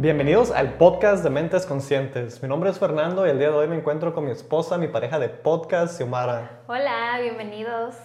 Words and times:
Bienvenidos 0.00 0.52
al 0.52 0.74
podcast 0.74 1.24
de 1.24 1.30
Mentes 1.30 1.66
Conscientes. 1.66 2.40
Mi 2.40 2.48
nombre 2.48 2.70
es 2.70 2.78
Fernando 2.78 3.26
y 3.26 3.30
el 3.30 3.40
día 3.40 3.50
de 3.50 3.56
hoy 3.56 3.66
me 3.66 3.74
encuentro 3.74 4.14
con 4.14 4.26
mi 4.26 4.30
esposa, 4.30 4.78
mi 4.78 4.86
pareja 4.86 5.18
de 5.18 5.28
podcast, 5.28 5.96
Xiomara. 5.96 6.60
Hola, 6.68 7.18
bienvenidos. 7.20 7.96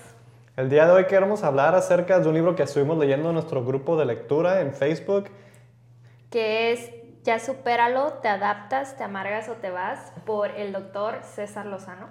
El 0.58 0.72
día 0.72 0.88
de 0.88 0.92
hoy 0.92 1.06
queremos 1.06 1.44
hablar 1.44 1.76
acerca 1.76 2.20
de 2.20 2.28
un 2.28 2.34
libro 2.34 2.56
que 2.56 2.64
estuvimos 2.64 2.98
leyendo 2.98 3.30
en 3.30 3.36
nuestro 3.36 3.64
grupo 3.64 3.96
de 3.96 4.06
lectura 4.06 4.62
en 4.62 4.74
Facebook. 4.74 5.26
Que 6.32 6.72
es 6.72 6.90
Ya 7.24 7.38
supéralo, 7.38 8.14
te 8.24 8.28
adaptas, 8.28 8.98
te 8.98 9.04
amargas 9.04 9.48
o 9.50 9.54
te 9.54 9.70
vas, 9.70 10.14
por 10.26 10.50
el 10.50 10.74
doctor 10.74 11.20
César 11.22 11.68
Lozano. 11.68 12.08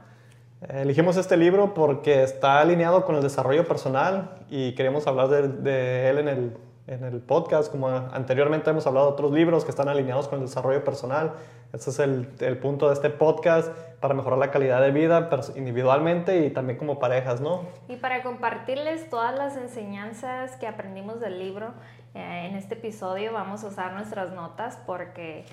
Elegimos 0.69 1.17
este 1.17 1.37
libro 1.37 1.75
porque 1.75 2.23
está 2.23 2.61
alineado 2.61 3.05
con 3.05 3.17
el 3.17 3.23
desarrollo 3.23 3.67
personal 3.67 4.45
y 4.49 4.77
queremos 4.77 5.09
hablar 5.09 5.27
de, 5.27 5.49
de 5.49 6.09
él 6.09 6.19
en 6.19 6.29
el 6.29 6.57
en 6.87 7.05
el 7.05 7.21
podcast, 7.21 7.71
como 7.71 7.89
anteriormente 7.89 8.71
hemos 8.71 8.87
hablado 8.87 9.07
de 9.07 9.13
otros 9.13 9.33
libros 9.33 9.65
que 9.65 9.71
están 9.71 9.89
alineados 9.89 10.29
con 10.29 10.41
el 10.41 10.47
desarrollo 10.47 10.83
personal. 10.85 11.35
Ese 11.73 11.91
es 11.91 11.99
el, 12.01 12.29
el 12.41 12.59
punto 12.59 12.89
de 12.89 12.95
este 12.95 13.09
podcast 13.09 13.73
para 14.01 14.15
mejorar 14.15 14.39
la 14.39 14.51
calidad 14.51 14.81
de 14.83 14.91
vida 14.91 15.31
individualmente 15.55 16.45
y 16.45 16.51
también 16.51 16.79
como 16.79 16.99
parejas, 16.99 17.41
¿no? 17.41 17.63
Y 17.89 17.97
para 17.97 18.23
compartirles 18.23 19.09
todas 19.09 19.35
las 19.35 19.57
enseñanzas 19.57 20.57
que 20.57 20.67
aprendimos 20.67 21.21
del 21.21 21.39
libro, 21.39 21.73
eh, 22.15 22.49
en 22.51 22.57
este 22.57 22.75
episodio 22.75 23.33
vamos 23.33 23.65
a 23.65 23.69
usar 23.69 23.93
nuestras 23.93 24.33
notas 24.33 24.79
porque 24.87 25.47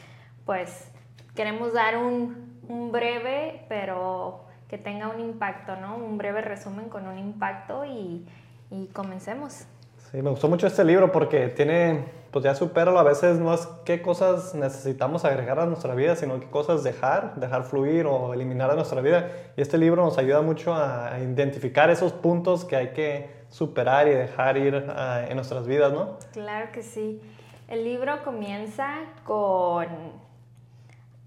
pues 0.45 0.91
queremos 1.35 1.73
dar 1.73 1.97
un, 1.97 2.59
un 2.67 2.91
breve, 2.91 3.65
pero 3.69 4.45
que 4.67 4.77
tenga 4.77 5.07
un 5.09 5.19
impacto, 5.19 5.75
¿no? 5.75 5.95
Un 5.95 6.17
breve 6.17 6.41
resumen 6.41 6.89
con 6.89 7.07
un 7.07 7.17
impacto 7.17 7.85
y, 7.85 8.27
y 8.71 8.87
comencemos. 8.87 9.67
Sí, 10.11 10.23
me 10.23 10.31
gustó 10.31 10.47
mucho 10.47 10.65
este 10.65 10.83
libro 10.83 11.11
porque 11.11 11.49
tiene, 11.49 12.03
pues 12.31 12.43
ya 12.43 12.55
supéralo, 12.55 12.97
a 12.97 13.03
veces 13.03 13.37
no 13.37 13.53
es 13.53 13.67
qué 13.85 14.01
cosas 14.01 14.55
necesitamos 14.55 15.23
agregar 15.23 15.59
a 15.59 15.67
nuestra 15.67 15.93
vida, 15.93 16.15
sino 16.15 16.39
qué 16.39 16.49
cosas 16.49 16.83
dejar, 16.83 17.35
dejar 17.35 17.63
fluir 17.63 18.07
o 18.07 18.33
eliminar 18.33 18.71
de 18.71 18.75
nuestra 18.75 19.01
vida. 19.01 19.29
Y 19.55 19.61
este 19.61 19.77
libro 19.77 20.03
nos 20.03 20.17
ayuda 20.17 20.41
mucho 20.41 20.73
a 20.73 21.19
identificar 21.19 21.91
esos 21.91 22.11
puntos 22.11 22.65
que 22.65 22.75
hay 22.75 22.87
que 22.93 23.29
superar 23.49 24.07
y 24.07 24.11
dejar 24.11 24.57
ir 24.57 24.83
ah, 24.89 25.25
en 25.29 25.35
nuestras 25.35 25.67
vidas, 25.67 25.93
¿no? 25.93 26.17
Claro 26.33 26.71
que 26.71 26.81
sí. 26.81 27.21
El 27.67 27.83
libro 27.83 28.23
comienza 28.23 28.95
con, 29.25 29.87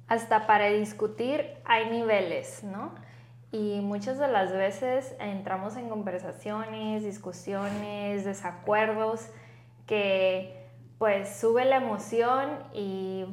hasta 0.09 0.49
para 0.49 0.67
discutir 0.67 1.47
hay 1.65 1.89
niveles, 1.89 2.65
¿no? 2.65 2.95
Y 3.53 3.81
muchas 3.83 4.19
de 4.19 4.29
las 4.29 4.51
veces 4.51 5.15
entramos 5.21 5.77
en 5.77 5.91
conversaciones, 5.91 7.05
discusiones, 7.05 8.25
desacuerdos 8.25 9.29
que 9.87 10.71
pues 10.97 11.37
sube 11.37 11.67
la 11.67 11.77
emoción 11.77 12.49
y, 12.73 13.27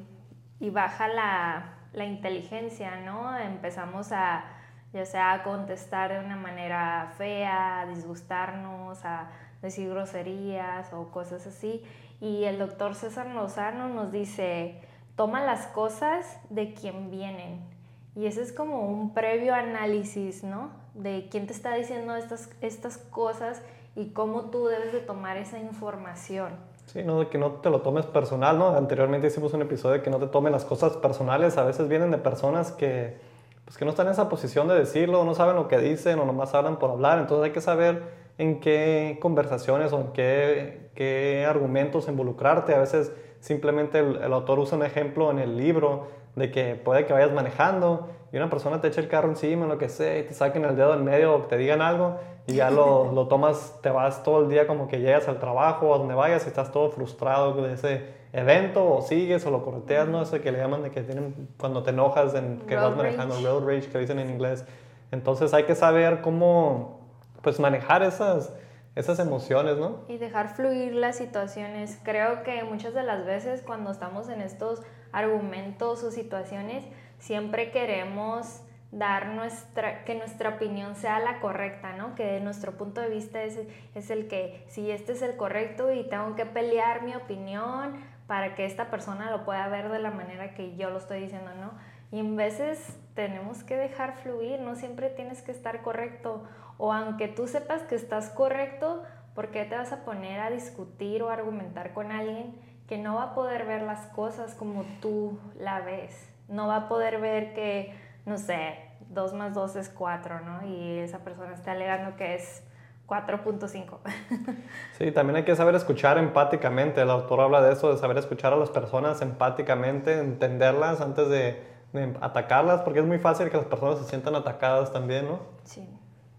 baja 0.60 1.08
la, 1.08 2.06
inteligencia, 2.06 2.98
¿no? 2.98 3.38
Empezamos 3.38 4.12
a 4.12 4.44
ya 4.92 5.06
sea 5.06 5.34
a 5.34 5.44
contestar 5.44 6.12
de 6.12 6.20
una 6.20 6.36
manera 6.36 7.14
fea, 7.18 7.82
a 7.82 7.86
disgustarnos, 7.86 9.06
a 9.06 9.30
decir 9.62 9.90
groserías 9.90 10.92
o 10.92 11.12
cosas 11.12 11.48
así. 11.48 11.84
Y 12.20 12.44
el 12.44 12.60
doctor 12.60 12.96
César 12.96 13.28
Lozano 13.28 13.88
nos 13.88 14.12
dice, 14.12 14.82
toma 15.16 15.46
las 15.46 15.68
cosas 15.68 16.40
de 16.50 16.74
quien 16.74 17.10
vienen 17.10 17.79
y 18.16 18.26
ese 18.26 18.42
es 18.42 18.52
como 18.52 18.90
un 18.90 19.14
previo 19.14 19.54
análisis, 19.54 20.44
¿no? 20.44 20.72
De 20.94 21.28
quién 21.30 21.48
te 21.48 21.54
está 21.54 21.76
diciendo 21.76 22.16
estas, 22.16 22.50
estas 22.62 22.98
cosas 22.98 23.62
y 23.96 24.10
cómo 24.10 24.50
tú 24.50 24.68
debes 24.68 24.94
de 24.94 25.00
tomar 25.00 25.38
esa 25.38 25.60
información. 25.60 26.54
Sí, 26.86 27.04
no, 27.04 27.20
de 27.20 27.28
que 27.28 27.38
no 27.38 27.52
te 27.54 27.70
lo 27.70 27.82
tomes 27.82 28.08
personal, 28.08 28.58
¿no? 28.58 28.70
Anteriormente 28.76 29.28
hicimos 29.28 29.54
un 29.54 29.62
episodio 29.62 29.98
de 29.98 30.02
que 30.02 30.10
no 30.10 30.18
te 30.18 30.28
tomen 30.28 30.52
las 30.52 30.66
cosas 30.66 30.98
personales. 30.98 31.58
A 31.58 31.64
veces 31.64 31.88
vienen 31.88 32.10
de 32.10 32.18
personas 32.18 32.72
que, 32.72 33.18
pues, 33.66 33.78
que 33.78 33.86
no 33.86 33.92
están 33.92 34.08
en 34.08 34.14
esa 34.14 34.28
posición 34.28 34.68
de 34.68 34.76
decirlo, 34.76 35.24
no 35.24 35.36
saben 35.36 35.56
lo 35.56 35.68
que 35.68 35.78
dicen 35.78 36.18
o 36.18 36.26
nomás 36.26 36.56
hablan 36.56 36.80
por 36.80 36.90
hablar. 36.90 37.20
Entonces 37.20 37.46
hay 37.46 37.52
que 37.52 37.62
saber 37.62 38.04
en 38.40 38.60
qué 38.60 39.20
conversaciones 39.22 39.94
o 39.94 40.02
en 40.02 40.14
qué, 40.14 40.90
qué 40.96 41.46
argumentos 41.48 42.08
involucrarte. 42.08 42.74
A 42.74 42.80
veces 42.80 43.12
simplemente 43.40 44.00
el, 44.00 44.16
el 44.16 44.34
autor 44.34 44.58
usa 44.58 44.76
un 44.78 44.84
ejemplo 44.84 45.30
en 45.30 45.38
el 45.38 45.58
libro 45.58 46.08
de 46.40 46.52
que 46.52 46.76
puede 46.76 47.06
que 47.06 47.14
vayas 47.14 47.32
manejando 47.32 48.10
y 48.32 48.38
una 48.38 48.50
persona 48.50 48.82
te 48.82 48.88
eche 48.88 49.02
el 49.02 49.08
carro 49.08 49.30
encima, 49.30 49.68
lo 49.68 49.78
que 49.78 49.90
sea, 49.90 50.18
y 50.18 50.24
te 50.24 50.34
saquen 50.34 50.66
el 50.66 50.76
dedo 50.76 50.94
en 50.94 51.04
medio 51.04 51.36
o 51.36 51.42
te 51.44 51.58
digan 51.58 51.82
algo 51.82 52.18
y 52.48 52.54
ya 52.54 52.72
lo, 52.72 53.12
lo, 53.14 53.28
tomas, 53.28 53.80
te 53.82 53.90
vas 53.90 54.24
todo 54.24 54.44
el 54.44 54.50
día 54.50 54.66
como 54.66 54.88
que 54.88 55.00
llegas 55.00 55.28
al 55.28 55.40
trabajo 55.40 55.90
o 55.90 55.96
a 55.96 55.98
donde 56.00 56.16
vayas 56.16 56.46
y 56.46 56.48
estás 56.48 56.72
todo 56.72 56.90
frustrado 56.90 57.54
de 57.62 57.74
ese 57.74 58.20
evento 58.34 58.88
o 58.92 59.02
sigues 59.02 59.46
o 59.46 59.52
lo 59.52 59.64
corteas, 59.64 60.08
¿no? 60.08 60.22
Eso 60.22 60.40
que 60.42 60.52
le 60.52 60.60
llaman 60.60 60.84
de 60.84 60.92
que 60.92 61.02
tienen 61.02 61.50
cuando 61.58 61.84
te 61.84 61.90
enojas 61.90 62.34
en 62.36 62.60
que 62.60 62.76
vas 62.76 62.96
manejando, 62.96 63.36
road 63.42 63.68
rage 63.68 63.90
que 63.90 64.00
dicen 64.00 64.20
en 64.20 64.30
inglés. 64.30 64.66
Entonces 65.12 65.54
hay 65.54 65.64
que 65.64 65.76
saber 65.76 66.22
cómo 66.22 67.00
pues 67.42 67.60
manejar 67.60 68.04
esas 68.04 68.54
esas 68.96 69.20
emociones, 69.20 69.78
¿no? 69.78 70.00
Y 70.08 70.18
dejar 70.18 70.50
fluir 70.50 70.94
las 70.94 71.16
situaciones. 71.18 72.00
Creo 72.04 72.44
que 72.44 72.64
muchas 72.64 72.94
de 72.94 73.04
las 73.04 73.26
veces 73.26 73.62
cuando 73.66 73.92
estamos 73.92 74.30
en 74.30 74.42
estos 74.42 74.82
argumentos 75.12 76.04
o 76.04 76.12
situaciones, 76.12 76.84
siempre 77.20 77.72
queremos 77.72 78.62
dar 78.92 79.28
nuestra, 79.28 80.04
que 80.04 80.16
nuestra 80.16 80.50
opinión 80.50 80.96
sea 80.96 81.20
la 81.20 81.40
correcta, 81.40 81.94
¿no? 81.94 82.16
Que 82.16 82.40
nuestro 82.40 82.78
punto 82.78 83.02
de 83.02 83.10
vista 83.10 83.44
es, 83.44 83.60
es 83.94 84.10
el 84.10 84.28
que, 84.28 84.66
si 84.68 84.90
este 84.90 85.12
es 85.12 85.22
el 85.22 85.36
correcto 85.36 85.94
y 85.94 86.04
tengo 86.10 86.36
que 86.36 86.46
pelear 86.46 87.04
mi 87.04 87.16
opinión 87.16 87.94
para 88.26 88.56
que 88.56 88.66
esta 88.66 88.90
persona 88.90 89.30
lo 89.30 89.46
pueda 89.46 89.68
ver 89.68 89.90
de 89.90 90.00
la 90.00 90.12
manera 90.12 90.54
que 90.56 90.76
yo 90.76 90.90
lo 90.90 90.98
estoy 90.98 91.22
diciendo, 91.22 91.52
¿no? 91.56 91.72
Y 92.12 92.20
en 92.20 92.36
veces 92.36 92.98
tenemos 93.14 93.64
que 93.64 93.78
dejar 93.78 94.18
fluir, 94.18 94.60
no 94.60 94.76
siempre 94.76 95.10
tienes 95.10 95.44
que 95.44 95.52
estar 95.52 95.82
correcto 95.84 96.44
o 96.78 96.94
aunque 96.94 97.28
tú 97.28 97.48
sepas 97.48 97.84
que 97.84 97.96
estás 97.96 98.30
correcto, 98.30 99.04
¿por 99.36 99.52
qué 99.52 99.66
te 99.66 99.76
vas 99.76 99.92
a 99.92 100.04
poner 100.06 100.40
a 100.40 100.50
discutir 100.50 101.22
o 101.22 101.30
argumentar 101.30 101.94
con 101.94 102.12
alguien 102.12 102.56
que 102.90 102.98
no 102.98 103.16
va 103.16 103.24
a 103.24 103.34
poder 103.36 103.68
ver 103.68 103.84
las 103.84 104.08
cosas 104.08 104.56
como 104.56 104.84
tú 105.00 105.40
la 105.60 105.80
ves? 105.82 106.28
No 106.48 106.68
va 106.68 106.76
a 106.76 106.90
poder 106.90 107.22
ver 107.22 107.54
que, 107.54 107.94
no 108.26 108.40
sé, 108.40 108.80
2 109.10 109.34
más 109.34 109.54
2 109.54 109.76
es 109.76 109.90
4, 109.90 110.42
¿no? 110.42 110.66
Y 110.66 110.98
esa 110.98 111.20
persona 111.20 111.54
está 111.54 111.74
alegando 111.74 112.18
que 112.18 112.34
es 112.34 112.64
4.5. 113.08 114.00
Sí, 114.98 115.12
también 115.12 115.38
hay 115.38 115.44
que 115.46 115.56
saber 115.56 115.76
escuchar 115.76 116.18
empáticamente. 116.18 117.02
El 117.02 117.12
autor 117.12 117.42
habla 117.42 117.62
de 117.62 117.74
eso, 117.74 117.92
de 117.92 118.00
saber 118.00 118.18
escuchar 118.18 118.54
a 118.54 118.58
las 118.58 118.72
personas 118.72 119.22
empáticamente, 119.22 120.20
entenderlas 120.20 121.00
antes 121.00 121.30
de, 121.30 121.64
de 121.94 122.18
atacarlas, 122.22 122.82
porque 122.82 123.02
es 123.02 123.06
muy 123.06 123.20
fácil 123.20 123.52
que 123.52 123.58
las 123.58 123.68
personas 123.68 124.00
se 124.00 124.06
sientan 124.06 124.34
atacadas 124.34 124.92
también, 124.92 125.28
¿no? 125.28 125.40
Sí. 125.64 125.88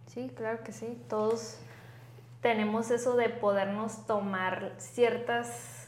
Sí, 0.06 0.32
claro 0.36 0.64
que 0.64 0.72
sí. 0.72 1.00
Todos 1.08 1.60
tenemos 2.40 2.90
eso 2.90 3.14
de 3.14 3.28
podernos 3.28 4.04
tomar 4.06 4.72
ciertas 4.78 5.79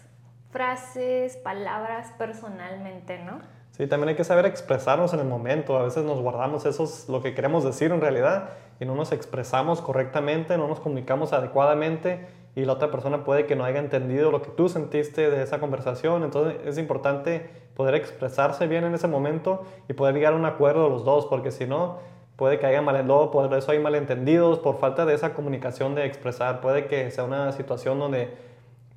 frases, 0.53 1.37
palabras 1.39 2.13
personalmente, 2.19 3.19
¿no? 3.19 3.41
Sí, 3.73 3.87
también 3.87 4.11
hay 4.11 4.15
que 4.17 4.25
saber 4.25 4.45
expresarnos 4.45 5.15
en 5.15 5.21
el 5.21 5.27
momento. 5.27 5.79
A 5.79 5.83
veces 5.83 6.05
nos 6.05 6.21
guardamos 6.21 6.67
eso, 6.67 6.87
lo 7.11 7.23
que 7.23 7.35
queremos 7.35 7.65
decir 7.65 7.91
en 7.91 8.03
realidad, 8.03 8.51
y 8.79 8.85
no 8.85 8.95
nos 8.95 9.13
expresamos 9.13 9.81
correctamente, 9.81 10.59
no 10.59 10.69
nos 10.69 10.79
comunicamos 10.79 11.33
adecuadamente, 11.33 12.27
y 12.55 12.67
la 12.67 12.75
otra 12.75 12.91
persona 12.91 13.25
puede 13.25 13.47
que 13.47 13.57
no 13.57 13.65
haya 13.65 13.79
entendido 13.79 14.31
lo 14.31 14.43
que 14.43 14.51
tú 14.51 14.69
sentiste 14.69 15.31
de 15.31 15.43
esa 15.43 15.59
conversación. 15.59 16.23
Entonces 16.23 16.61
es 16.67 16.77
importante 16.77 17.49
poder 17.75 17.95
expresarse 17.95 18.67
bien 18.67 18.85
en 18.85 18.95
ese 18.95 19.09
momento 19.09 19.65
y 19.89 19.95
poder 19.95 20.15
llegar 20.15 20.35
a 20.35 20.37
un 20.37 20.45
acuerdo 20.45 20.91
los 20.91 21.03
dos, 21.07 21.25
porque 21.25 21.51
si 21.51 21.65
no, 21.65 21.97
puede 22.37 22.59
que 22.59 22.67
haya 22.67 22.83
malentendidos, 22.83 23.31
por 23.31 23.55
eso 23.55 23.73
hay 23.73 23.79
malentendidos, 23.79 24.59
por 24.59 24.79
falta 24.79 25.07
de 25.07 25.15
esa 25.15 25.33
comunicación 25.33 25.95
de 25.95 26.05
expresar. 26.05 26.61
Puede 26.61 26.89
que 26.89 27.11
sea 27.11 27.25
una 27.25 27.53
situación 27.53 27.99
donde 27.99 28.52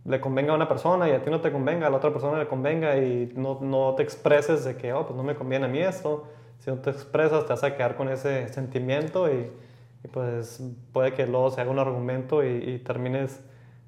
le 0.05 0.21
convenga 0.21 0.53
a 0.53 0.55
una 0.55 0.67
persona 0.67 1.09
y 1.09 1.13
a 1.13 1.23
ti 1.23 1.31
no 1.31 1.41
te 1.41 1.51
convenga, 1.51 1.87
a 1.87 1.89
la 1.89 1.97
otra 1.97 2.11
persona 2.11 2.37
le 2.37 2.47
convenga 2.47 2.97
y 2.97 3.33
no, 3.35 3.59
no 3.61 3.95
te 3.95 4.03
expreses 4.03 4.63
de 4.63 4.77
que, 4.77 4.93
oh, 4.93 5.05
pues 5.05 5.17
no 5.17 5.23
me 5.23 5.35
conviene 5.35 5.65
a 5.65 5.67
mí 5.67 5.79
esto. 5.79 6.27
Si 6.59 6.69
no 6.69 6.77
te 6.77 6.91
expresas, 6.91 7.45
te 7.45 7.49
vas 7.53 7.63
a 7.63 7.75
quedar 7.75 7.95
con 7.95 8.09
ese 8.09 8.47
sentimiento 8.49 9.31
y, 9.31 9.51
pues 10.11 10.61
puede 10.93 11.13
que 11.13 11.25
luego 11.25 11.49
se 11.49 11.61
haga 11.61 11.71
un 11.71 11.79
argumento 11.79 12.43
y, 12.43 12.77
termines, 12.79 13.41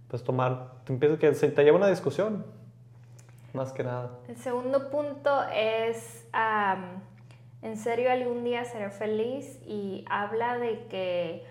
pues 0.07 0.23
tomar, 0.23 0.71
te 0.85 1.17
que 1.19 1.35
se 1.35 1.49
te 1.49 1.63
lleva 1.63 1.77
una 1.77 1.89
discusión, 1.89 2.43
más 3.53 3.71
que 3.71 3.83
nada. 3.83 4.09
El 4.27 4.37
segundo 4.37 4.89
punto 4.89 5.43
es 5.53 6.27
en 7.61 7.77
serio 7.77 8.11
algún 8.11 8.43
día 8.43 8.65
seré 8.65 8.89
feliz 8.89 9.59
y 9.65 10.03
habla 10.09 10.57
de 10.57 10.87
que 10.87 11.45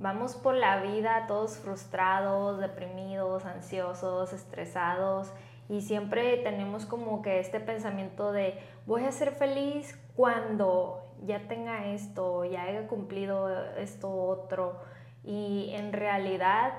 vamos 0.00 0.34
por 0.34 0.54
la 0.54 0.80
vida 0.80 1.26
todos 1.28 1.58
frustrados, 1.58 2.58
deprimidos, 2.58 3.44
ansiosos, 3.44 4.32
estresados 4.32 5.30
y 5.68 5.82
siempre 5.82 6.38
tenemos 6.38 6.86
como 6.86 7.22
que 7.22 7.38
este 7.38 7.60
pensamiento 7.60 8.32
de 8.32 8.58
voy 8.86 9.04
a 9.04 9.12
ser 9.12 9.32
feliz 9.32 9.96
cuando 10.16 11.04
ya 11.24 11.46
tenga 11.46 11.86
esto, 11.88 12.44
ya 12.46 12.62
haya 12.62 12.88
cumplido 12.88 13.54
esto 13.76 14.10
otro 14.10 14.80
y 15.22 15.70
en 15.74 15.92
realidad 15.92 16.72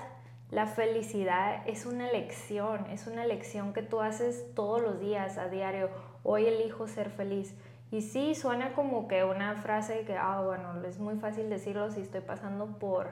la 0.50 0.66
felicidad 0.66 1.66
es 1.66 1.86
una 1.86 2.10
elección, 2.10 2.86
es 2.90 3.06
una 3.06 3.24
elección 3.24 3.72
que 3.72 3.82
tú 3.82 4.00
haces 4.00 4.54
todos 4.54 4.82
los 4.82 5.00
días, 5.00 5.38
a 5.38 5.48
diario. 5.48 5.88
Hoy 6.24 6.44
elijo 6.44 6.88
ser 6.88 7.08
feliz. 7.08 7.56
Y 7.92 8.00
sí, 8.00 8.34
suena 8.34 8.72
como 8.72 9.06
que 9.06 9.22
una 9.22 9.54
frase 9.56 10.04
que, 10.06 10.16
ah, 10.16 10.40
bueno, 10.42 10.82
es 10.82 10.98
muy 10.98 11.16
fácil 11.16 11.50
decirlo 11.50 11.90
si 11.90 12.00
estoy 12.00 12.22
pasando 12.22 12.78
por, 12.78 13.08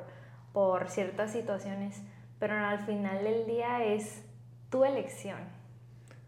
por 0.54 0.88
ciertas 0.88 1.32
situaciones, 1.32 2.02
pero 2.38 2.56
al 2.56 2.78
final 2.78 3.22
del 3.22 3.46
día 3.46 3.84
es 3.84 4.24
tu 4.70 4.86
elección. 4.86 5.36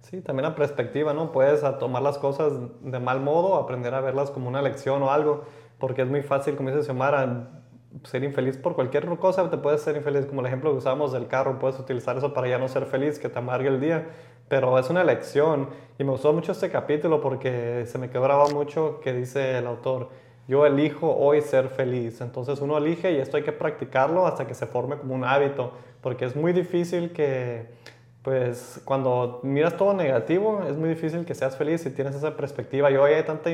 Sí, 0.00 0.20
también 0.20 0.50
la 0.50 0.54
perspectiva, 0.54 1.14
¿no? 1.14 1.32
Puedes 1.32 1.62
tomar 1.78 2.02
las 2.02 2.18
cosas 2.18 2.52
de 2.82 3.00
mal 3.00 3.20
modo, 3.20 3.54
aprender 3.56 3.94
a 3.94 4.02
verlas 4.02 4.30
como 4.30 4.48
una 4.48 4.60
lección 4.60 5.02
o 5.02 5.10
algo, 5.10 5.44
porque 5.78 6.02
es 6.02 6.08
muy 6.08 6.20
fácil, 6.20 6.54
como 6.54 6.68
dice 6.68 6.82
Xiomara, 6.82 7.61
ser 8.04 8.24
infeliz 8.24 8.56
por 8.56 8.74
cualquier 8.74 9.06
cosa, 9.18 9.48
te 9.50 9.56
puedes 9.56 9.82
ser 9.82 9.96
infeliz, 9.96 10.26
como 10.26 10.40
el 10.40 10.46
ejemplo 10.46 10.70
que 10.72 10.78
usamos 10.78 11.12
del 11.12 11.26
carro, 11.26 11.58
puedes 11.58 11.78
utilizar 11.78 12.16
eso 12.16 12.32
para 12.32 12.48
ya 12.48 12.58
no 12.58 12.68
ser 12.68 12.86
feliz, 12.86 13.18
que 13.18 13.28
te 13.28 13.38
amargue 13.38 13.68
el 13.68 13.80
día, 13.80 14.08
pero 14.48 14.78
es 14.78 14.88
una 14.90 15.02
elección. 15.02 15.68
Y 15.98 16.04
me 16.04 16.10
gustó 16.10 16.32
mucho 16.32 16.52
este 16.52 16.70
capítulo 16.70 17.20
porque 17.20 17.84
se 17.86 17.98
me 17.98 18.10
quebraba 18.10 18.48
mucho 18.48 19.00
que 19.00 19.12
dice 19.12 19.58
el 19.58 19.66
autor, 19.66 20.08
yo 20.48 20.66
elijo 20.66 21.14
hoy 21.14 21.40
ser 21.40 21.68
feliz. 21.68 22.20
Entonces 22.20 22.60
uno 22.60 22.76
elige 22.78 23.12
y 23.12 23.16
esto 23.16 23.36
hay 23.36 23.42
que 23.42 23.52
practicarlo 23.52 24.26
hasta 24.26 24.46
que 24.46 24.54
se 24.54 24.66
forme 24.66 24.96
como 24.96 25.14
un 25.14 25.24
hábito, 25.24 25.72
porque 26.00 26.24
es 26.24 26.34
muy 26.34 26.52
difícil 26.52 27.12
que, 27.12 27.66
pues 28.22 28.80
cuando 28.84 29.40
miras 29.42 29.76
todo 29.76 29.94
negativo, 29.94 30.62
es 30.68 30.76
muy 30.76 30.88
difícil 30.88 31.24
que 31.24 31.34
seas 31.34 31.56
feliz 31.56 31.82
si 31.82 31.90
tienes 31.90 32.14
esa 32.14 32.36
perspectiva. 32.36 32.90
Y 32.90 32.96
hoy 32.96 33.12
hay 33.12 33.22
tanta 33.22 33.50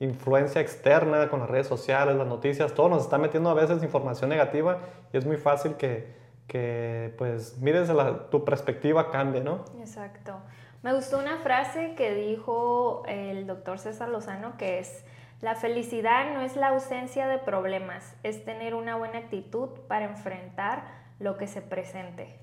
influencia 0.00 0.60
externa 0.60 1.28
con 1.28 1.40
las 1.40 1.48
redes 1.48 1.68
sociales, 1.68 2.16
las 2.16 2.26
noticias, 2.26 2.74
todo 2.74 2.88
nos 2.88 3.02
está 3.04 3.18
metiendo 3.18 3.50
a 3.50 3.54
veces 3.54 3.82
información 3.82 4.30
negativa 4.30 4.78
y 5.12 5.18
es 5.18 5.24
muy 5.24 5.36
fácil 5.36 5.76
que 5.76 6.20
que 6.50 7.14
pues 7.16 7.58
mires 7.58 7.88
tu 8.28 8.44
perspectiva 8.44 9.12
cambie, 9.12 9.40
¿no? 9.40 9.64
Exacto. 9.78 10.34
Me 10.82 10.92
gustó 10.92 11.18
una 11.18 11.38
frase 11.38 11.94
que 11.94 12.12
dijo 12.12 13.04
el 13.06 13.46
doctor 13.46 13.78
César 13.78 14.08
Lozano 14.08 14.56
que 14.56 14.80
es, 14.80 15.04
la 15.40 15.54
felicidad 15.54 16.34
no 16.34 16.40
es 16.40 16.56
la 16.56 16.68
ausencia 16.70 17.28
de 17.28 17.38
problemas, 17.38 18.16
es 18.24 18.44
tener 18.44 18.74
una 18.74 18.96
buena 18.96 19.18
actitud 19.18 19.68
para 19.86 20.06
enfrentar 20.06 20.82
lo 21.20 21.36
que 21.36 21.46
se 21.46 21.62
presente. 21.62 22.40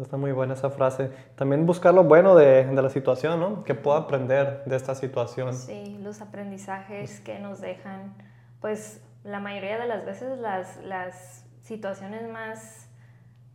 Está 0.00 0.16
muy 0.16 0.32
buena 0.32 0.54
esa 0.54 0.70
frase. 0.70 1.10
También 1.36 1.66
buscar 1.66 1.94
lo 1.94 2.04
bueno 2.04 2.34
de, 2.34 2.64
de 2.64 2.82
la 2.82 2.90
situación, 2.90 3.40
¿no? 3.40 3.64
Que 3.64 3.74
puedo 3.74 3.96
aprender 3.96 4.64
de 4.64 4.76
esta 4.76 4.94
situación. 4.94 5.54
Sí, 5.54 5.98
los 6.02 6.20
aprendizajes 6.20 7.20
que 7.20 7.38
nos 7.38 7.60
dejan, 7.60 8.14
pues 8.60 9.00
la 9.24 9.40
mayoría 9.40 9.78
de 9.78 9.86
las 9.86 10.04
veces 10.04 10.38
las, 10.38 10.76
las 10.84 11.46
situaciones 11.62 12.28
más, 12.30 12.88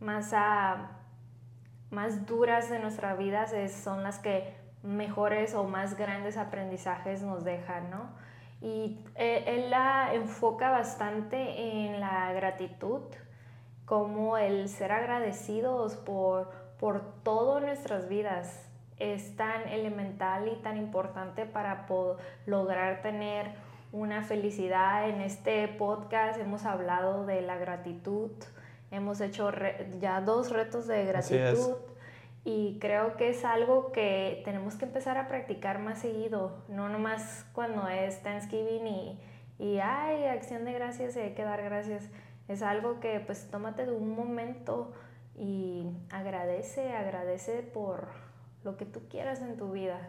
más, 0.00 0.32
ah, 0.34 0.98
más 1.90 2.26
duras 2.26 2.68
de 2.68 2.80
nuestra 2.80 3.14
vida 3.14 3.46
son 3.68 4.02
las 4.02 4.18
que 4.18 4.54
mejores 4.82 5.54
o 5.54 5.64
más 5.64 5.96
grandes 5.96 6.36
aprendizajes 6.36 7.22
nos 7.22 7.44
dejan, 7.44 7.90
¿no? 7.90 8.10
Y 8.60 9.04
eh, 9.14 9.44
él 9.46 9.70
la 9.70 10.12
enfoca 10.12 10.70
bastante 10.70 11.86
en 11.86 12.00
la 12.00 12.32
gratitud, 12.32 13.02
como 13.90 14.38
el 14.38 14.68
ser 14.68 14.92
agradecidos 14.92 15.96
por, 15.96 16.48
por 16.78 17.00
todas 17.24 17.60
nuestras 17.60 18.08
vidas 18.08 18.70
es 19.00 19.34
tan 19.34 19.66
elemental 19.66 20.46
y 20.46 20.62
tan 20.62 20.76
importante 20.76 21.44
para 21.44 21.88
lograr 22.46 23.02
tener 23.02 23.50
una 23.90 24.22
felicidad. 24.22 25.08
En 25.08 25.20
este 25.20 25.66
podcast 25.66 26.38
hemos 26.38 26.66
hablado 26.66 27.26
de 27.26 27.42
la 27.42 27.56
gratitud, 27.56 28.30
hemos 28.92 29.20
hecho 29.20 29.50
ya 29.98 30.20
dos 30.20 30.52
retos 30.52 30.86
de 30.86 31.06
gratitud 31.06 31.78
y 32.44 32.78
creo 32.80 33.16
que 33.16 33.30
es 33.30 33.44
algo 33.44 33.90
que 33.90 34.40
tenemos 34.44 34.76
que 34.76 34.84
empezar 34.84 35.18
a 35.18 35.26
practicar 35.26 35.80
más 35.80 35.98
seguido, 35.98 36.62
no 36.68 36.88
nomás 36.88 37.44
cuando 37.54 37.88
es 37.88 38.22
Thanksgiving 38.22 38.86
y, 38.86 39.20
y 39.58 39.80
hay 39.80 40.26
acción 40.26 40.64
de 40.64 40.74
gracias 40.74 41.16
y 41.16 41.18
hay 41.18 41.34
que 41.34 41.42
dar 41.42 41.60
gracias. 41.64 42.08
Es 42.50 42.62
algo 42.62 42.98
que 42.98 43.20
pues 43.20 43.48
tómate 43.50 43.86
de 43.86 43.92
un 43.92 44.14
momento 44.14 44.92
y 45.36 45.86
agradece, 46.10 46.92
agradece 46.92 47.62
por 47.62 48.08
lo 48.64 48.76
que 48.76 48.84
tú 48.84 49.00
quieras 49.08 49.40
en 49.40 49.56
tu 49.56 49.70
vida 49.70 50.00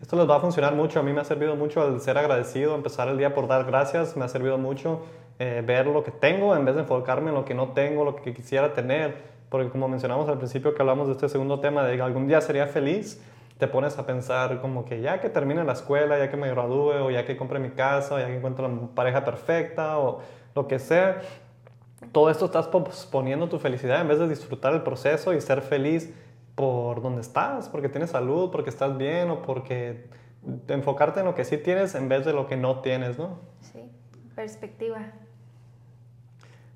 esto 0.00 0.16
les 0.16 0.28
va 0.28 0.36
a 0.36 0.40
funcionar 0.40 0.74
mucho. 0.74 1.00
A 1.00 1.02
mí 1.02 1.12
me 1.12 1.20
ha 1.20 1.24
servido 1.24 1.56
mucho 1.56 1.86
el 1.86 2.00
ser 2.00 2.18
agradecido, 2.18 2.74
empezar 2.74 3.08
el 3.08 3.18
día 3.18 3.34
por 3.34 3.48
dar 3.48 3.64
gracias. 3.64 4.16
Me 4.16 4.24
ha 4.24 4.28
servido 4.28 4.58
mucho 4.58 5.00
eh, 5.38 5.62
ver 5.66 5.86
lo 5.86 6.04
que 6.04 6.10
tengo 6.10 6.54
en 6.54 6.64
vez 6.64 6.74
de 6.74 6.82
enfocarme 6.82 7.30
en 7.30 7.34
lo 7.34 7.44
que 7.44 7.54
no 7.54 7.68
tengo, 7.72 8.04
lo 8.04 8.16
que 8.16 8.32
quisiera 8.32 8.72
tener. 8.72 9.16
Porque 9.48 9.68
como 9.68 9.88
mencionamos 9.88 10.28
al 10.28 10.38
principio 10.38 10.74
que 10.74 10.82
hablamos 10.82 11.08
de 11.08 11.14
este 11.14 11.28
segundo 11.28 11.60
tema, 11.60 11.84
de 11.84 11.96
que 11.96 12.02
algún 12.02 12.28
día 12.28 12.40
sería 12.40 12.66
feliz, 12.68 13.20
te 13.58 13.66
pones 13.66 13.98
a 13.98 14.06
pensar 14.06 14.60
como 14.60 14.84
que 14.84 15.00
ya 15.00 15.20
que 15.20 15.28
termine 15.28 15.64
la 15.64 15.72
escuela, 15.72 16.18
ya 16.18 16.30
que 16.30 16.36
me 16.36 16.48
gradúe, 16.48 17.04
o 17.04 17.10
ya 17.10 17.24
que 17.24 17.36
compre 17.36 17.58
mi 17.58 17.70
casa, 17.70 18.14
o 18.14 18.18
ya 18.18 18.26
que 18.26 18.36
encuentre 18.36 18.66
la 18.68 18.74
pareja 18.94 19.24
perfecta, 19.24 19.98
o 19.98 20.20
lo 20.54 20.68
que 20.68 20.78
sea, 20.78 21.20
todo 22.12 22.30
esto 22.30 22.46
estás 22.46 22.68
posponiendo 22.68 23.48
tu 23.48 23.58
felicidad 23.58 24.00
en 24.00 24.08
vez 24.08 24.18
de 24.18 24.28
disfrutar 24.28 24.74
el 24.74 24.82
proceso 24.82 25.32
y 25.32 25.40
ser 25.40 25.62
feliz 25.62 26.12
por 26.54 27.02
donde 27.02 27.20
estás, 27.20 27.68
porque 27.68 27.88
tienes 27.88 28.10
salud, 28.10 28.50
porque 28.50 28.70
estás 28.70 28.96
bien 28.96 29.30
o 29.30 29.42
porque 29.42 30.08
enfocarte 30.68 31.20
en 31.20 31.26
lo 31.26 31.34
que 31.34 31.44
sí 31.44 31.58
tienes 31.58 31.94
en 31.94 32.08
vez 32.08 32.24
de 32.24 32.32
lo 32.32 32.46
que 32.46 32.56
no 32.56 32.80
tienes, 32.80 33.18
¿no? 33.18 33.38
Sí, 33.60 33.90
perspectiva. 34.34 35.12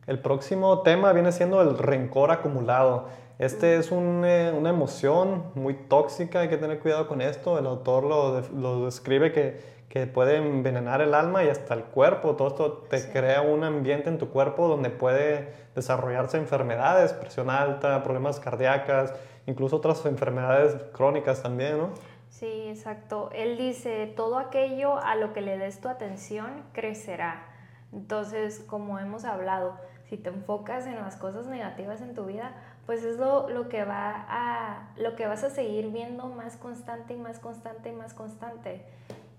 El 0.06 0.18
próximo 0.18 0.82
tema 0.82 1.12
viene 1.12 1.32
siendo 1.32 1.62
el 1.62 1.78
rencor 1.78 2.30
acumulado. 2.30 3.08
Este 3.38 3.76
es 3.76 3.90
eh, 3.90 4.54
una 4.56 4.70
emoción 4.70 5.44
muy 5.54 5.74
tóxica, 5.74 6.40
hay 6.40 6.48
que 6.48 6.56
tener 6.56 6.78
cuidado 6.78 7.08
con 7.08 7.20
esto. 7.20 7.58
El 7.58 7.66
autor 7.66 8.04
lo, 8.04 8.40
lo 8.52 8.84
describe 8.84 9.32
que, 9.32 9.73
que, 9.94 10.06
puede 10.06 10.36
envenenar 10.36 11.00
el 11.00 11.14
alma 11.14 11.44
y 11.44 11.48
hasta 11.48 11.74
el 11.74 11.84
cuerpo. 11.84 12.34
Todo 12.34 12.48
esto 12.48 12.72
te 12.90 13.10
crea 13.10 13.42
un 13.42 13.62
ambiente 13.62 14.08
en 14.08 14.18
tu 14.18 14.28
cuerpo 14.28 14.66
donde 14.66 14.90
puede 14.90 15.54
desarrollarse 15.74 16.36
enfermedades, 16.36 17.12
presión 17.12 17.48
alta, 17.48 18.02
problemas 18.02 18.40
cardíacas, 18.40 19.14
incluso 19.46 19.76
otras 19.76 20.04
enfermedades 20.06 20.76
crónicas 20.92 21.42
también, 21.42 21.78
¿no? 21.78 21.90
Sí, 22.28 22.66
exacto. 22.68 23.30
Él 23.32 23.56
dice, 23.56 24.12
todo 24.16 24.38
aquello 24.38 24.98
a 24.98 25.14
lo 25.14 25.32
que 25.32 25.40
le 25.40 25.56
des 25.56 25.80
tu 25.80 25.88
atención 25.88 26.64
crecerá. 26.72 27.46
Entonces, 27.92 28.58
como 28.66 28.98
hemos 28.98 29.24
hablado, 29.24 29.78
si 30.08 30.16
te 30.16 30.28
enfocas 30.28 30.86
en 30.86 30.96
las 30.96 31.16
cosas 31.16 31.46
negativas 31.46 32.00
en 32.00 32.14
tu 32.14 32.26
vida, 32.26 32.52
pues 32.86 33.04
es 33.04 33.18
lo, 33.18 33.48
lo, 33.48 33.68
que 33.68 33.84
va 33.84 34.26
a, 34.28 34.92
lo 34.96 35.14
que 35.14 35.26
vas 35.26 35.44
a 35.44 35.50
seguir 35.50 35.90
viendo 35.90 36.26
más 36.26 36.56
constante 36.56 37.14
y 37.14 37.16
más 37.16 37.38
constante 37.38 37.90
y 37.90 37.92
más 37.92 38.14
constante. 38.14 38.84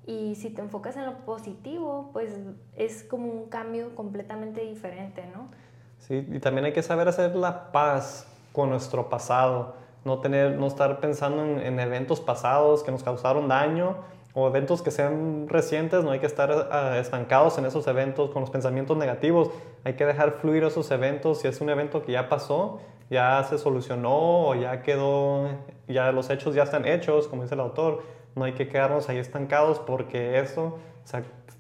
Y 0.06 0.36
si 0.36 0.50
te 0.50 0.62
enfocas 0.62 0.96
en 0.98 1.06
lo 1.06 1.18
positivo, 1.26 2.10
pues 2.14 2.32
es 2.76 3.04
como 3.04 3.32
un 3.32 3.50
cambio 3.50 3.96
completamente 3.96 4.62
diferente, 4.62 5.26
¿no? 5.34 5.50
Sí, 6.00 6.28
y 6.32 6.40
también 6.40 6.66
hay 6.66 6.74
que 6.74 6.84
saber 6.84 7.08
hacer 7.08 7.36
la 7.36 7.72
paz 7.72 8.28
con 8.54 8.70
nuestro 8.70 9.10
pasado 9.10 9.86
no, 10.06 10.20
tener, 10.20 10.58
no 10.58 10.68
estar 10.68 11.00
pensando 11.02 11.44
en, 11.44 11.80
eventos 11.80 12.22
pasados 12.22 12.84
que 12.84 12.92
nos 12.92 13.04
causaron 13.04 13.50
daño 13.50 13.98
o 14.34 14.48
eventos 14.48 14.82
que 14.82 14.92
sean 14.92 15.48
recientes, 15.50 16.04
no 16.04 16.12
hay 16.12 16.20
que 16.20 16.26
estar 16.26 16.70
ah, 16.72 16.98
estancados 17.00 17.58
en 17.58 17.66
esos 17.66 17.88
eventos 17.88 18.30
con 18.32 18.42
los 18.42 18.50
pensamientos 18.50 18.96
negativos, 18.98 19.50
hay 19.84 19.94
que 19.94 20.06
dejar 20.06 20.34
fluir 20.34 20.64
esos 20.64 20.92
eventos, 20.92 21.40
si 21.40 21.48
es 21.48 21.60
un 21.60 21.70
evento 21.70 22.04
que 22.04 22.12
ya 22.12 22.30
pasó, 22.30 22.82
ya 23.10 23.44
se 23.50 23.58
solucionó 23.58 24.50
o 24.50 24.56
ya 24.56 24.84
quedó, 24.84 25.50
ya 25.88 26.12
los 26.12 26.30
hechos 26.30 26.54
ya 26.54 26.64
están 26.64 26.86
hechos, 26.86 27.28
como 27.28 27.44
dice 27.44 27.56
el 27.56 27.62
autor, 27.62 28.04
no 28.36 28.44
hay 28.44 28.54
que 28.54 28.68
quedarnos 28.68 29.10
ahí 29.10 29.18
estancados 29.18 29.80
porque 29.80 30.40
eso, 30.40 30.78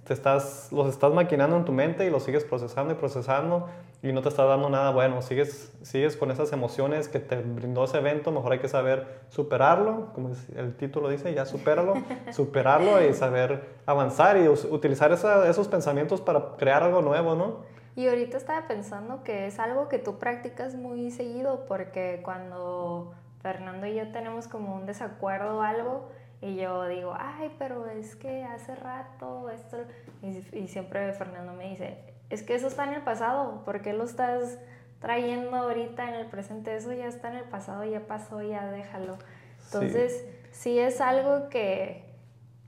te 0.03 0.13
estás, 0.13 0.71
los 0.71 0.87
estás 0.87 1.13
maquinando 1.13 1.57
en 1.57 1.65
tu 1.65 1.71
mente 1.71 2.05
y 2.05 2.09
los 2.09 2.23
sigues 2.23 2.43
procesando 2.43 2.93
y 2.93 2.97
procesando 2.97 3.67
y 4.03 4.13
no 4.13 4.21
te 4.21 4.29
está 4.29 4.43
dando 4.43 4.69
nada 4.69 4.91
bueno, 4.91 5.21
sigues, 5.23 5.73
sigues 5.81 6.15
con 6.15 6.29
esas 6.29 6.51
emociones 6.51 7.07
que 7.07 7.19
te 7.19 7.37
brindó 7.37 7.85
ese 7.85 7.97
evento, 7.97 8.31
mejor 8.31 8.51
hay 8.51 8.59
que 8.59 8.67
saber 8.67 9.21
superarlo, 9.29 10.13
como 10.13 10.31
el 10.55 10.75
título 10.75 11.09
dice, 11.09 11.33
ya 11.33 11.45
supéralo, 11.45 11.95
superarlo 12.31 13.03
y 13.03 13.13
saber 13.13 13.63
avanzar 13.87 14.37
y 14.37 14.47
utilizar 14.47 15.11
esos 15.11 15.67
pensamientos 15.67 16.21
para 16.21 16.55
crear 16.57 16.83
algo 16.83 17.01
nuevo, 17.01 17.33
¿no? 17.33 17.75
Y 17.95 18.07
ahorita 18.07 18.37
estaba 18.37 18.67
pensando 18.67 19.23
que 19.23 19.47
es 19.47 19.57
algo 19.57 19.87
que 19.87 19.97
tú 19.97 20.19
practicas 20.19 20.75
muy 20.75 21.09
seguido 21.11 21.65
porque 21.65 22.19
cuando 22.23 23.13
Fernando 23.41 23.87
y 23.87 23.95
yo 23.95 24.11
tenemos 24.11 24.47
como 24.47 24.75
un 24.75 24.85
desacuerdo 24.85 25.57
o 25.57 25.61
algo, 25.61 26.09
y 26.41 26.55
yo 26.55 26.85
digo, 26.87 27.15
ay, 27.17 27.53
pero 27.57 27.87
es 27.87 28.15
que 28.15 28.43
hace 28.43 28.75
rato 28.75 29.49
esto, 29.49 29.77
y, 30.21 30.57
y 30.57 30.67
siempre 30.67 31.11
Fernando 31.13 31.53
me 31.53 31.69
dice, 31.69 31.97
es 32.29 32.43
que 32.43 32.55
eso 32.55 32.67
está 32.67 32.85
en 32.85 32.93
el 32.93 33.01
pasado, 33.01 33.63
¿por 33.63 33.81
qué 33.81 33.93
lo 33.93 34.03
estás 34.03 34.59
trayendo 34.99 35.55
ahorita 35.55 36.07
en 36.09 36.15
el 36.15 36.27
presente? 36.27 36.75
Eso 36.75 36.91
ya 36.93 37.07
está 37.07 37.29
en 37.29 37.37
el 37.37 37.43
pasado, 37.45 37.83
ya 37.85 38.01
pasó, 38.07 38.41
ya 38.41 38.65
déjalo. 38.71 39.17
Entonces, 39.65 40.25
sí, 40.51 40.79
es 40.79 41.01
algo 41.01 41.49
que 41.49 42.05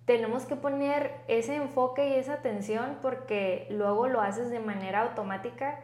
tenemos 0.06 0.46
que 0.46 0.56
poner 0.56 1.12
ese 1.28 1.56
enfoque 1.56 2.10
y 2.10 2.14
esa 2.14 2.36
atención 2.36 2.98
porque 3.02 3.68
luego 3.70 4.08
lo 4.08 4.22
haces 4.22 4.50
de 4.50 4.60
manera 4.60 5.02
automática 5.02 5.80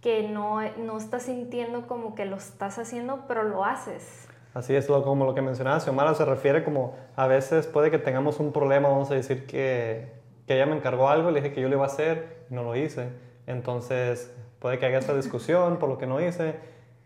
que 0.00 0.28
no, 0.28 0.60
no 0.76 0.96
estás 0.96 1.24
sintiendo 1.24 1.86
como 1.86 2.14
que 2.14 2.24
lo 2.24 2.36
estás 2.36 2.78
haciendo, 2.78 3.24
pero 3.26 3.42
lo 3.42 3.64
haces. 3.64 4.28
Así 4.54 4.74
es, 4.74 4.86
como 4.86 5.24
lo 5.24 5.34
que 5.34 5.42
mencionaba 5.42 5.80
Xiomara, 5.80 6.14
se 6.14 6.24
refiere 6.24 6.62
como 6.62 6.94
a 7.16 7.26
veces 7.26 7.66
puede 7.66 7.90
que 7.90 7.98
tengamos 7.98 8.38
un 8.38 8.52
problema, 8.52 8.88
vamos 8.88 9.10
a 9.10 9.14
decir 9.14 9.46
que, 9.46 10.12
que 10.46 10.54
ella 10.54 10.66
me 10.66 10.76
encargó 10.76 11.08
algo, 11.08 11.32
le 11.32 11.40
dije 11.40 11.52
que 11.52 11.60
yo 11.60 11.68
lo 11.68 11.74
iba 11.74 11.84
a 11.84 11.88
hacer 11.88 12.46
y 12.48 12.54
no 12.54 12.62
lo 12.62 12.76
hice. 12.76 13.08
Entonces 13.48 14.32
puede 14.60 14.78
que 14.78 14.86
haya 14.86 14.98
esta 14.98 15.14
discusión 15.14 15.78
por 15.78 15.88
lo 15.88 15.98
que 15.98 16.06
no 16.06 16.20
hice 16.20 16.54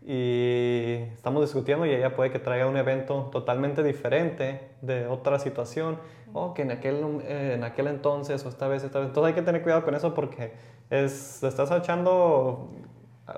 y 0.05 1.05
estamos 1.13 1.41
discutiendo 1.41 1.85
y 1.85 1.91
ella 1.91 2.15
puede 2.15 2.31
que 2.31 2.39
traiga 2.39 2.67
un 2.67 2.77
evento 2.77 3.29
totalmente 3.31 3.83
diferente 3.83 4.69
de 4.81 5.07
otra 5.07 5.39
situación 5.39 5.97
o 6.33 6.53
que 6.53 6.61
en 6.61 6.71
aquel, 6.71 7.21
eh, 7.23 7.53
en 7.55 7.63
aquel 7.63 7.87
entonces 7.87 8.45
o 8.45 8.49
esta 8.49 8.67
vez, 8.67 8.83
esta 8.83 8.99
vez. 8.99 9.09
Entonces 9.09 9.29
hay 9.29 9.33
que 9.33 9.41
tener 9.41 9.63
cuidado 9.63 9.83
con 9.83 9.95
eso 9.95 10.13
porque 10.13 10.53
es, 10.89 11.43
estás 11.43 11.71
echando 11.71 12.69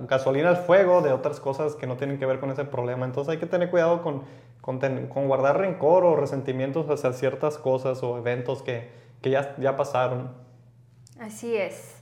gasolina 0.01 0.49
al 0.49 0.57
fuego 0.57 1.01
de 1.01 1.11
otras 1.11 1.39
cosas 1.39 1.75
que 1.75 1.87
no 1.87 1.97
tienen 1.97 2.17
que 2.17 2.25
ver 2.25 2.39
con 2.39 2.51
ese 2.51 2.65
problema. 2.65 3.05
Entonces 3.05 3.33
hay 3.33 3.37
que 3.39 3.45
tener 3.45 3.69
cuidado 3.69 4.01
con, 4.01 4.23
con, 4.61 4.79
guardar 5.27 5.59
rencor 5.59 6.03
o 6.03 6.15
resentimientos 6.15 6.89
hacia 6.89 7.13
ciertas 7.13 7.57
cosas 7.57 8.01
o 8.03 8.17
eventos 8.17 8.61
que, 8.61 8.89
que 9.21 9.29
ya, 9.29 9.55
ya 9.57 9.75
pasaron. 9.75 10.31
Así 11.19 11.55
es. 11.55 12.01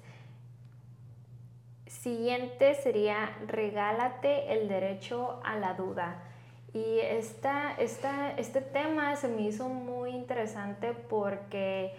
Siguiente 1.88 2.75
sería 2.75 3.29
regálate 3.48 4.53
el 4.53 4.69
derecho 4.69 5.39
a 5.43 5.58
la 5.58 5.74
duda. 5.74 6.24
Y 6.74 7.00
esta, 7.00 7.74
esta, 7.77 8.31
este 8.38 8.62
tema 8.62 9.15
se 9.15 9.27
me 9.27 9.41
hizo 9.41 9.67
muy 9.69 10.12
interesante 10.12 10.93
porque 10.93 11.96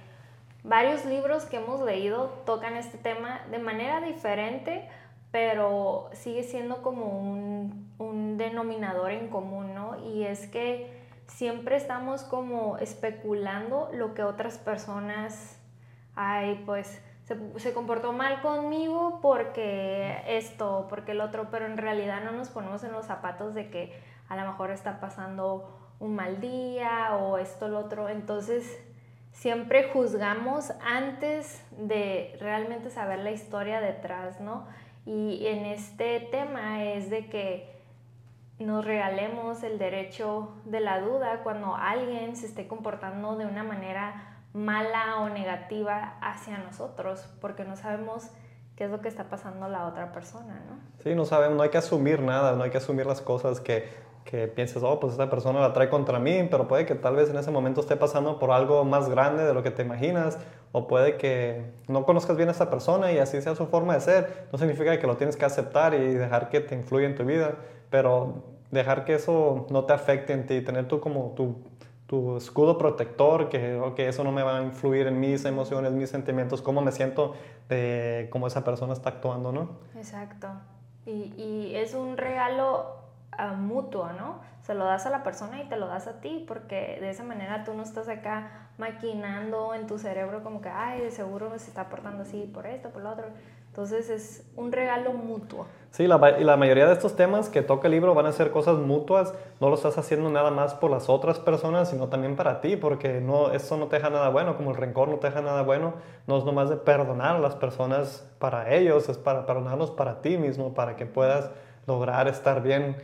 varios 0.62 1.04
libros 1.04 1.44
que 1.44 1.56
hemos 1.56 1.80
leído 1.82 2.26
tocan 2.46 2.76
este 2.76 2.98
tema 2.98 3.40
de 3.50 3.58
manera 3.58 4.00
diferente, 4.00 4.88
pero 5.30 6.10
sigue 6.12 6.42
siendo 6.42 6.82
como 6.82 7.06
un, 7.06 7.92
un 7.98 8.36
denominador 8.36 9.12
en 9.12 9.28
común, 9.28 9.74
¿no? 9.74 9.96
Y 10.04 10.24
es 10.24 10.46
que 10.46 11.00
siempre 11.26 11.76
estamos 11.76 12.22
como 12.22 12.78
especulando 12.78 13.90
lo 13.92 14.14
que 14.14 14.22
otras 14.22 14.58
personas, 14.58 15.60
ay, 16.14 16.62
pues 16.66 17.00
se, 17.56 17.72
comportó 17.72 18.12
mal 18.12 18.40
conmigo 18.42 19.20
porque 19.22 20.22
esto, 20.26 20.86
porque 20.88 21.12
el 21.12 21.20
otro, 21.20 21.48
pero 21.50 21.66
en 21.66 21.76
realidad 21.76 22.22
no 22.24 22.32
nos 22.32 22.48
ponemos 22.48 22.82
en 22.82 22.92
los 22.92 23.06
zapatos 23.06 23.54
de 23.54 23.70
que 23.70 23.92
a 24.28 24.36
lo 24.36 24.42
mejor 24.50 24.70
está 24.70 25.00
pasando 25.00 25.94
un 26.00 26.16
mal 26.16 26.40
día 26.40 27.16
o 27.16 27.38
esto, 27.38 27.68
lo 27.68 27.78
otro. 27.78 28.08
Entonces, 28.08 28.82
siempre 29.32 29.90
juzgamos 29.92 30.72
antes 30.84 31.64
de 31.70 32.36
realmente 32.40 32.90
saber 32.90 33.20
la 33.20 33.30
historia 33.30 33.80
detrás, 33.80 34.40
¿no? 34.40 34.66
Y 35.06 35.46
en 35.46 35.66
este 35.66 36.20
tema 36.30 36.84
es 36.84 37.10
de 37.10 37.28
que 37.28 37.80
nos 38.58 38.84
regalemos 38.84 39.62
el 39.62 39.78
derecho 39.78 40.50
de 40.64 40.80
la 40.80 41.00
duda 41.00 41.40
cuando 41.42 41.74
alguien 41.74 42.36
se 42.36 42.46
esté 42.46 42.66
comportando 42.68 43.36
de 43.36 43.46
una 43.46 43.64
manera 43.64 44.38
mala 44.52 45.20
o 45.20 45.28
negativa 45.28 46.18
hacia 46.20 46.58
nosotros, 46.58 47.24
porque 47.40 47.64
no 47.64 47.76
sabemos 47.76 48.28
qué 48.76 48.84
es 48.84 48.90
lo 48.90 49.00
que 49.00 49.08
está 49.08 49.24
pasando 49.24 49.68
la 49.68 49.86
otra 49.86 50.12
persona, 50.12 50.60
¿no? 50.68 50.78
Sí, 51.02 51.14
no 51.14 51.24
sabemos, 51.24 51.56
no 51.56 51.62
hay 51.62 51.70
que 51.70 51.78
asumir 51.78 52.20
nada, 52.20 52.56
no 52.56 52.64
hay 52.64 52.70
que 52.70 52.78
asumir 52.78 53.06
las 53.06 53.20
cosas 53.20 53.60
que, 53.60 53.88
que 54.24 54.48
pienses, 54.48 54.82
oh, 54.82 54.98
pues 55.00 55.12
esta 55.12 55.30
persona 55.30 55.60
la 55.60 55.72
trae 55.72 55.88
contra 55.88 56.18
mí, 56.18 56.46
pero 56.50 56.66
puede 56.66 56.86
que 56.86 56.94
tal 56.94 57.16
vez 57.16 57.30
en 57.30 57.36
ese 57.36 57.50
momento 57.50 57.80
esté 57.80 57.96
pasando 57.96 58.38
por 58.38 58.50
algo 58.50 58.84
más 58.84 59.08
grande 59.08 59.44
de 59.44 59.54
lo 59.54 59.62
que 59.62 59.70
te 59.70 59.82
imaginas, 59.82 60.38
o 60.72 60.86
puede 60.86 61.16
que 61.16 61.64
no 61.88 62.04
conozcas 62.04 62.36
bien 62.36 62.48
a 62.48 62.52
esa 62.52 62.70
persona 62.70 63.12
y 63.12 63.18
así 63.18 63.40
sea 63.42 63.54
su 63.54 63.66
forma 63.66 63.94
de 63.94 64.00
ser. 64.00 64.46
No 64.52 64.58
significa 64.58 64.98
que 64.98 65.06
lo 65.06 65.16
tienes 65.16 65.36
que 65.36 65.44
aceptar 65.44 65.94
y 65.94 66.14
dejar 66.14 66.48
que 66.48 66.60
te 66.60 66.74
influya 66.74 67.06
en 67.06 67.14
tu 67.14 67.24
vida, 67.24 67.56
pero 67.90 68.44
dejar 68.70 69.04
que 69.04 69.14
eso 69.14 69.66
no 69.70 69.84
te 69.84 69.92
afecte 69.92 70.32
en 70.32 70.46
ti, 70.46 70.60
tener 70.60 70.86
tú 70.86 71.00
como 71.00 71.32
tu 71.36 71.56
tu 72.10 72.36
escudo 72.36 72.76
protector, 72.76 73.48
que 73.48 73.80
que 73.94 74.08
eso 74.08 74.24
no 74.24 74.32
me 74.32 74.42
va 74.42 74.58
a 74.58 74.62
influir 74.64 75.06
en 75.06 75.20
mis 75.20 75.44
emociones, 75.44 75.92
mis 75.92 76.10
sentimientos, 76.10 76.60
cómo 76.60 76.82
me 76.82 76.90
siento 76.90 77.34
de 77.68 78.26
cómo 78.32 78.48
esa 78.48 78.64
persona 78.64 78.92
está 78.92 79.10
actuando, 79.10 79.52
¿no? 79.52 79.78
Exacto. 79.96 80.48
Y, 81.06 81.32
y 81.36 81.76
es 81.76 81.94
un 81.94 82.16
regalo 82.16 82.96
mutuo, 83.48 84.12
¿no? 84.12 84.40
Se 84.62 84.74
lo 84.74 84.84
das 84.84 85.06
a 85.06 85.10
la 85.10 85.22
persona 85.22 85.62
y 85.62 85.68
te 85.68 85.76
lo 85.76 85.86
das 85.86 86.06
a 86.06 86.20
ti, 86.20 86.44
porque 86.46 86.98
de 87.00 87.10
esa 87.10 87.24
manera 87.24 87.64
tú 87.64 87.74
no 87.74 87.82
estás 87.82 88.08
acá 88.08 88.68
maquinando 88.78 89.74
en 89.74 89.86
tu 89.86 89.98
cerebro 89.98 90.42
como 90.42 90.60
que, 90.60 90.68
ay, 90.68 91.00
de 91.00 91.10
seguro 91.10 91.50
se 91.58 91.68
está 91.68 91.88
portando 91.88 92.22
así 92.22 92.50
por 92.52 92.66
esto, 92.66 92.90
por 92.90 93.02
lo 93.02 93.10
otro. 93.10 93.26
Entonces 93.70 94.10
es 94.10 94.50
un 94.56 94.72
regalo 94.72 95.12
mutuo. 95.12 95.66
Sí, 95.92 96.08
la, 96.08 96.18
la 96.18 96.56
mayoría 96.56 96.86
de 96.86 96.92
estos 96.92 97.14
temas 97.14 97.48
que 97.48 97.62
toca 97.62 97.86
el 97.86 97.92
libro 97.92 98.14
van 98.14 98.26
a 98.26 98.32
ser 98.32 98.50
cosas 98.50 98.78
mutuas. 98.78 99.32
No 99.60 99.68
lo 99.68 99.76
estás 99.76 99.96
haciendo 99.96 100.28
nada 100.28 100.50
más 100.50 100.74
por 100.74 100.90
las 100.90 101.08
otras 101.08 101.38
personas, 101.38 101.88
sino 101.88 102.08
también 102.08 102.34
para 102.34 102.60
ti, 102.60 102.76
porque 102.76 103.20
no, 103.20 103.52
eso 103.52 103.76
no 103.76 103.86
te 103.86 103.96
deja 103.96 104.10
nada 104.10 104.28
bueno, 104.28 104.56
como 104.56 104.70
el 104.70 104.76
rencor 104.76 105.08
no 105.08 105.16
te 105.18 105.28
deja 105.28 105.40
nada 105.40 105.62
bueno. 105.62 105.94
No 106.26 106.38
es 106.38 106.44
nomás 106.44 106.68
de 106.68 106.76
perdonar 106.76 107.36
a 107.36 107.38
las 107.38 107.54
personas 107.54 108.28
para 108.40 108.74
ellos, 108.74 109.08
es 109.08 109.18
para 109.18 109.46
perdonarlos 109.46 109.92
para 109.92 110.20
ti 110.20 110.36
mismo, 110.36 110.74
para 110.74 110.96
que 110.96 111.06
puedas 111.06 111.50
lograr 111.86 112.26
estar 112.26 112.62
bien 112.62 112.96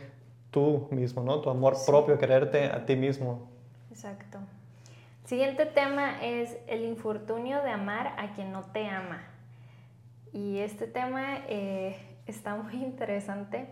tú 0.57 0.87
mismo, 0.89 1.21
¿no? 1.21 1.39
Tu 1.41 1.51
amor 1.51 1.75
propio, 1.85 2.17
quererte 2.17 2.65
a 2.65 2.83
ti 2.83 2.95
mismo. 2.95 3.47
Exacto. 3.91 4.39
Siguiente 5.23 5.67
tema 5.67 6.23
es 6.23 6.57
el 6.65 6.83
infortunio 6.83 7.61
de 7.61 7.69
amar 7.69 8.15
a 8.17 8.33
quien 8.33 8.51
no 8.51 8.63
te 8.63 8.87
ama. 8.87 9.21
Y 10.33 10.57
este 10.57 10.87
tema 10.87 11.37
eh, 11.47 11.95
está 12.25 12.55
muy 12.55 12.73
interesante. 12.83 13.67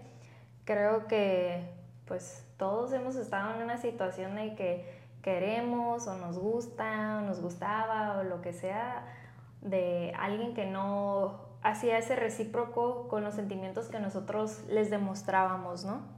Creo 0.64 1.08
que 1.08 1.72
pues 2.06 2.46
todos 2.58 2.94
hemos 2.94 3.16
estado 3.16 3.56
en 3.56 3.64
una 3.64 3.80
situación 3.80 4.36
de 4.36 4.54
que 4.54 4.86
queremos 5.24 6.06
o 6.06 6.16
nos 6.20 6.38
gusta 6.38 7.18
o 7.18 7.22
nos 7.26 7.42
gustaba 7.42 8.20
o 8.20 8.24
lo 8.24 8.44
que 8.44 8.54
sea 8.54 9.08
de 9.62 10.14
alguien 10.20 10.54
que 10.54 10.68
no 10.68 11.40
hacía 11.64 11.98
ese 11.98 12.16
recíproco 12.16 13.08
con 13.08 13.24
los 13.24 13.34
sentimientos 13.34 13.88
que 13.88 14.00
nosotros 14.00 14.62
les 14.70 14.92
demostrábamos, 14.92 15.84
¿no? 15.84 16.15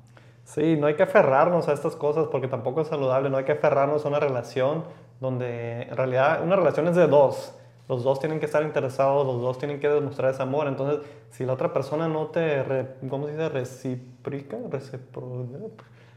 Sí, 0.48 0.78
no 0.78 0.88
hay 0.88 0.96
que 0.96 1.04
aferrarnos 1.04 1.68
a 1.68 1.74
estas 1.74 1.96
cosas 1.96 2.28
porque 2.32 2.48
tampoco 2.48 2.82
es 2.82 2.88
saludable, 2.88 3.30
no 3.30 3.38
hay 3.38 3.44
que 3.44 3.52
aferrarnos 3.52 4.06
a 4.06 4.08
una 4.08 4.20
relación 4.20 4.86
donde 5.20 5.84
en 5.84 5.96
realidad 5.96 6.42
una 6.44 6.56
relación 6.56 6.88
es 6.88 6.96
de 6.96 7.06
dos 7.06 7.54
los 7.88 8.04
dos 8.04 8.20
tienen 8.20 8.40
que 8.40 8.46
estar 8.46 8.64
interesados, 8.64 9.26
los 9.26 9.42
dos 9.42 9.58
tienen 9.58 9.80
que 9.80 9.88
demostrar 9.88 10.32
ese 10.32 10.44
amor. 10.44 10.68
Entonces, 10.68 11.00
si 11.30 11.46
la 11.46 11.54
otra 11.54 11.72
persona 11.72 12.08
no 12.08 12.28
te, 12.28 12.64
¿cómo 13.10 13.28
se 13.28 13.32
dice? 13.32 13.50
Recíprica, 13.50 14.58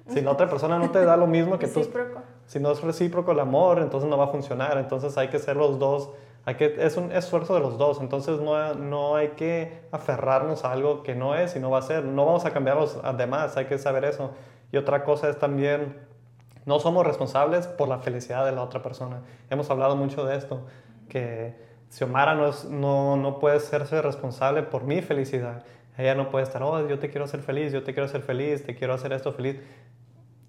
si 0.09 0.21
la 0.21 0.33
otra 0.33 0.49
persona 0.49 0.79
no 0.79 0.91
te 0.91 1.05
da 1.05 1.17
lo 1.17 1.29
mismo 1.29 1.59
que 1.59 1.69
tú, 1.69 1.89
si 2.47 2.59
no 2.59 2.73
es 2.73 2.81
recíproco 2.83 3.31
el 3.31 3.39
amor, 3.39 3.79
entonces 3.79 4.11
no 4.11 4.19
va 4.19 4.25
a 4.25 4.29
funcionar. 4.29 4.79
Entonces 4.79 5.17
hay 5.17 5.29
que 5.29 5.39
ser 5.39 5.57
los 5.57 5.79
dos, 5.79 6.11
hay 6.45 6.55
que, 6.55 6.75
es 6.79 6.97
un 6.97 7.13
esfuerzo 7.13 7.55
de 7.55 7.61
los 7.61 7.79
dos. 7.79 8.01
Entonces 8.01 8.41
no, 8.41 8.75
no 8.75 9.17
hay 9.17 9.29
que 9.31 9.83
aferrarnos 9.93 10.65
a 10.65 10.73
algo 10.73 11.03
que 11.03 11.15
no 11.15 11.35
es 11.35 11.57
y 11.57 11.61
no 11.61 11.71
va 11.71 11.79
a 11.79 11.83
ser. 11.83 12.05
No 12.05 12.27
vamos 12.27 12.45
a 12.45 12.53
cambiar 12.53 12.77
los 12.77 12.99
demás, 13.17 13.57
hay 13.57 13.67
que 13.67 13.79
saber 13.79 14.05
eso. 14.05 14.33
Y 14.73 14.77
otra 14.77 15.05
cosa 15.05 15.29
es 15.29 15.39
también, 15.39 15.97
no 16.65 16.79
somos 16.81 17.07
responsables 17.07 17.67
por 17.67 17.89
la 17.89 17.99
felicidad 17.99 18.45
de 18.45 18.53
la 18.53 18.63
otra 18.63 18.83
persona. 18.83 19.23
Hemos 19.51 19.71
hablado 19.71 19.97
mucho 19.97 20.25
de 20.25 20.37
esto 20.37 20.67
que 21.09 21.55
Xiomara 21.91 22.35
no, 22.35 22.51
no, 22.71 23.17
no 23.17 23.39
puede 23.39 23.59
serse 23.61 24.01
responsable 24.01 24.63
por 24.63 24.85
mi 24.85 25.03
felicidad. 25.03 25.65
Ella 25.99 26.15
no 26.15 26.31
puede 26.31 26.45
estar, 26.45 26.63
oh, 26.63 26.89
yo 26.89 26.99
te 26.99 27.11
quiero 27.11 27.25
hacer 27.25 27.41
feliz, 27.41 27.73
yo 27.73 27.83
te 27.83 27.93
quiero 27.93 28.07
hacer 28.07 28.23
feliz, 28.23 28.65
te 28.65 28.75
quiero 28.75 28.95
hacer 28.95 29.13
esto 29.13 29.33
feliz. 29.33 29.57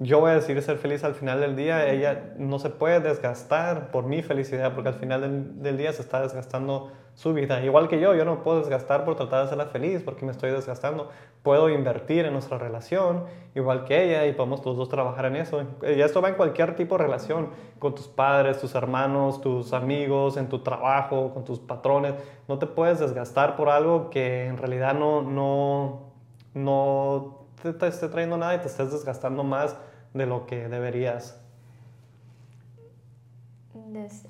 Yo 0.04 0.20
voy 0.20 0.32
a 0.32 0.34
decir 0.34 0.60
ser 0.64 0.80
feliz 0.80 1.04
al 1.04 1.14
final 1.14 1.42
del 1.42 1.56
día. 1.56 1.88
Ella 1.88 2.34
no 2.36 2.58
se 2.58 2.72
puede 2.72 3.02
desgastar 3.02 3.92
por 3.92 4.06
mi 4.06 4.24
felicidad 4.24 4.74
porque 4.74 4.90
al 4.90 4.96
final 4.96 5.62
del, 5.62 5.78
día 5.78 5.94
se 5.94 6.02
está 6.02 6.22
desgastando 6.22 6.92
su 7.14 7.36
vida. 7.36 7.64
Igual 7.64 7.88
que 7.88 8.00
yo, 8.00 8.16
yo 8.16 8.26
no 8.26 8.42
puedo 8.42 8.62
desgastar 8.62 9.06
por 9.06 9.16
tratar 9.16 9.42
de 9.42 9.46
hacerla 9.46 9.68
feliz 9.68 10.02
porque 10.02 10.26
me 10.26 10.32
estoy 10.32 10.50
desgastando. 10.50 11.12
Puedo 11.44 11.70
invertir 11.70 12.26
en 12.26 12.34
nuestra 12.34 12.58
relación, 12.58 13.26
igual 13.54 13.86
que 13.86 14.04
ella, 14.04 14.26
y 14.26 14.34
podemos 14.34 14.66
los 14.66 14.76
dos 14.76 14.90
trabajar 14.90 15.26
en 15.26 15.36
eso. 15.36 15.62
Y 15.84 16.02
esto 16.02 16.20
va 16.20 16.30
en 16.30 16.36
cualquier 16.36 16.76
tipo 16.76 16.98
de 16.98 17.04
relación, 17.04 17.50
con 17.78 17.94
tus 17.94 18.08
padres, 18.08 18.60
tus 18.60 18.74
hermanos, 18.74 19.40
tus 19.40 19.72
amigos, 19.72 20.36
en 20.36 20.50
tu 20.50 20.64
trabajo, 20.64 21.32
con 21.32 21.46
tus 21.46 21.60
patrones. 21.60 22.16
No 22.48 22.58
te 22.58 22.66
puedes 22.66 23.00
desgastar 23.00 23.56
por 23.56 23.70
algo 23.70 24.10
que 24.10 24.48
en 24.48 24.58
realidad 24.58 24.96
no, 24.96 25.22
no, 25.22 26.12
no 26.56 27.46
te 27.62 27.86
esté 27.86 28.08
trayendo 28.08 28.38
nada 28.38 28.56
y 28.56 28.60
te 28.62 28.68
estés 28.68 28.92
desgastando 28.92 29.44
más 29.44 29.78
de 30.14 30.26
lo 30.26 30.46
que 30.46 30.68
deberías. 30.68 31.42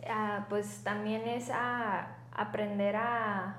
Ah, 0.08 0.46
pues 0.50 0.84
también 0.84 1.28
es 1.28 1.50
a 1.50 2.16
aprender 2.32 2.96
a, 2.96 3.58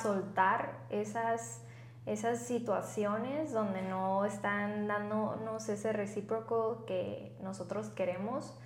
soltar 0.00 0.78
esas, 0.90 1.64
esas 2.06 2.38
situaciones 2.38 3.52
donde 3.52 3.82
no 3.82 4.24
están 4.24 4.86
dándonos 4.86 5.68
ese 5.68 5.92
recíproco 5.92 6.84
que 6.86 7.36
nosotros 7.42 7.88
queremos. 7.90 8.56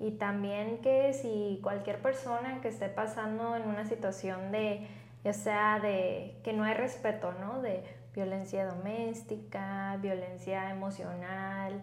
Y 0.00 0.12
también 0.12 0.78
que 0.78 1.12
si 1.12 1.60
cualquier 1.62 2.00
persona 2.00 2.60
que 2.60 2.68
esté 2.68 2.88
pasando 2.88 3.54
en 3.54 3.68
una 3.68 3.84
situación 3.84 4.50
de, 4.50 4.88
ya 5.24 5.32
sea 5.32 5.78
de 5.78 6.40
que 6.42 6.52
no 6.52 6.64
hay 6.64 6.74
respeto, 6.74 7.32
¿no? 7.32 7.60
De 7.60 7.84
violencia 8.14 8.66
doméstica, 8.66 9.96
violencia 10.00 10.70
emocional, 10.70 11.82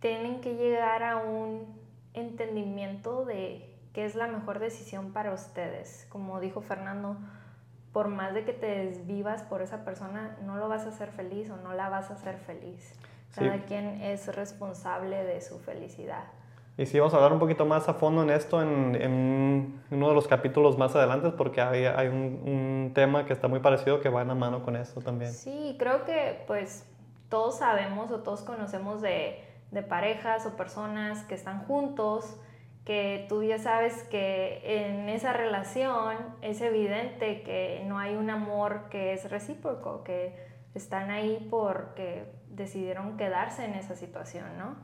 tienen 0.00 0.40
que 0.40 0.56
llegar 0.56 1.02
a 1.02 1.16
un 1.16 1.78
entendimiento 2.14 3.24
de 3.24 3.76
qué 3.92 4.04
es 4.04 4.14
la 4.14 4.26
mejor 4.26 4.58
decisión 4.58 5.12
para 5.12 5.32
ustedes. 5.32 6.06
Como 6.10 6.40
dijo 6.40 6.60
Fernando, 6.60 7.16
por 7.92 8.08
más 8.08 8.34
de 8.34 8.44
que 8.44 8.52
te 8.52 8.66
desvivas 8.66 9.42
por 9.42 9.62
esa 9.62 9.84
persona, 9.84 10.36
no 10.44 10.56
lo 10.56 10.68
vas 10.68 10.86
a 10.86 10.88
hacer 10.88 11.10
feliz 11.10 11.50
o 11.50 11.56
no 11.56 11.74
la 11.74 11.88
vas 11.88 12.10
a 12.10 12.14
hacer 12.14 12.38
feliz. 12.38 12.94
Cada 13.34 13.64
quien 13.64 14.00
es 14.02 14.34
responsable 14.34 15.22
de 15.22 15.40
su 15.40 15.60
felicidad. 15.60 16.24
Y 16.76 16.86
sí, 16.86 16.98
vamos 16.98 17.12
a 17.12 17.18
hablar 17.18 17.32
un 17.32 17.38
poquito 17.38 17.66
más 17.66 17.88
a 17.88 17.94
fondo 17.94 18.22
en 18.22 18.30
esto 18.30 18.60
en, 18.62 19.82
uno 19.90 20.08
de 20.08 20.14
los 20.14 20.26
capítulos 20.26 20.78
más 20.78 20.96
adelante, 20.96 21.30
porque 21.30 21.60
hay, 21.60 21.84
hay 21.84 22.08
un, 22.08 22.40
un, 22.44 22.92
tema 22.94 23.26
que 23.26 23.32
está 23.32 23.48
muy 23.48 23.60
parecido 23.60 24.00
que 24.00 24.08
va 24.08 24.22
en 24.22 24.28
la 24.28 24.34
mano 24.34 24.62
con 24.62 24.76
esto 24.76 25.00
también. 25.00 25.30
Sí, 25.32 25.76
creo 25.78 26.04
que 26.04 26.42
pues 26.46 26.86
todos 27.28 27.58
sabemos 27.58 28.10
o 28.10 28.20
todos 28.20 28.40
conocemos 28.40 29.02
de, 29.02 29.49
de 29.70 29.82
parejas 29.82 30.46
o 30.46 30.56
personas 30.56 31.24
que 31.24 31.34
están 31.34 31.64
juntos, 31.64 32.38
que 32.84 33.26
tú 33.28 33.42
ya 33.42 33.58
sabes 33.58 34.02
que 34.04 34.62
en 34.64 35.08
esa 35.08 35.32
relación 35.32 36.16
es 36.42 36.60
evidente 36.60 37.42
que 37.42 37.84
no 37.86 37.98
hay 37.98 38.16
un 38.16 38.30
amor 38.30 38.88
que 38.90 39.12
es 39.12 39.30
recíproco, 39.30 40.02
que 40.02 40.34
están 40.74 41.10
ahí 41.10 41.46
porque 41.50 42.24
decidieron 42.48 43.16
quedarse 43.16 43.64
en 43.64 43.74
esa 43.74 43.94
situación, 43.94 44.46
¿no? 44.58 44.76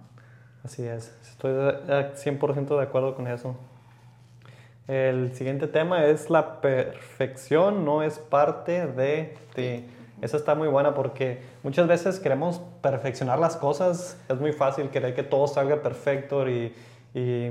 Así 0.64 0.87
es, 0.87 1.16
estoy 1.23 1.52
100% 1.52 2.76
de 2.76 2.83
acuerdo 2.83 3.14
con 3.14 3.26
eso. 3.28 3.57
El 4.88 5.35
siguiente 5.35 5.66
tema 5.66 6.05
es 6.07 6.31
la 6.31 6.61
perfección 6.61 7.85
no 7.85 8.02
es 8.02 8.19
parte 8.19 8.87
de 8.87 9.37
ti. 9.55 9.85
Esa 10.23 10.37
está 10.37 10.55
muy 10.55 10.69
buena 10.69 10.95
porque 10.95 11.43
muchas 11.63 11.87
veces 11.87 12.21
queremos 12.21 12.61
perfeccionar 12.81 13.39
las 13.39 13.57
cosas. 13.57 14.19
Es 14.29 14.41
muy 14.41 14.53
fácil 14.53 14.89
querer 14.91 15.15
que 15.15 15.23
todo 15.23 15.47
salga 15.47 15.83
perfecto 15.83 16.49
y, 16.49 16.75
y 17.15 17.49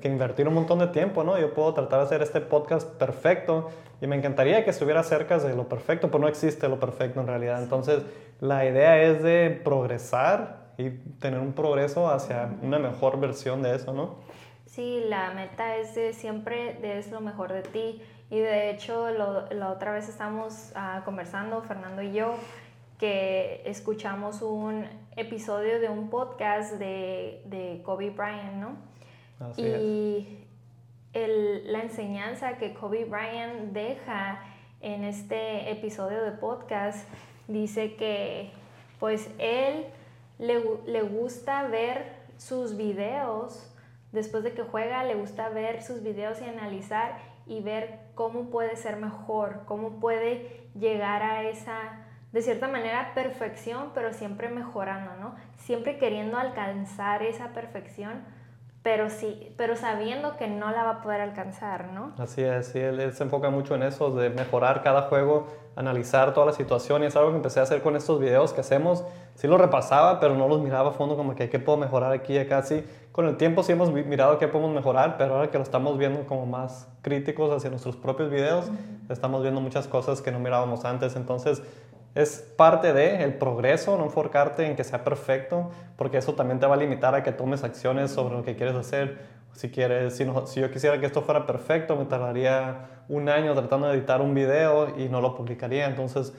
que 0.00 0.08
invertir 0.08 0.48
un 0.48 0.54
montón 0.54 0.78
de 0.78 0.88
tiempo, 0.88 1.24
¿no? 1.24 1.38
Yo 1.38 1.52
puedo 1.54 1.74
tratar 1.74 2.00
de 2.00 2.06
hacer 2.06 2.22
este 2.22 2.40
podcast 2.40 2.88
perfecto 2.88 3.70
y 4.00 4.06
me 4.06 4.16
encantaría 4.16 4.64
que 4.64 4.70
estuviera 4.70 5.02
cerca 5.02 5.38
de 5.38 5.54
lo 5.54 5.68
perfecto, 5.68 6.10
pero 6.10 6.20
no 6.20 6.28
existe 6.28 6.68
lo 6.68 6.80
perfecto 6.80 7.20
en 7.20 7.26
realidad. 7.26 7.62
Entonces, 7.62 8.02
la 8.40 8.64
idea 8.64 9.02
es 9.02 9.22
de 9.22 9.60
progresar 9.62 10.72
y 10.78 10.90
tener 11.18 11.40
un 11.40 11.52
progreso 11.52 12.08
hacia 12.08 12.50
una 12.62 12.78
mejor 12.78 13.20
versión 13.20 13.62
de 13.62 13.74
eso, 13.74 13.92
¿no? 13.92 14.16
Sí, 14.64 15.02
la 15.08 15.32
meta 15.34 15.76
es 15.76 15.94
de 15.94 16.12
siempre 16.12 16.78
des 16.80 17.10
lo 17.10 17.20
mejor 17.20 17.52
de 17.52 17.62
ti. 17.62 18.02
Y 18.30 18.38
de 18.38 18.70
hecho, 18.70 19.10
la 19.10 19.70
otra 19.70 19.92
vez 19.92 20.08
estamos 20.08 20.72
ah, 20.76 21.02
conversando, 21.04 21.62
Fernando 21.62 22.00
y 22.00 22.12
yo, 22.12 22.36
que 22.98 23.62
escuchamos 23.64 24.40
un 24.40 24.86
episodio 25.16 25.80
de 25.80 25.88
un 25.88 26.10
podcast 26.10 26.74
de, 26.74 27.42
de 27.46 27.82
Kobe 27.84 28.10
Bryant, 28.10 28.54
¿no? 28.54 28.76
Así 29.40 29.62
y 29.62 30.46
el, 31.12 31.72
la 31.72 31.82
enseñanza 31.82 32.56
que 32.58 32.72
Kobe 32.72 33.04
Bryant 33.04 33.72
deja 33.72 34.44
en 34.80 35.04
este 35.04 35.70
episodio 35.70 36.22
de 36.22 36.32
podcast 36.32 37.08
dice 37.48 37.96
que 37.96 38.50
pues 39.00 39.28
él 39.38 39.86
le, 40.38 40.62
le 40.86 41.02
gusta 41.02 41.66
ver 41.68 42.12
sus 42.36 42.76
videos, 42.76 43.74
después 44.12 44.44
de 44.44 44.52
que 44.52 44.62
juega, 44.62 45.02
le 45.04 45.14
gusta 45.14 45.48
ver 45.48 45.82
sus 45.82 46.02
videos 46.02 46.40
y 46.40 46.44
analizar 46.44 47.18
y 47.50 47.60
ver 47.60 47.98
cómo 48.14 48.48
puede 48.48 48.76
ser 48.76 48.96
mejor, 48.96 49.62
cómo 49.66 49.98
puede 49.98 50.68
llegar 50.78 51.24
a 51.24 51.42
esa, 51.42 52.06
de 52.30 52.42
cierta 52.42 52.68
manera, 52.68 53.10
perfección, 53.12 53.90
pero 53.92 54.12
siempre 54.12 54.48
mejorando, 54.48 55.16
¿no? 55.16 55.34
Siempre 55.56 55.98
queriendo 55.98 56.38
alcanzar 56.38 57.24
esa 57.24 57.48
perfección, 57.48 58.22
pero 58.84 59.10
sí, 59.10 59.52
pero 59.56 59.74
sabiendo 59.74 60.36
que 60.36 60.46
no 60.46 60.70
la 60.70 60.84
va 60.84 60.90
a 60.90 61.02
poder 61.02 61.20
alcanzar, 61.22 61.88
¿no? 61.88 62.12
Así 62.18 62.40
es, 62.40 62.68
sí, 62.68 62.78
él, 62.78 63.12
se 63.12 63.24
enfoca 63.24 63.50
mucho 63.50 63.74
en 63.74 63.82
eso, 63.82 64.12
de 64.12 64.30
mejorar 64.30 64.84
cada 64.84 65.02
juego, 65.02 65.48
analizar 65.74 66.32
toda 66.32 66.46
la 66.46 66.52
situación, 66.52 67.02
y 67.02 67.06
es 67.06 67.16
algo 67.16 67.30
que 67.30 67.36
empecé 67.36 67.58
a 67.58 67.64
hacer 67.64 67.82
con 67.82 67.96
estos 67.96 68.20
videos 68.20 68.52
que 68.52 68.60
hacemos, 68.60 69.04
sí 69.40 69.48
los 69.48 69.58
repasaba, 69.58 70.20
pero 70.20 70.34
no 70.34 70.48
los 70.48 70.60
miraba 70.60 70.90
a 70.90 70.92
fondo 70.92 71.16
como 71.16 71.34
que 71.34 71.48
qué 71.48 71.58
puedo 71.58 71.78
mejorar 71.78 72.12
aquí 72.12 72.34
y 72.34 72.38
acá, 72.38 72.62
sí, 72.62 72.84
con 73.10 73.26
el 73.26 73.38
tiempo 73.38 73.62
sí 73.62 73.72
hemos 73.72 73.90
mirado 73.90 74.38
qué 74.38 74.48
podemos 74.48 74.74
mejorar, 74.74 75.16
pero 75.16 75.36
ahora 75.36 75.50
que 75.50 75.56
lo 75.56 75.64
estamos 75.64 75.96
viendo 75.96 76.26
como 76.26 76.44
más 76.44 76.88
críticos 77.00 77.50
hacia 77.50 77.70
nuestros 77.70 77.96
propios 77.96 78.30
videos, 78.30 78.70
estamos 79.08 79.40
viendo 79.40 79.62
muchas 79.62 79.88
cosas 79.88 80.20
que 80.20 80.30
no 80.30 80.40
mirábamos 80.40 80.84
antes, 80.84 81.16
entonces 81.16 81.62
es 82.14 82.52
parte 82.58 82.92
de 82.92 83.24
el 83.24 83.32
progreso, 83.32 83.96
no 83.96 84.04
enfocarte 84.04 84.66
en 84.66 84.76
que 84.76 84.84
sea 84.84 85.04
perfecto, 85.04 85.70
porque 85.96 86.18
eso 86.18 86.34
también 86.34 86.60
te 86.60 86.66
va 86.66 86.74
a 86.74 86.78
limitar 86.78 87.14
a 87.14 87.22
que 87.22 87.32
tomes 87.32 87.64
acciones 87.64 88.10
sobre 88.10 88.34
lo 88.34 88.42
que 88.42 88.56
quieres 88.56 88.74
hacer. 88.74 89.40
Si, 89.52 89.70
quieres, 89.70 90.16
si, 90.16 90.26
si 90.46 90.60
yo 90.60 90.70
quisiera 90.70 91.00
que 91.00 91.06
esto 91.06 91.22
fuera 91.22 91.46
perfecto, 91.46 91.96
me 91.96 92.04
tardaría 92.04 93.04
un 93.08 93.28
año 93.28 93.54
tratando 93.54 93.88
de 93.88 93.96
editar 93.96 94.20
un 94.20 94.34
video 94.34 94.96
y 94.98 95.08
no 95.08 95.20
lo 95.20 95.34
publicaría. 95.34 95.86
Entonces, 95.86 96.32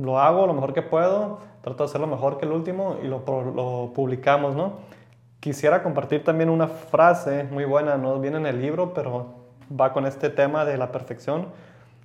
lo 0.00 0.18
hago 0.18 0.46
lo 0.46 0.54
mejor 0.54 0.72
que 0.72 0.82
puedo, 0.82 1.38
trato 1.62 1.84
de 1.84 1.88
hacerlo 1.88 2.06
mejor 2.06 2.38
que 2.38 2.46
el 2.46 2.52
último 2.52 2.96
y 3.02 3.06
lo, 3.06 3.22
lo 3.26 3.92
publicamos, 3.94 4.54
¿no? 4.54 4.74
Quisiera 5.40 5.82
compartir 5.82 6.24
también 6.24 6.50
una 6.50 6.68
frase 6.68 7.44
muy 7.44 7.64
buena, 7.64 7.96
no 7.96 8.18
viene 8.20 8.36
en 8.36 8.46
el 8.46 8.60
libro, 8.60 8.92
pero 8.92 9.26
va 9.78 9.92
con 9.92 10.06
este 10.06 10.28
tema 10.28 10.64
de 10.64 10.76
la 10.76 10.92
perfección. 10.92 11.46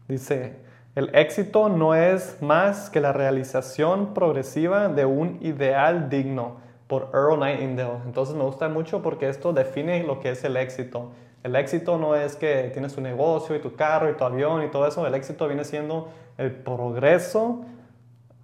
Dice, 0.07 0.57
el 0.95 1.13
éxito 1.13 1.67
no 1.67 1.95
es 1.95 2.41
más 2.41 2.89
que 2.89 3.01
la 3.01 3.11
realización 3.11 4.13
progresiva 4.13 4.87
de 4.87 5.05
un 5.05 5.39
ideal 5.41 6.09
digno 6.09 6.57
por 6.87 7.09
Earl 7.13 7.39
Nightingale. 7.39 7.99
Entonces 8.05 8.35
me 8.35 8.43
gusta 8.43 8.69
mucho 8.69 9.01
porque 9.01 9.27
esto 9.27 9.51
define 9.51 10.03
lo 10.03 10.19
que 10.19 10.29
es 10.29 10.43
el 10.45 10.55
éxito. 10.55 11.11
El 11.43 11.55
éxito 11.57 11.97
no 11.97 12.15
es 12.15 12.35
que 12.35 12.69
tienes 12.71 12.95
tu 12.95 13.01
negocio 13.01 13.55
y 13.55 13.59
tu 13.59 13.75
carro 13.75 14.09
y 14.09 14.13
tu 14.13 14.23
avión 14.23 14.63
y 14.63 14.69
todo 14.69 14.87
eso. 14.87 15.05
El 15.05 15.13
éxito 15.15 15.47
viene 15.47 15.65
siendo 15.65 16.07
el 16.37 16.51
progreso 16.51 17.65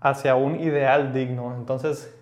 hacia 0.02 0.36
un 0.36 0.60
ideal 0.60 1.14
digno. 1.14 1.56
Entonces, 1.56 2.14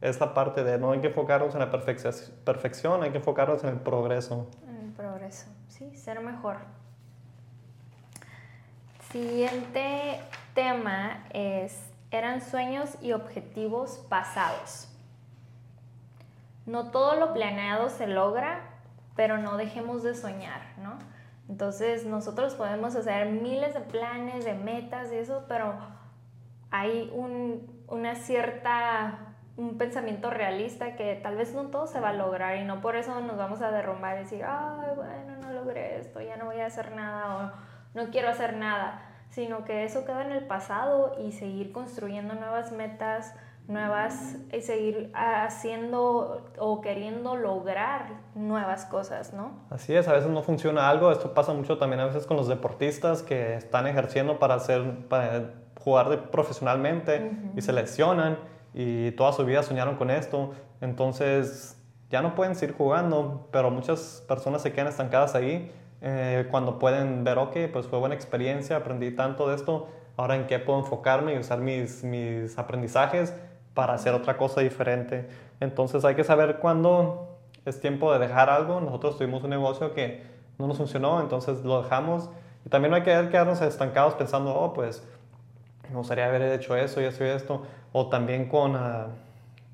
esta 0.00 0.32
parte 0.32 0.64
de 0.64 0.78
no 0.78 0.92
hay 0.92 1.00
que 1.00 1.08
enfocarnos 1.08 1.54
en 1.54 1.60
la 1.60 1.70
perfección, 1.70 3.02
hay 3.02 3.10
que 3.10 3.18
enfocarnos 3.18 3.62
en 3.64 3.70
el 3.70 3.80
progreso. 3.80 4.48
En 4.68 4.76
el 4.76 4.92
progreso, 4.92 5.46
sí, 5.68 5.94
ser 5.96 6.20
mejor. 6.20 6.56
Siguiente 9.10 10.20
tema 10.54 11.24
es, 11.32 11.78
eran 12.10 12.40
sueños 12.40 12.96
y 13.02 13.12
objetivos 13.12 13.98
pasados. 14.08 14.88
No 16.66 16.90
todo 16.90 17.16
lo 17.16 17.32
planeado 17.32 17.88
se 17.88 18.06
logra, 18.06 18.60
pero 19.14 19.38
no 19.38 19.56
dejemos 19.56 20.02
de 20.02 20.14
soñar, 20.14 20.60
¿no? 20.82 20.98
Entonces 21.48 22.04
nosotros 22.04 22.54
podemos 22.54 22.96
hacer 22.96 23.30
miles 23.30 23.74
de 23.74 23.80
planes, 23.80 24.44
de 24.44 24.54
metas 24.54 25.12
y 25.12 25.16
eso, 25.16 25.44
pero 25.48 25.74
hay 26.70 27.10
un, 27.14 27.84
una 27.88 28.14
cierta, 28.14 29.36
un 29.56 29.78
pensamiento 29.78 30.30
realista 30.30 30.96
que 30.96 31.14
tal 31.22 31.36
vez 31.36 31.54
no 31.54 31.64
todo 31.68 31.86
se 31.86 32.00
va 32.00 32.10
a 32.10 32.12
lograr 32.12 32.58
y 32.58 32.64
no 32.64 32.80
por 32.80 32.96
eso 32.96 33.20
nos 33.20 33.36
vamos 33.36 33.62
a 33.62 33.70
derrumbar 33.70 34.16
y 34.16 34.20
decir, 34.20 34.44
ay, 34.44 34.88
bueno, 34.94 35.36
no 35.40 35.52
logré 35.52 35.98
esto, 35.98 36.20
ya 36.20 36.36
no 36.36 36.46
voy 36.46 36.60
a 36.60 36.66
hacer 36.66 36.92
nada 36.92 37.36
o 37.36 37.98
no 37.98 38.10
quiero 38.10 38.28
hacer 38.28 38.56
nada, 38.56 39.02
sino 39.30 39.64
que 39.64 39.84
eso 39.84 40.04
queda 40.04 40.22
en 40.24 40.32
el 40.32 40.46
pasado 40.46 41.16
y 41.24 41.32
seguir 41.32 41.72
construyendo 41.72 42.34
nuevas 42.34 42.72
metas, 42.72 43.34
nuevas, 43.68 44.36
y 44.52 44.60
seguir 44.60 45.10
haciendo 45.14 46.52
o 46.58 46.80
queriendo 46.80 47.36
lograr 47.36 48.20
nuevas 48.34 48.84
cosas, 48.84 49.32
¿no? 49.32 49.66
Así 49.70 49.94
es, 49.94 50.06
a 50.06 50.12
veces 50.12 50.30
no 50.30 50.42
funciona 50.42 50.88
algo, 50.88 51.10
esto 51.10 51.34
pasa 51.34 51.52
mucho 51.52 51.76
también 51.78 52.00
a 52.00 52.06
veces 52.06 52.26
con 52.26 52.36
los 52.36 52.48
deportistas 52.48 53.22
que 53.22 53.56
están 53.56 53.86
ejerciendo 53.86 54.38
para, 54.38 54.54
hacer, 54.54 54.84
jugar 55.86 56.32
profesionalmente 56.32 57.30
y 57.54 57.62
se 57.62 57.72
lesionan 57.72 58.38
y 58.74 59.12
toda 59.12 59.32
su 59.32 59.44
vida 59.44 59.62
soñaron 59.62 59.94
con 59.94 60.10
esto, 60.10 60.50
entonces 60.80 61.80
ya 62.10 62.22
no 62.22 62.34
pueden 62.34 62.56
seguir 62.56 62.74
jugando, 62.76 63.46
pero 63.52 63.70
muchas 63.70 64.24
personas 64.26 64.62
se 64.62 64.72
quedan 64.72 64.88
estancadas 64.88 65.36
ahí 65.36 65.70
eh, 66.00 66.48
cuando 66.50 66.80
pueden 66.80 67.22
ver, 67.22 67.38
ok, 67.38 67.56
pues 67.72 67.86
fue 67.86 68.00
buena 68.00 68.16
experiencia, 68.16 68.74
aprendí 68.74 69.12
tanto 69.12 69.48
de 69.48 69.54
esto, 69.54 69.86
ahora 70.16 70.34
en 70.34 70.48
qué 70.48 70.58
puedo 70.58 70.80
enfocarme 70.80 71.34
y 71.34 71.38
usar 71.38 71.60
mis, 71.60 72.02
mis 72.02 72.58
aprendizajes 72.58 73.32
para 73.72 73.94
hacer 73.94 74.12
otra 74.12 74.36
cosa 74.36 74.62
diferente. 74.62 75.28
Entonces 75.60 76.04
hay 76.04 76.16
que 76.16 76.24
saber 76.24 76.56
cuándo 76.56 77.38
es 77.64 77.80
tiempo 77.80 78.12
de 78.12 78.18
dejar 78.18 78.50
algo. 78.50 78.80
Nosotros 78.80 79.18
tuvimos 79.18 79.44
un 79.44 79.50
negocio 79.50 79.94
que 79.94 80.24
no 80.58 80.66
nos 80.66 80.78
funcionó, 80.78 81.20
entonces 81.20 81.62
lo 81.64 81.80
dejamos. 81.80 82.28
Y 82.64 82.70
también 82.70 82.90
no 82.90 82.96
hay 82.96 83.02
que 83.02 83.28
quedarnos 83.30 83.60
estancados 83.60 84.14
pensando, 84.14 84.52
oh, 84.52 84.72
pues 84.72 85.06
me 85.90 85.96
gustaría 85.96 86.26
haber 86.26 86.42
hecho 86.42 86.76
eso 86.76 87.00
y 87.00 87.04
eso 87.04 87.24
y 87.24 87.28
esto. 87.28 87.62
O 87.92 88.08
también 88.08 88.48
con... 88.48 88.76
Ah, 88.76 89.08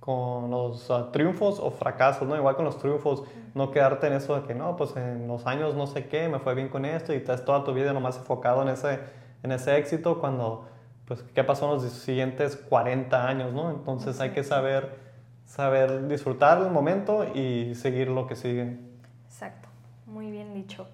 con 0.03 0.51
los 0.51 0.91
ah, 0.91 1.11
triunfos 1.13 1.61
o 1.61 1.71
fracasos, 1.71 2.27
¿no? 2.27 2.35
Igual 2.35 2.57
con 2.57 2.65
los 2.65 2.77
triunfos, 2.77 3.23
no 3.55 3.71
quedarte 3.71 4.09
en 4.09 4.15
eso 4.15 4.35
de 4.35 4.45
que 4.49 4.53
no, 4.53 4.75
pues 4.75 4.97
en 4.97 5.29
los 5.29 5.47
años 5.47 5.77
no 5.77 5.87
sé 5.87 6.09
qué, 6.09 6.29
me 6.29 6.41
fue 6.41 6.57
bien 6.57 6.69
con 6.69 6.85
esto 6.85 7.13
y 7.13 7.19
estás 7.19 7.45
toda 7.45 7.63
tu 7.63 7.73
vida 7.73 7.93
nomás 7.93 8.17
enfocado 8.17 8.63
en 8.63 8.71
ese, 8.71 8.99
en 9.45 9.53
ese 9.53 9.77
éxito 9.77 10.19
cuando 10.19 10.67
pues, 11.07 11.23
¿qué 11.35 11.45
pasó 11.45 11.67
en 11.67 11.81
los 11.81 11.93
siguientes 11.93 12.57
40 12.57 13.29
años, 13.29 13.53
no? 13.53 13.71
Entonces 13.71 14.21
hay 14.21 14.31
que 14.31 14.43
saber, 14.43 14.99
saber 15.47 16.09
disfrutar 16.09 16.61
el 16.61 16.71
momento 16.71 17.25
y 17.33 17.77
seguir 17.77 18.09
lo 18.09 18.27
que 18.27 18.35
sigue. 18.35 18.79
Exacto, 19.27 19.69
muy 20.07 20.33
bien 20.33 20.53
dicho. 20.53 20.89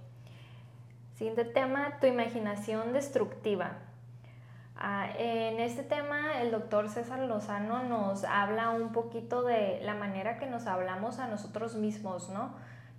Siguiente 1.15 1.47
tema, 1.47 1.99
tu 1.99 2.07
imaginación 2.07 2.93
destructiva. 2.93 3.79
Ah, 4.81 5.09
en 5.19 5.59
este 5.59 5.83
tema, 5.83 6.41
el 6.41 6.53
doctor 6.53 6.89
César 6.89 7.19
Lozano 7.19 7.83
nos 7.83 8.23
habla 8.23 8.71
un 8.71 8.93
poquito 8.93 9.43
de 9.43 9.81
la 9.83 9.95
manera 9.95 10.39
que 10.39 10.47
nos 10.47 10.69
hablamos 10.69 11.19
a 11.19 11.27
nosotros 11.27 11.75
mismos, 11.75 12.31
¿no? 12.31 12.55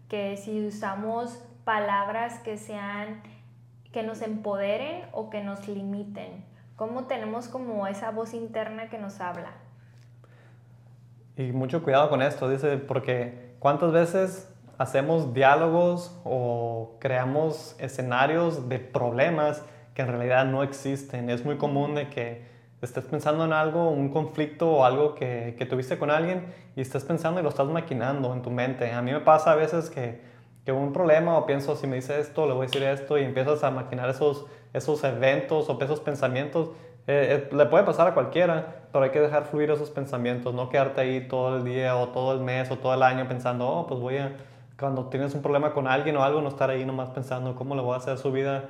Que 0.09 0.35
si 0.35 0.67
usamos 0.67 1.41
palabras 1.63 2.39
que 2.39 2.57
sean, 2.57 3.23
que 3.93 4.03
nos 4.03 4.21
empoderen 4.21 5.05
o 5.13 5.29
que 5.29 5.41
nos 5.41 5.69
limiten. 5.69 6.43
¿Cómo 6.75 7.05
tenemos 7.05 7.47
como 7.47 7.87
esa 7.87 8.11
voz 8.11 8.33
interna 8.33 8.89
que 8.89 8.97
nos 8.97 9.21
habla? 9.21 9.51
Y 11.37 11.53
mucho 11.53 11.81
cuidado 11.81 12.09
con 12.09 12.21
esto, 12.21 12.49
dice, 12.49 12.75
porque 12.75 13.55
¿cuántas 13.59 13.93
veces 13.93 14.53
hacemos 14.77 15.33
diálogos 15.33 16.19
o 16.25 16.97
creamos 16.99 17.77
escenarios 17.79 18.67
de 18.67 18.79
problemas? 18.79 19.63
Que 19.99 20.03
en 20.03 20.07
realidad 20.07 20.45
no 20.45 20.63
existen. 20.63 21.29
Es 21.29 21.43
muy 21.43 21.57
común 21.57 21.93
de 21.93 22.07
que 22.07 22.41
estés 22.81 23.03
pensando 23.03 23.43
en 23.43 23.51
algo, 23.51 23.89
un 23.89 24.07
conflicto 24.07 24.71
o 24.71 24.85
algo 24.85 25.13
que, 25.13 25.55
que 25.57 25.65
tuviste 25.65 25.99
con 25.99 26.09
alguien 26.09 26.45
y 26.77 26.79
estés 26.79 27.03
pensando 27.03 27.41
y 27.41 27.43
lo 27.43 27.49
estás 27.49 27.67
maquinando 27.67 28.31
en 28.31 28.41
tu 28.41 28.49
mente. 28.49 28.93
A 28.93 29.01
mí 29.01 29.11
me 29.11 29.19
pasa 29.19 29.51
a 29.51 29.55
veces 29.55 29.89
que, 29.89 30.21
que 30.63 30.71
un 30.71 30.93
problema 30.93 31.37
o 31.37 31.45
pienso 31.45 31.75
si 31.75 31.85
me 31.85 31.97
dice 31.97 32.17
esto, 32.17 32.47
le 32.47 32.53
voy 32.53 32.63
a 32.63 32.67
decir 32.67 32.81
esto 32.83 33.17
y 33.17 33.25
empiezas 33.25 33.61
a 33.65 33.71
maquinar 33.71 34.09
esos, 34.09 34.45
esos 34.71 35.03
eventos 35.03 35.69
o 35.69 35.77
esos 35.81 35.99
pensamientos. 35.99 36.69
Eh, 37.05 37.49
eh, 37.51 37.53
le 37.53 37.65
puede 37.65 37.83
pasar 37.83 38.07
a 38.07 38.13
cualquiera, 38.13 38.85
pero 38.93 39.03
hay 39.03 39.09
que 39.09 39.19
dejar 39.19 39.47
fluir 39.47 39.69
esos 39.69 39.89
pensamientos, 39.89 40.53
no 40.53 40.69
quedarte 40.69 41.01
ahí 41.01 41.27
todo 41.27 41.57
el 41.57 41.65
día 41.65 41.97
o 41.97 42.07
todo 42.07 42.31
el 42.31 42.39
mes 42.39 42.71
o 42.71 42.77
todo 42.77 42.93
el 42.93 43.03
año 43.03 43.27
pensando, 43.27 43.67
oh, 43.67 43.85
pues 43.85 43.99
voy 43.99 44.15
a, 44.15 44.31
cuando 44.79 45.07
tienes 45.07 45.35
un 45.35 45.41
problema 45.41 45.73
con 45.73 45.87
alguien 45.87 46.15
o 46.15 46.23
algo, 46.23 46.39
no 46.39 46.47
estar 46.47 46.69
ahí 46.69 46.85
nomás 46.85 47.09
pensando 47.09 47.53
cómo 47.53 47.75
le 47.75 47.81
voy 47.81 47.95
a 47.95 47.97
hacer 47.97 48.17
su 48.17 48.31
vida 48.31 48.63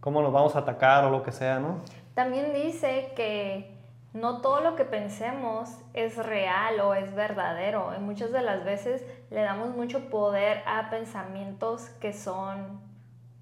cómo 0.00 0.22
nos 0.22 0.32
vamos 0.32 0.56
a 0.56 0.60
atacar 0.60 1.04
o 1.04 1.10
lo 1.10 1.22
que 1.22 1.32
sea, 1.32 1.58
¿no? 1.58 1.80
También 2.14 2.52
dice 2.52 3.12
que 3.14 3.78
no 4.12 4.40
todo 4.40 4.60
lo 4.60 4.74
que 4.74 4.84
pensemos 4.84 5.70
es 5.94 6.16
real 6.16 6.80
o 6.80 6.94
es 6.94 7.14
verdadero. 7.14 7.92
Y 7.96 8.00
muchas 8.00 8.32
de 8.32 8.42
las 8.42 8.64
veces 8.64 9.04
le 9.30 9.42
damos 9.42 9.76
mucho 9.76 10.10
poder 10.10 10.62
a 10.66 10.90
pensamientos 10.90 11.88
que 12.00 12.12
son, 12.12 12.80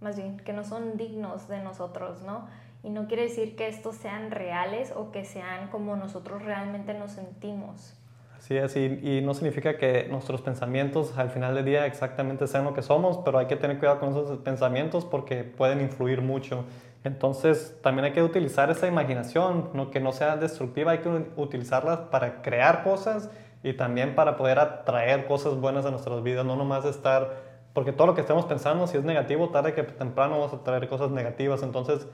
más 0.00 0.16
bien, 0.16 0.38
que 0.38 0.52
no 0.52 0.64
son 0.64 0.96
dignos 0.96 1.48
de 1.48 1.60
nosotros, 1.60 2.22
¿no? 2.22 2.46
Y 2.82 2.90
no 2.90 3.06
quiere 3.06 3.24
decir 3.24 3.56
que 3.56 3.68
estos 3.68 3.96
sean 3.96 4.30
reales 4.30 4.92
o 4.94 5.10
que 5.10 5.24
sean 5.24 5.68
como 5.68 5.96
nosotros 5.96 6.42
realmente 6.42 6.94
nos 6.94 7.12
sentimos. 7.12 7.94
Así 8.38 8.56
es, 8.56 8.76
y, 8.76 9.20
no 9.22 9.34
significa 9.34 9.78
que 9.78 10.06
nuestros 10.10 10.42
pensamientos 10.42 11.16
al 11.16 11.30
final 11.30 11.54
del 11.54 11.64
día 11.64 11.86
exactamente 11.86 12.46
sean 12.46 12.64
lo 12.64 12.74
que 12.74 12.82
somos, 12.82 13.18
pero 13.24 13.38
hay 13.38 13.46
que 13.46 13.56
tener 13.56 13.78
cuidado 13.78 13.98
con 13.98 14.10
esos 14.10 14.38
pensamientos 14.38 15.04
porque 15.04 15.42
pueden 15.42 15.80
influir 15.80 16.20
mucho. 16.20 16.64
Entonces 17.02 17.76
también 17.82 18.04
hay 18.06 18.12
que 18.12 18.22
utilizar 18.22 18.70
esa 18.70 18.86
imaginación, 18.86 19.70
¿no? 19.72 19.90
que 19.90 20.00
no 20.00 20.12
sea 20.12 20.36
destructiva, 20.36 20.92
hay 20.92 20.98
que 20.98 21.26
utilizarla 21.36 22.10
para 22.10 22.42
crear 22.42 22.84
cosas 22.84 23.30
y 23.62 23.72
también 23.72 24.14
para 24.14 24.36
poder 24.36 24.58
atraer 24.58 25.26
cosas 25.26 25.56
buenas 25.56 25.86
a 25.86 25.90
nuestras 25.90 26.22
vidas, 26.22 26.44
no 26.44 26.56
nomás 26.56 26.84
estar, 26.84 27.36
porque 27.72 27.92
todo 27.92 28.08
lo 28.08 28.14
que 28.14 28.20
estemos 28.20 28.44
pensando, 28.44 28.86
si 28.86 28.96
es 28.96 29.04
negativo, 29.04 29.48
tarde 29.48 29.72
que 29.72 29.82
temprano 29.82 30.38
vamos 30.38 30.52
a 30.52 30.62
traer 30.62 30.88
cosas 30.88 31.10
negativas. 31.10 31.62
Entonces, 31.62 32.06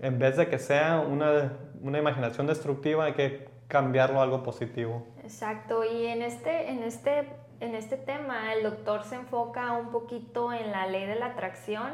en 0.00 0.18
vez 0.18 0.36
de 0.36 0.48
que 0.48 0.58
sea 0.58 1.00
una, 1.00 1.52
una 1.80 1.98
imaginación 1.98 2.46
destructiva, 2.46 3.04
hay 3.04 3.12
que 3.14 3.48
cambiarlo 3.68 4.20
a 4.20 4.24
algo 4.24 4.42
positivo. 4.42 5.06
Exacto, 5.22 5.84
y 5.84 6.06
en 6.06 6.22
este, 6.22 6.70
en 6.70 6.82
este, 6.82 7.28
en 7.60 7.74
este 7.74 7.96
tema 7.96 8.52
el 8.54 8.62
doctor 8.62 9.04
se 9.04 9.14
enfoca 9.14 9.72
un 9.72 9.90
poquito 9.90 10.52
en 10.52 10.72
la 10.72 10.86
ley 10.86 11.06
de 11.06 11.14
la 11.14 11.26
atracción 11.26 11.92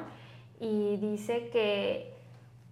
y 0.60 0.96
dice 0.96 1.50
que, 1.50 2.14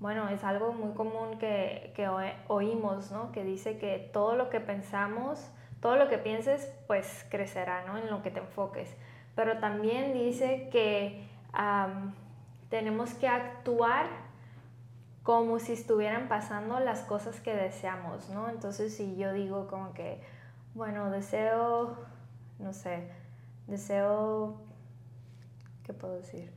bueno, 0.00 0.28
es 0.28 0.42
algo 0.44 0.72
muy 0.72 0.94
común 0.94 1.38
que, 1.38 1.92
que 1.94 2.08
oímos, 2.48 3.10
¿no? 3.10 3.32
Que 3.32 3.44
dice 3.44 3.78
que 3.78 4.10
todo 4.12 4.34
lo 4.34 4.48
que 4.48 4.60
pensamos, 4.60 5.50
todo 5.80 5.96
lo 5.96 6.08
que 6.08 6.18
pienses, 6.18 6.72
pues 6.86 7.26
crecerá, 7.30 7.84
¿no? 7.84 7.98
En 7.98 8.10
lo 8.10 8.22
que 8.22 8.30
te 8.30 8.40
enfoques. 8.40 8.88
Pero 9.34 9.58
también 9.58 10.14
dice 10.14 10.68
que 10.72 11.22
tenemos 12.70 13.14
que 13.14 13.28
actuar 13.28 14.06
como 15.22 15.58
si 15.58 15.72
estuvieran 15.72 16.28
pasando 16.28 16.80
las 16.80 17.00
cosas 17.00 17.40
que 17.40 17.54
deseamos, 17.54 18.28
¿no? 18.30 18.48
Entonces, 18.48 18.96
si 18.96 19.16
yo 19.16 19.32
digo 19.32 19.66
como 19.66 19.92
que, 19.92 20.20
bueno, 20.76 21.10
deseo, 21.10 21.96
no 22.58 22.74
sé, 22.74 23.08
deseo, 23.66 24.60
¿qué 25.84 25.94
puedo 25.94 26.16
decir? 26.16 26.52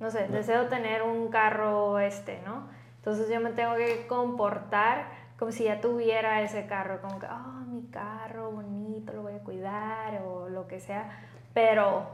No 0.00 0.10
sé, 0.10 0.26
deseo 0.26 0.66
tener 0.66 1.02
un 1.02 1.28
carro 1.28 2.00
este, 2.00 2.42
¿no? 2.44 2.68
Entonces 2.96 3.28
yo 3.30 3.40
me 3.40 3.50
tengo 3.50 3.76
que 3.76 4.08
comportar 4.08 5.06
como 5.38 5.52
si 5.52 5.64
ya 5.64 5.80
tuviera 5.80 6.42
ese 6.42 6.66
carro, 6.66 7.00
como 7.00 7.20
que, 7.20 7.26
oh, 7.26 7.64
mi 7.68 7.86
carro 7.88 8.50
bonito, 8.50 9.12
lo 9.12 9.22
voy 9.22 9.34
a 9.34 9.44
cuidar 9.44 10.22
o 10.22 10.48
lo 10.48 10.66
que 10.66 10.80
sea, 10.80 11.08
pero 11.54 12.04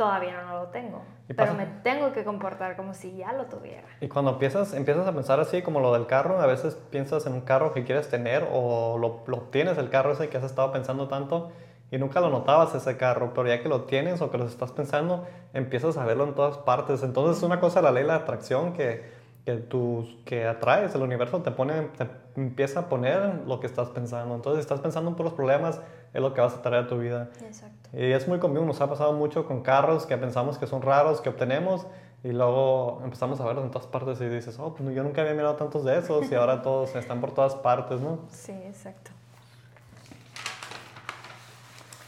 todavía 0.00 0.40
no 0.40 0.60
lo 0.60 0.68
tengo. 0.68 1.02
Pero 1.28 1.52
me 1.52 1.66
tengo 1.66 2.10
que 2.14 2.24
comportar 2.24 2.74
como 2.74 2.94
si 2.94 3.18
ya 3.18 3.34
lo 3.34 3.44
tuviera. 3.44 3.86
Y 4.00 4.08
cuando 4.08 4.30
empiezas, 4.30 4.72
empiezas 4.72 5.06
a 5.06 5.12
pensar 5.12 5.40
así 5.40 5.60
como 5.60 5.78
lo 5.80 5.92
del 5.92 6.06
carro, 6.06 6.40
a 6.40 6.46
veces 6.46 6.74
piensas 6.88 7.26
en 7.26 7.34
un 7.34 7.42
carro 7.42 7.74
que 7.74 7.84
quieres 7.84 8.08
tener 8.08 8.48
o 8.50 8.96
lo, 8.96 9.22
lo 9.26 9.36
obtienes, 9.36 9.76
el 9.76 9.90
carro 9.90 10.12
ese 10.12 10.30
que 10.30 10.38
has 10.38 10.44
estado 10.44 10.72
pensando 10.72 11.06
tanto 11.06 11.52
y 11.90 11.98
nunca 11.98 12.20
lo 12.20 12.30
notabas 12.30 12.74
ese 12.74 12.96
carro, 12.96 13.34
pero 13.34 13.48
ya 13.48 13.62
que 13.62 13.68
lo 13.68 13.82
tienes 13.82 14.22
o 14.22 14.30
que 14.30 14.38
lo 14.38 14.46
estás 14.46 14.72
pensando, 14.72 15.26
empiezas 15.52 15.98
a 15.98 16.06
verlo 16.06 16.24
en 16.24 16.34
todas 16.34 16.56
partes. 16.56 17.02
Entonces 17.02 17.36
es 17.36 17.42
una 17.42 17.60
cosa 17.60 17.82
la 17.82 17.92
ley 17.92 18.04
de 18.04 18.08
la 18.08 18.14
atracción 18.14 18.72
que, 18.72 19.19
que, 19.44 19.56
tú, 19.56 20.06
que 20.24 20.46
atraes, 20.46 20.94
el 20.94 21.02
universo 21.02 21.42
te, 21.42 21.50
pone, 21.50 21.88
te 21.96 22.06
empieza 22.36 22.80
a 22.80 22.88
poner 22.88 23.42
lo 23.46 23.60
que 23.60 23.66
estás 23.66 23.88
pensando. 23.88 24.34
Entonces 24.34 24.58
si 24.58 24.62
estás 24.62 24.80
pensando 24.80 25.10
en 25.10 25.24
los 25.24 25.32
problemas, 25.32 25.80
es 26.12 26.20
lo 26.20 26.34
que 26.34 26.40
vas 26.40 26.54
a 26.54 26.62
traer 26.62 26.84
a 26.84 26.88
tu 26.88 26.98
vida. 26.98 27.30
Exacto. 27.42 27.90
Y 27.92 28.12
es 28.12 28.28
muy 28.28 28.38
común, 28.38 28.66
nos 28.66 28.80
ha 28.80 28.88
pasado 28.88 29.12
mucho 29.12 29.46
con 29.46 29.62
carros 29.62 30.06
que 30.06 30.16
pensamos 30.16 30.58
que 30.58 30.66
son 30.66 30.82
raros, 30.82 31.20
que 31.20 31.28
obtenemos, 31.28 31.86
y 32.22 32.32
luego 32.32 33.00
empezamos 33.02 33.40
a 33.40 33.46
verlos 33.46 33.64
en 33.64 33.70
todas 33.70 33.88
partes 33.88 34.20
y 34.20 34.28
dices, 34.28 34.58
oh, 34.58 34.74
pues 34.74 34.94
yo 34.94 35.02
nunca 35.02 35.22
había 35.22 35.32
mirado 35.32 35.54
tantos 35.56 35.84
de 35.84 35.98
esos 35.98 36.30
y 36.30 36.34
ahora 36.34 36.60
todos 36.62 36.94
están 36.94 37.20
por 37.20 37.32
todas 37.32 37.54
partes, 37.54 38.00
¿no? 38.00 38.20
Sí, 38.30 38.52
exacto. 38.52 39.10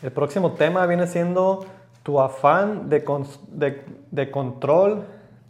El 0.03 0.13
próximo 0.13 0.53
tema 0.53 0.85
viene 0.87 1.07
siendo 1.07 1.65
tu 2.03 2.21
afán 2.21 2.89
de, 2.91 3.05
de, 3.49 3.85
de 4.11 4.31
control 4.31 5.07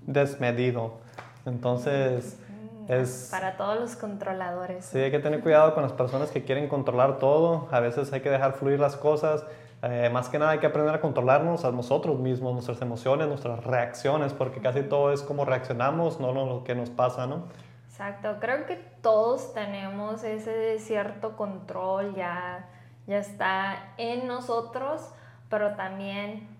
desmedido. 0.07 1.02
Entonces, 1.47 2.39
mm, 2.87 2.93
es... 2.93 3.29
Para 3.31 3.57
todos 3.57 3.81
los 3.81 3.97
controladores. 3.97 4.85
Sí, 4.85 4.99
hay 4.99 5.11
que 5.11 5.19
tener 5.19 5.41
cuidado 5.41 5.75
con 5.75 5.83
las 5.83 5.93
personas 5.93 6.31
que 6.31 6.45
quieren 6.45 6.69
controlar 6.69 7.19
todo. 7.19 7.69
A 7.71 7.81
veces 7.81 8.13
hay 8.13 8.21
que 8.21 8.31
dejar 8.31 8.53
fluir 8.53 8.79
las 8.81 8.97
cosas 8.97 9.45
eh, 9.83 10.09
más 10.13 10.29
que 10.29 10.39
nada 10.39 10.53
hay 10.53 10.61
que 10.61 10.67
aprender 10.67 10.95
a 10.95 11.01
controlarnos 11.01 11.65
a 11.65 11.73
nosotros 11.73 12.17
mismos, 12.21 12.53
nuestras 12.53 12.81
emociones, 12.81 13.27
nuestras 13.27 13.65
reacciones, 13.65 14.33
porque 14.33 14.61
casi 14.61 14.83
todo 14.83 15.13
es 15.13 15.23
como 15.23 15.45
reaccionamos, 15.45 16.21
no 16.21 16.33
lo 16.33 16.63
que 16.63 16.77
nos 16.77 16.89
pasa, 16.89 17.27
¿no? 17.27 17.49
Exacto, 17.89 18.37
creo 18.41 18.65
que 18.67 18.77
todos 18.77 19.53
tenemos 19.55 20.23
ese 20.23 20.79
cierto 20.79 21.37
control, 21.37 22.15
ya, 22.15 22.69
ya 23.09 23.19
está 23.19 23.93
en 23.97 24.29
nosotros, 24.29 25.11
pero 25.51 25.75
también 25.75 26.52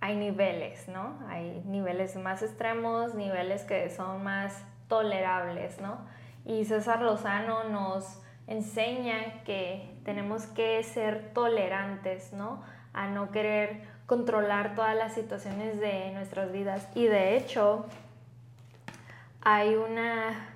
hay 0.00 0.16
niveles, 0.16 0.88
¿no? 0.88 1.18
Hay 1.28 1.62
niveles 1.66 2.16
más 2.16 2.42
extremos, 2.42 3.14
niveles 3.14 3.64
que 3.64 3.90
son 3.90 4.22
más 4.22 4.64
tolerables, 4.88 5.80
¿no? 5.80 5.98
Y 6.44 6.64
César 6.64 7.02
Lozano 7.02 7.64
nos 7.64 8.22
enseña 8.46 9.42
que 9.44 9.98
tenemos 10.04 10.46
que 10.46 10.82
ser 10.82 11.32
tolerantes, 11.32 12.32
¿no? 12.32 12.62
A 12.92 13.08
no 13.08 13.30
querer 13.30 13.82
controlar 14.06 14.74
todas 14.74 14.94
las 14.94 15.14
situaciones 15.14 15.80
de 15.80 16.12
nuestras 16.12 16.52
vidas. 16.52 16.88
Y 16.94 17.06
de 17.06 17.36
hecho, 17.36 17.86
hay 19.40 19.74
una, 19.74 20.50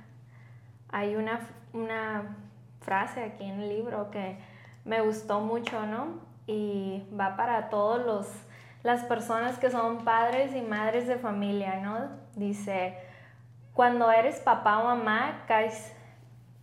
hay 0.91 1.17
una, 1.17 1.41
una 1.73 2.37
frase 2.81 3.25
aquí 3.25 3.45
en 3.45 3.61
el 3.61 3.69
libro 3.69 4.11
que 4.11 4.39
me 4.85 5.01
gustó 5.01 5.41
mucho, 5.41 5.87
¿no? 5.87 6.21
Y 6.47 7.05
va 7.19 7.37
para 7.37 7.69
todos 7.69 8.05
los 8.05 8.27
las 8.83 9.05
personas 9.05 9.59
que 9.59 9.71
son 9.71 10.05
padres 10.05 10.55
y 10.55 10.63
madres 10.63 11.07
de 11.07 11.17
familia, 11.17 11.77
¿no? 11.77 12.09
Dice, 12.37 12.97
cuando 13.75 14.11
eres 14.11 14.41
papá 14.41 14.79
o 14.79 14.85
mamá, 14.85 15.45
caes 15.47 15.93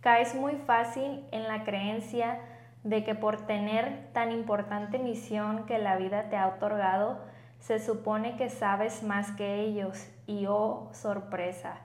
Caes 0.00 0.36
muy 0.36 0.54
fácil 0.54 1.24
en 1.32 1.48
la 1.48 1.64
creencia 1.64 2.38
de 2.84 3.02
que 3.02 3.16
por 3.16 3.46
tener 3.46 4.12
tan 4.12 4.30
importante 4.30 4.98
misión 4.98 5.66
que 5.66 5.78
la 5.78 5.96
vida 5.96 6.30
te 6.30 6.36
ha 6.36 6.46
otorgado, 6.46 7.18
se 7.58 7.80
supone 7.80 8.36
que 8.36 8.48
sabes 8.48 9.02
más 9.02 9.32
que 9.32 9.56
ellos 9.60 10.08
y 10.28 10.46
oh 10.46 10.88
sorpresa, 10.92 11.78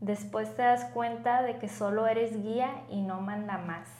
después 0.00 0.56
te 0.56 0.62
das 0.62 0.86
cuenta 0.86 1.42
de 1.42 1.58
que 1.58 1.68
solo 1.68 2.06
eres 2.06 2.42
guía 2.42 2.70
y 2.88 3.02
no 3.02 3.20
manda 3.20 3.58
más. 3.58 3.90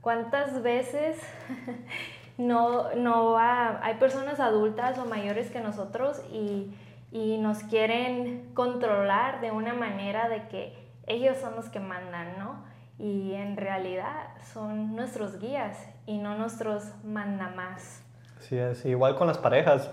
¿Cuántas 0.00 0.62
veces 0.62 1.18
no, 2.40 2.94
no 2.94 3.38
hay 3.38 3.94
personas 3.98 4.40
adultas 4.40 4.98
o 4.98 5.04
mayores 5.04 5.50
que 5.50 5.60
nosotros 5.60 6.20
y, 6.32 6.72
y 7.12 7.38
nos 7.38 7.58
quieren 7.64 8.50
controlar 8.54 9.40
de 9.40 9.50
una 9.50 9.74
manera 9.74 10.28
de 10.28 10.48
que 10.48 10.90
ellos 11.06 11.36
son 11.38 11.56
los 11.56 11.68
que 11.68 11.80
mandan, 11.80 12.38
¿no? 12.38 12.64
Y 12.98 13.34
en 13.34 13.56
realidad 13.56 14.28
son 14.52 14.94
nuestros 14.94 15.38
guías 15.38 15.76
y 16.06 16.18
no 16.18 16.36
nuestros 16.36 16.84
mandamás. 17.04 18.02
Sí, 18.40 18.56
es 18.56 18.84
igual 18.84 19.16
con 19.16 19.26
las 19.26 19.38
parejas. 19.38 19.90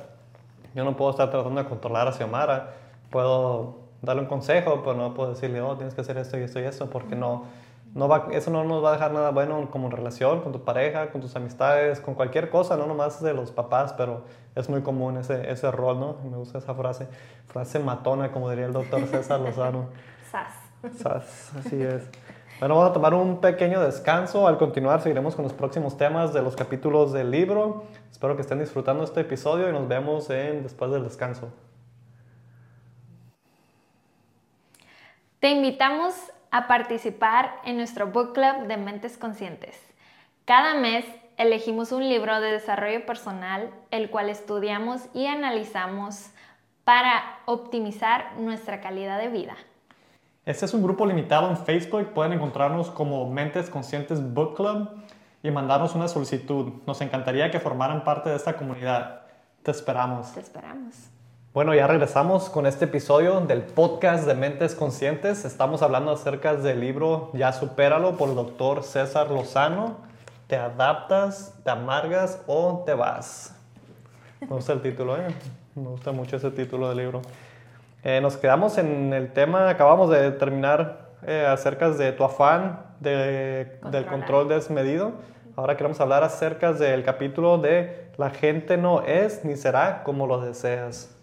Yo 0.75 0.83
no 0.83 0.95
puedo 0.95 1.11
estar 1.11 1.29
tratando 1.29 1.61
de 1.61 1.69
controlar 1.69 2.07
a 2.07 2.11
Xiomara. 2.11 2.73
Puedo 3.09 3.79
darle 4.01 4.23
un 4.23 4.27
consejo, 4.27 4.81
pero 4.83 4.95
no 4.95 5.13
puedo 5.13 5.31
decirle, 5.31 5.61
oh, 5.61 5.75
tienes 5.75 5.93
que 5.95 6.01
hacer 6.01 6.17
esto 6.17 6.37
y 6.37 6.43
esto 6.43 6.59
y 6.59 6.63
esto, 6.63 6.89
porque 6.89 7.15
no, 7.15 7.45
no 7.97 8.07
va, 8.07 8.27
eso 8.31 8.51
no 8.51 8.63
nos 8.63 8.83
va 8.83 8.89
a 8.89 8.91
dejar 8.93 9.11
nada 9.11 9.31
bueno 9.31 9.69
como 9.71 9.89
relación 9.89 10.41
con 10.41 10.51
tu 10.51 10.63
pareja, 10.63 11.09
con 11.09 11.19
tus 11.19 11.35
amistades, 11.35 11.99
con 11.99 12.13
cualquier 12.13 12.51
cosa, 12.51 12.77
no 12.77 12.85
nomás 12.85 13.23
de 13.23 13.33
los 13.33 13.49
papás, 13.49 13.93
pero 13.93 14.21
es 14.53 14.69
muy 14.69 14.83
común 14.83 15.17
ese, 15.17 15.49
ese 15.51 15.71
rol, 15.71 15.99
¿no? 15.99 16.17
Me 16.29 16.37
gusta 16.37 16.59
esa 16.59 16.75
frase, 16.75 17.07
frase 17.47 17.79
matona, 17.79 18.31
como 18.31 18.51
diría 18.51 18.67
el 18.67 18.73
doctor 18.73 19.03
César 19.07 19.39
Lozano. 19.39 19.87
Sas. 20.31 20.53
Sas, 20.95 21.51
así 21.57 21.81
es. 21.81 22.07
Bueno, 22.59 22.75
vamos 22.75 22.91
a 22.91 22.93
tomar 22.93 23.15
un 23.15 23.41
pequeño 23.41 23.81
descanso. 23.81 24.47
Al 24.47 24.59
continuar, 24.59 25.01
seguiremos 25.01 25.35
con 25.35 25.43
los 25.43 25.53
próximos 25.53 25.97
temas 25.97 26.33
de 26.33 26.43
los 26.43 26.55
capítulos 26.55 27.13
del 27.13 27.31
libro. 27.31 27.85
Espero 28.11 28.35
que 28.35 28.43
estén 28.43 28.59
disfrutando 28.59 29.03
este 29.03 29.21
episodio 29.21 29.69
y 29.69 29.71
nos 29.71 29.87
vemos 29.87 30.29
en 30.29 30.61
después 30.61 30.91
del 30.91 31.03
descanso. 31.03 31.49
Te 35.39 35.49
invitamos 35.49 36.13
a 36.51 36.67
participar 36.67 37.55
en 37.65 37.77
nuestro 37.77 38.07
book 38.07 38.33
club 38.33 38.67
de 38.67 38.77
mentes 38.77 39.17
conscientes. 39.17 39.75
Cada 40.45 40.75
mes 40.75 41.05
elegimos 41.37 41.91
un 41.91 42.07
libro 42.07 42.39
de 42.41 42.51
desarrollo 42.51 43.05
personal, 43.05 43.69
el 43.91 44.09
cual 44.09 44.29
estudiamos 44.29 45.07
y 45.13 45.27
analizamos 45.27 46.31
para 46.83 47.39
optimizar 47.45 48.37
nuestra 48.37 48.81
calidad 48.81 49.19
de 49.19 49.27
vida. 49.27 49.55
Este 50.45 50.65
es 50.65 50.73
un 50.73 50.81
grupo 50.81 51.05
limitado 51.05 51.49
en 51.49 51.57
Facebook. 51.57 52.13
Pueden 52.13 52.33
encontrarnos 52.33 52.89
como 52.89 53.29
Mentes 53.29 53.69
Conscientes 53.69 54.33
Book 54.33 54.55
Club 54.55 54.89
y 55.43 55.51
mandarnos 55.51 55.95
una 55.95 56.07
solicitud. 56.07 56.71
Nos 56.85 57.01
encantaría 57.01 57.51
que 57.51 57.59
formaran 57.59 58.05
parte 58.05 58.29
de 58.29 58.37
esta 58.37 58.55
comunidad. 58.55 59.23
Te 59.63 59.71
esperamos. 59.71 60.33
Te 60.33 60.39
esperamos. 60.39 61.09
Bueno, 61.57 61.73
ya 61.73 61.87
regresamos 61.87 62.51
con 62.51 62.67
este 62.67 62.85
episodio 62.85 63.41
del 63.41 63.63
podcast 63.63 64.27
de 64.27 64.35
Mentes 64.35 64.75
Conscientes. 64.75 65.43
Estamos 65.43 65.81
hablando 65.81 66.11
acerca 66.11 66.53
del 66.53 66.79
libro 66.79 67.31
Ya 67.33 67.51
Supéralo 67.51 68.15
por 68.15 68.29
el 68.29 68.35
doctor 68.35 68.83
César 68.83 69.31
Lozano. 69.31 69.97
¿Te 70.45 70.55
adaptas, 70.55 71.55
te 71.63 71.71
amargas 71.71 72.43
o 72.45 72.83
te 72.85 72.93
vas? 72.93 73.55
Me 74.39 74.45
gusta 74.49 74.73
el 74.73 74.83
título, 74.83 75.17
¿eh? 75.17 75.33
Me 75.73 75.89
gusta 75.89 76.11
mucho 76.11 76.35
ese 76.35 76.51
título 76.51 76.89
del 76.89 76.99
libro. 76.99 77.23
Eh, 78.03 78.21
nos 78.21 78.37
quedamos 78.37 78.77
en 78.77 79.11
el 79.11 79.33
tema, 79.33 79.67
acabamos 79.67 80.11
de 80.11 80.29
terminar 80.33 81.09
eh, 81.25 81.43
acerca 81.43 81.89
de 81.89 82.11
tu 82.11 82.23
afán 82.23 82.81
de, 82.99 83.79
del 83.89 84.05
control 84.05 84.47
desmedido. 84.47 85.13
Ahora 85.55 85.75
queremos 85.75 85.99
hablar 86.01 86.23
acerca 86.23 86.73
del 86.73 87.03
capítulo 87.03 87.57
de 87.57 88.11
la 88.17 88.29
gente 88.29 88.77
no 88.77 89.01
es 89.01 89.43
ni 89.43 89.55
será 89.55 90.03
como 90.03 90.27
lo 90.27 90.39
deseas. 90.39 91.16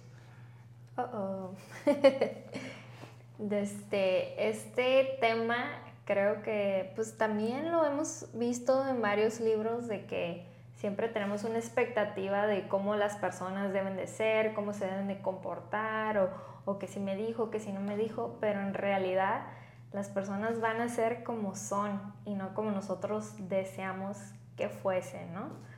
Desde 3.38 4.48
este 4.48 5.16
tema 5.20 5.57
creo 6.04 6.42
que 6.42 6.92
pues 6.94 7.16
también 7.16 7.72
lo 7.72 7.85
hemos 7.85 8.28
visto 8.35 8.87
en 8.87 9.00
varios 9.00 9.40
libros 9.40 9.88
de 9.88 10.07
que 10.07 10.46
siempre 10.76 11.09
tenemos 11.09 11.44
una 11.44 11.59
expectativa 11.59 12.46
de 12.46 12.68
cómo 12.68 12.94
las 12.94 13.16
personas 13.16 13.72
deben 13.72 13.96
de 13.96 14.07
ser, 14.07 14.52
cómo 14.54 14.72
se 14.72 14.87
deben 14.87 15.09
de 15.09 15.20
comportar 15.20 16.18
o, 16.18 16.30
o 16.64 16.78
que 16.78 16.87
si 16.87 17.00
me 17.00 17.16
dijo, 17.16 17.50
que 17.50 17.59
si 17.59 17.72
no 17.72 17.80
me 17.80 17.96
dijo, 17.96 18.37
pero 18.40 18.61
en 18.61 18.74
realidad 18.74 19.46
las 19.92 20.09
personas 20.09 20.61
van 20.61 20.80
a 20.80 20.88
ser 20.88 21.22
como 21.22 21.54
son 21.54 22.00
y 22.24 22.35
no 22.35 22.54
como 22.54 22.70
nosotros 22.70 23.33
deseamos 23.48 24.18
que 24.57 24.68
fuesen, 24.68 25.33
¿no? 25.33 25.73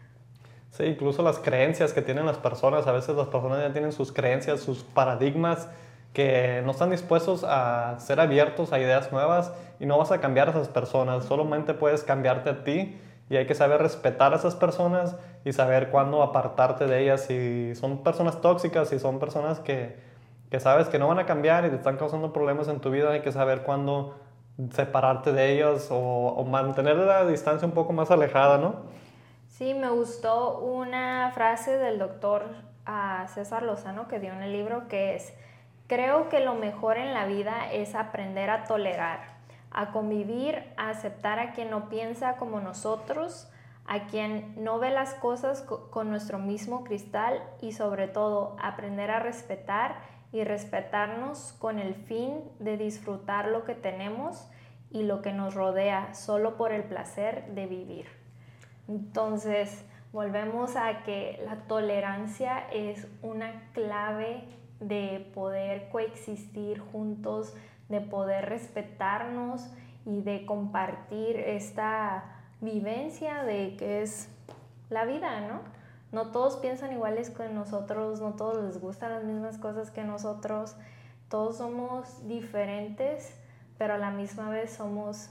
Sí, 0.71 0.85
incluso 0.85 1.23
las 1.23 1.39
creencias 1.39 1.93
que 1.93 2.03
tienen 2.03 2.27
las 2.27 2.37
personas, 2.37 2.87
a 2.87 2.93
veces 2.93 3.17
las 3.17 3.29
personas 3.29 3.61
ya 3.61 3.73
tienen 3.73 3.93
sus 3.93 4.13
creencias, 4.13 4.61
sus 4.61 4.83
paradigmas 4.83 5.69
que 6.13 6.63
no 6.65 6.73
están 6.73 6.91
dispuestos 6.91 7.45
a 7.45 7.97
ser 7.99 8.21
abiertos 8.21 8.73
a 8.73 8.79
ideas 8.79 9.13
nuevas 9.13 9.53
y 9.81 9.87
no 9.87 9.99
vas 9.99 10.13
a 10.13 10.21
cambiar 10.21 10.49
a 10.49 10.51
esas 10.53 10.69
personas, 10.69 11.25
solamente 11.25 11.75
puedes 11.75 12.03
cambiarte 12.05 12.51
a 12.51 12.65
ti 12.65 12.99
y 13.29 13.37
hay 13.37 13.47
que 13.47 13.55
saber 13.55 13.81
respetar 13.81 14.33
a 14.33 14.37
esas 14.37 14.55
personas 14.55 15.17
y 15.45 15.53
saber 15.53 15.91
cuándo 15.91 16.23
apartarte 16.23 16.87
de 16.87 17.03
ellas 17.03 17.23
si 17.23 17.75
son 17.75 18.03
personas 18.03 18.41
tóxicas, 18.41 18.89
si 18.89 18.99
son 18.99 19.19
personas 19.19 19.61
que 19.61 19.97
que 20.51 20.61
sabes 20.61 20.89
que 20.89 20.99
no 20.99 21.09
van 21.09 21.19
a 21.19 21.27
cambiar 21.27 21.65
y 21.65 21.71
te 21.71 21.77
están 21.77 21.97
causando 21.97 22.33
problemas 22.33 22.69
en 22.69 22.81
tu 22.81 22.91
vida, 22.91 23.11
hay 23.11 23.21
que 23.21 23.33
saber 23.33 23.63
cuándo 23.63 24.15
separarte 24.73 25.33
de 25.33 25.55
ellos 25.55 25.89
o, 25.91 26.45
mantener 26.49 26.97
la 26.97 27.27
distancia 27.27 27.67
un 27.67 27.75
poco 27.75 27.93
más 27.93 28.11
alejada, 28.11 28.59
¿no? 28.59 28.77
Sí, 29.57 29.73
me 29.73 29.89
gustó 29.89 30.59
una 30.59 31.31
frase 31.33 31.79
del 31.79 31.99
doctor 31.99 32.45
César 33.33 33.63
Lozano 33.63 34.07
que 34.07 34.21
dio 34.21 34.35
en 34.35 34.43
el 34.43 34.53
libro 34.53 34.87
que 34.87 35.17
es, 35.17 35.33
creo 35.87 36.29
que 36.29 36.41
lo 36.41 36.57
mejor 36.57 36.99
en 36.99 37.15
la 37.15 37.25
vida 37.25 37.73
es 37.73 37.95
aprender 37.95 38.51
a 38.51 38.65
tolerar, 38.65 39.21
a 39.71 39.93
convivir, 39.93 40.63
a 40.77 40.91
aceptar 40.91 41.39
a 41.39 41.53
quien 41.53 41.71
no 41.71 41.89
piensa 41.89 42.37
como 42.37 42.61
nosotros, 42.61 43.51
a 43.87 44.01
quien 44.09 44.63
no 44.63 44.79
ve 44.79 44.91
las 44.91 45.15
cosas 45.15 45.63
con 45.63 46.11
nuestro 46.11 46.39
mismo 46.39 46.85
cristal 46.85 47.43
y 47.63 47.73
sobre 47.73 48.09
todo 48.09 48.59
aprender 48.61 49.11
a 49.11 49.21
respetar 49.21 50.03
y 50.33 50.45
respetarnos 50.45 51.55
con 51.55 51.79
el 51.79 51.95
fin 51.95 52.43
de 52.59 52.77
disfrutar 52.77 53.49
lo 53.49 53.65
que 53.65 53.75
tenemos 53.75 54.51
y 54.91 55.05
lo 55.05 55.23
que 55.23 55.33
nos 55.33 55.55
rodea 55.55 56.13
solo 56.13 56.59
por 56.59 56.73
el 56.73 56.85
placer 56.85 57.47
de 57.55 57.67
vivir. 57.67 58.16
Entonces, 58.89 59.85
volvemos 60.13 60.77
a 60.77 61.03
que 61.03 61.41
la 61.45 61.57
tolerancia 61.67 62.67
es 62.73 63.07
una 63.23 63.71
clave 63.73 64.45
de 64.81 65.31
poder 65.35 65.89
coexistir 65.89 66.79
juntos, 66.81 67.55
de 67.89 68.01
poder 68.01 68.49
respetarnos 68.49 69.69
y 70.05 70.23
de 70.23 70.47
compartir 70.47 71.37
esta 71.37 72.25
vivencia 72.61 73.43
de 73.43 73.77
que 73.77 74.03
es 74.03 74.29
la 74.91 75.05
vida, 75.05 75.41
¿no? 75.41 75.61
No 76.13 76.31
todos 76.31 76.57
piensan 76.57 76.93
iguales 76.93 77.31
que 77.31 77.49
nosotros, 77.49 78.21
no 78.21 78.35
todos 78.35 78.65
les 78.65 78.81
gustan 78.81 79.13
las 79.13 79.25
mismas 79.25 79.59
cosas 79.59 79.91
que 79.91 80.05
nosotros, 80.05 80.77
todos 81.29 81.59
somos 81.59 82.27
diferentes, 82.29 83.37
pero 83.77 83.95
a 83.95 83.99
la 83.99 84.11
misma 84.11 84.49
vez 84.49 84.73
somos 84.73 85.29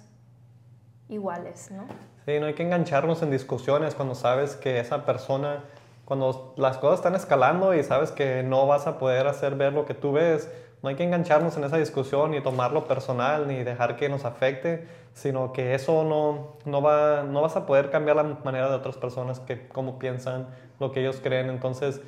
iguales, 1.07 1.71
¿no? 1.71 1.85
Sí, 2.25 2.39
no 2.39 2.47
hay 2.47 2.55
que 2.55 2.63
engancharnos 2.63 3.21
en 3.21 3.29
discusiones 3.29 3.93
cuando 3.93 4.15
sabes 4.15 4.55
que 4.55 4.79
esa 4.79 5.05
persona, 5.05 5.63
cuando 6.05 6.55
las 6.57 6.79
cosas 6.79 6.99
están 6.99 7.13
escalando 7.13 7.75
y 7.75 7.83
sabes 7.83 8.11
que 8.11 8.41
no 8.41 8.65
vas 8.65 8.87
a 8.87 8.97
poder 8.97 9.27
hacer 9.27 9.53
ver 9.55 9.73
lo 9.73 9.85
que 9.85 9.93
tú 9.93 10.13
ves, 10.13 10.49
no 10.81 10.89
hay 10.89 10.95
que 10.95 11.03
engancharnos 11.03 11.55
en 11.57 11.65
esa 11.65 11.77
discusión 11.77 12.31
ni 12.31 12.41
tomarlo 12.41 12.87
personal 12.87 13.47
ni 13.47 13.63
dejar 13.63 13.95
que 13.95 14.09
nos 14.09 14.25
afecte, 14.25 14.87
sino 15.13 15.53
que 15.53 15.75
eso 15.75 16.03
no, 16.03 16.57
no, 16.65 16.81
va, 16.81 17.21
no 17.21 17.41
vas 17.41 17.55
a 17.57 17.67
poder 17.67 17.91
cambiar 17.91 18.15
la 18.15 18.23
manera 18.23 18.69
de 18.69 18.75
otras 18.75 18.97
personas 18.97 19.39
que 19.39 19.67
cómo 19.67 19.99
piensan, 19.99 20.47
lo 20.79 20.91
que 20.91 21.01
ellos 21.01 21.19
creen. 21.21 21.51
Entonces 21.51 22.01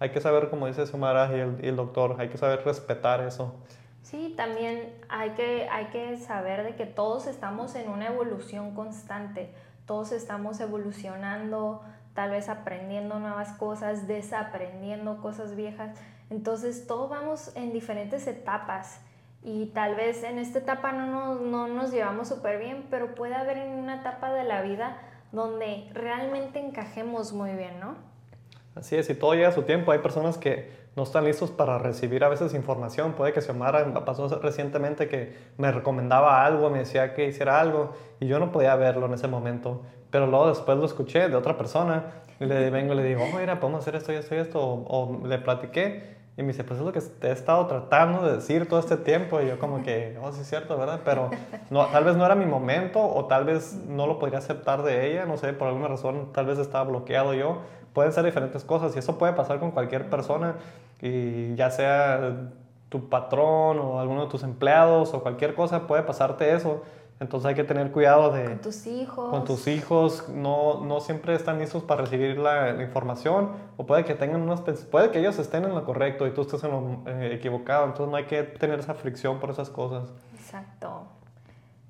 hay 0.00 0.10
que 0.10 0.20
saber, 0.20 0.50
como 0.50 0.66
dice 0.66 0.84
Sumara 0.86 1.30
y 1.36 1.38
el, 1.38 1.64
y 1.64 1.68
el 1.68 1.76
doctor, 1.76 2.16
hay 2.18 2.28
que 2.28 2.38
saber 2.38 2.64
respetar 2.64 3.20
eso. 3.20 3.54
Sí, 4.02 4.34
también 4.36 4.94
hay 5.08 5.30
que, 5.30 5.68
hay 5.70 5.86
que 5.86 6.16
saber 6.16 6.64
de 6.64 6.74
que 6.74 6.86
todos 6.86 7.26
estamos 7.26 7.74
en 7.74 7.90
una 7.90 8.06
evolución 8.06 8.74
constante, 8.74 9.52
todos 9.86 10.12
estamos 10.12 10.60
evolucionando, 10.60 11.82
tal 12.14 12.30
vez 12.30 12.48
aprendiendo 12.48 13.18
nuevas 13.18 13.52
cosas, 13.52 14.06
desaprendiendo 14.06 15.20
cosas 15.20 15.54
viejas. 15.54 15.96
Entonces, 16.30 16.86
todos 16.86 17.10
vamos 17.10 17.52
en 17.56 17.72
diferentes 17.72 18.26
etapas 18.26 19.00
y 19.42 19.66
tal 19.66 19.94
vez 19.94 20.22
en 20.22 20.38
esta 20.38 20.58
etapa 20.58 20.92
no, 20.92 21.36
no, 21.36 21.66
nos 21.68 21.92
llevamos 21.92 22.28
súper 22.28 22.58
bien, 22.58 22.86
pero 22.90 23.14
puede 23.14 23.34
haber 23.34 23.58
en 23.58 23.70
una 23.70 24.00
etapa 24.00 24.32
de 24.32 24.44
la 24.44 24.62
vida 24.62 24.98
donde 25.32 25.88
realmente 25.92 26.58
encajemos 26.58 27.32
muy 27.32 27.52
bien, 27.52 27.80
¿no? 27.80 27.96
Así 28.74 28.96
es, 28.96 29.08
y 29.10 29.14
todo 29.14 29.34
llega 29.34 29.48
a 29.48 29.52
su 29.52 29.62
tiempo. 29.62 29.92
Hay 29.92 29.98
personas 30.00 30.38
que 30.38 30.79
no 30.96 31.04
están 31.04 31.24
listos 31.24 31.50
para 31.50 31.78
recibir 31.78 32.24
a 32.24 32.28
veces 32.28 32.54
información. 32.54 33.12
Puede 33.12 33.32
que 33.32 33.40
Xiomara 33.40 33.92
pasó 34.04 34.28
recientemente 34.40 35.08
que 35.08 35.34
me 35.56 35.70
recomendaba 35.70 36.44
algo, 36.44 36.68
me 36.70 36.80
decía 36.80 37.14
que 37.14 37.26
hiciera 37.26 37.60
algo 37.60 37.92
y 38.18 38.26
yo 38.26 38.38
no 38.38 38.50
podía 38.52 38.74
verlo 38.76 39.06
en 39.06 39.14
ese 39.14 39.28
momento. 39.28 39.82
Pero 40.10 40.26
luego 40.26 40.48
después 40.48 40.76
lo 40.76 40.84
escuché 40.84 41.28
de 41.28 41.36
otra 41.36 41.56
persona 41.56 42.22
y 42.40 42.44
le 42.44 42.70
vengo 42.70 42.94
y 42.94 42.96
le 42.96 43.04
digo, 43.04 43.22
oh, 43.22 43.38
mira, 43.38 43.60
podemos 43.60 43.82
hacer 43.82 43.94
esto 43.96 44.12
y 44.12 44.16
esto 44.16 44.34
y 44.34 44.38
esto, 44.38 44.60
o, 44.60 45.22
o 45.22 45.26
le 45.26 45.38
platiqué 45.38 46.19
Y 46.40 46.42
me 46.42 46.52
dice, 46.52 46.64
pues 46.64 46.80
es 46.80 46.86
lo 46.86 46.90
que 46.90 47.02
te 47.02 47.28
he 47.28 47.32
estado 47.32 47.66
tratando 47.66 48.26
de 48.26 48.36
decir 48.36 48.66
todo 48.66 48.80
este 48.80 48.96
tiempo. 48.96 49.42
Y 49.42 49.48
yo 49.48 49.58
como 49.58 49.82
que, 49.82 50.18
oh, 50.22 50.32
sí 50.32 50.40
es 50.40 50.48
cierto, 50.48 50.78
¿verdad? 50.78 51.00
Pero 51.04 51.28
no, 51.68 51.84
tal 51.88 52.04
vez 52.04 52.16
no 52.16 52.24
era 52.24 52.34
mi 52.34 52.46
momento 52.46 52.98
o 52.98 53.26
tal 53.26 53.44
vez 53.44 53.74
no 53.86 54.06
lo 54.06 54.18
podría 54.18 54.38
aceptar 54.38 54.82
de 54.82 55.10
ella, 55.10 55.26
no 55.26 55.36
sé, 55.36 55.52
por 55.52 55.68
alguna 55.68 55.88
razón 55.88 56.32
tal 56.32 56.46
vez 56.46 56.58
estaba 56.58 56.84
bloqueado 56.84 57.34
yo. 57.34 57.58
Pueden 57.92 58.12
ser 58.12 58.24
diferentes 58.24 58.64
cosas 58.64 58.96
y 58.96 59.00
eso 59.00 59.18
puede 59.18 59.34
pasar 59.34 59.60
con 59.60 59.72
cualquier 59.72 60.08
persona 60.08 60.54
y 61.02 61.54
ya 61.56 61.70
sea 61.70 62.48
tu 62.88 63.10
patrón 63.10 63.78
o 63.78 64.00
alguno 64.00 64.24
de 64.24 64.30
tus 64.30 64.42
empleados 64.42 65.12
o 65.12 65.22
cualquier 65.22 65.54
cosa, 65.54 65.86
puede 65.86 66.04
pasarte 66.04 66.54
eso. 66.54 66.82
Entonces 67.20 67.50
hay 67.50 67.54
que 67.54 67.64
tener 67.64 67.92
cuidado 67.92 68.32
de... 68.32 68.44
Con 68.44 68.58
tus 68.60 68.86
hijos. 68.86 69.30
Con 69.30 69.44
tus 69.44 69.66
hijos, 69.66 70.28
no, 70.30 70.82
no 70.82 71.00
siempre 71.00 71.34
están 71.34 71.58
listos 71.58 71.82
para 71.82 72.00
recibir 72.00 72.38
la, 72.38 72.82
información 72.82 73.50
o 73.76 73.84
puede 73.84 74.06
que 74.06 74.14
tengan 74.14 74.40
unos... 74.40 74.62
Puede 74.90 75.10
que 75.10 75.18
ellos 75.18 75.38
estén 75.38 75.64
en 75.64 75.74
lo 75.74 75.84
correcto 75.84 76.26
y 76.26 76.30
tú 76.30 76.40
estés 76.40 76.64
en 76.64 76.70
lo 76.70 77.02
eh, 77.06 77.34
equivocado, 77.34 77.84
entonces 77.84 78.10
no 78.10 78.16
hay 78.16 78.24
que 78.24 78.42
tener 78.42 78.80
esa 78.80 78.94
fricción 78.94 79.38
por 79.38 79.50
esas 79.50 79.68
cosas. 79.68 80.08
Exacto. 80.34 81.08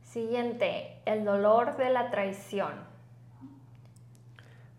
Siguiente, 0.02 1.00
el 1.06 1.24
dolor 1.24 1.76
de 1.76 1.90
la 1.90 2.10
traición. 2.10 2.72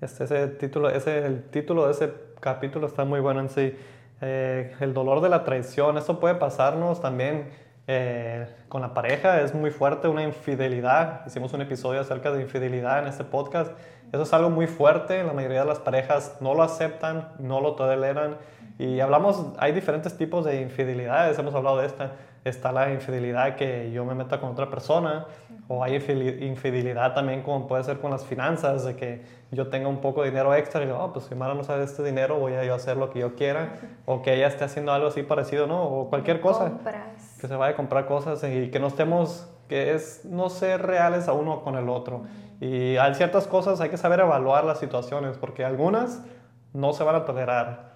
Este, 0.02 0.26
ese 0.26 0.48
título, 0.48 0.90
ese, 0.90 1.26
el 1.26 1.44
título 1.50 1.86
de 1.86 1.94
ese 1.94 2.14
capítulo 2.42 2.88
está 2.88 3.06
muy 3.06 3.22
bueno 3.22 3.40
en 3.40 3.50
sí. 3.50 3.74
Eh, 4.20 4.76
el 4.82 4.94
dolor 4.94 5.22
de 5.22 5.30
la 5.30 5.46
traición, 5.46 5.98
eso 5.98 6.20
puede 6.20 6.36
pasarnos 6.36 7.02
también 7.02 7.50
eh, 7.88 8.48
con 8.70 8.82
la 8.82 8.94
pareja 8.94 9.42
es 9.42 9.54
muy 9.54 9.72
fuerte, 9.72 10.08
una 10.08 10.24
infidelidad. 10.24 11.26
Hicimos 11.26 11.54
un 11.54 11.62
episodio 11.62 12.02
acerca 12.02 12.32
de 12.32 12.42
infidelidad 12.42 13.00
en 13.00 13.08
este 13.08 13.24
podcast. 13.24 13.72
Eso 14.12 14.24
es 14.24 14.34
algo 14.34 14.50
muy 14.50 14.68
fuerte, 14.68 15.24
la 15.24 15.34
mayoría 15.34 15.62
de 15.62 15.68
las 15.68 15.80
parejas 15.80 16.38
no 16.42 16.54
lo 16.54 16.64
aceptan, 16.64 17.30
no 17.40 17.62
lo 17.62 17.76
toleran. 17.76 18.36
Y 18.78 19.00
hablamos, 19.00 19.46
hay 19.58 19.72
diferentes 19.72 20.18
tipos 20.18 20.44
de 20.44 20.62
infidelidades, 20.62 21.38
hemos 21.40 21.56
hablado 21.56 21.78
de 21.78 21.88
esta. 21.88 22.12
Está 22.44 22.72
la 22.72 22.92
infidelidad 22.92 23.56
que 23.56 23.92
yo 23.92 24.04
me 24.04 24.16
meta 24.16 24.40
con 24.40 24.50
otra 24.50 24.70
persona, 24.70 25.28
o 25.68 25.84
hay 25.84 25.96
infidelidad 25.96 27.14
también 27.14 27.44
como 27.44 27.68
puede 27.68 27.84
ser 27.84 28.00
con 28.00 28.12
las 28.12 28.26
finanzas, 28.26 28.84
de 28.84 28.96
que 28.96 29.22
yo 29.52 29.68
tenga 29.68 29.88
un 29.88 30.02
poco 30.02 30.24
de 30.24 30.32
dinero 30.32 30.54
extra 30.56 30.82
y 30.82 30.88
digo, 30.88 30.98
oh, 31.00 31.14
pues 31.14 31.26
si 31.26 31.36
Mara 31.36 31.54
no 31.54 31.64
sabe 31.64 31.84
este 31.84 32.04
dinero, 32.04 32.40
voy 32.40 32.54
a 32.54 32.66
yo 32.66 32.74
hacer 32.74 32.98
lo 32.98 33.12
que 33.12 33.20
yo 33.20 33.36
quiera, 33.36 33.74
o 34.06 34.22
que 34.24 34.34
ella 34.34 34.48
esté 34.48 34.64
haciendo 34.64 34.92
algo 34.92 35.08
así 35.08 35.22
parecido, 35.24 35.68
¿no? 35.68 35.84
O 35.84 36.10
cualquier 36.10 36.42
cosa. 36.42 36.70
Compras 36.70 37.21
que 37.42 37.48
se 37.48 37.56
vaya 37.56 37.74
a 37.74 37.76
comprar 37.76 38.06
cosas 38.06 38.44
y 38.44 38.70
que 38.70 38.80
no 38.80 38.88
estemos, 38.88 39.50
que 39.68 39.96
es 39.96 40.24
no 40.26 40.50
ser 40.50 40.84
reales 40.84 41.28
a 41.28 41.34
uno 41.34 41.64
con 41.64 41.76
el 41.76 41.90
otro. 41.90 42.22
Y 42.62 42.98
hay 42.98 43.16
ciertas 43.16 43.48
cosas, 43.48 43.82
hay 43.82 43.90
que 43.90 43.98
saber 43.98 44.20
evaluar 44.20 44.64
las 44.64 44.78
situaciones, 44.78 45.40
porque 45.40 45.66
algunas 45.66 46.24
no 46.72 46.94
se 46.94 47.04
van 47.04 47.16
a 47.16 47.26
tolerar 47.26 47.94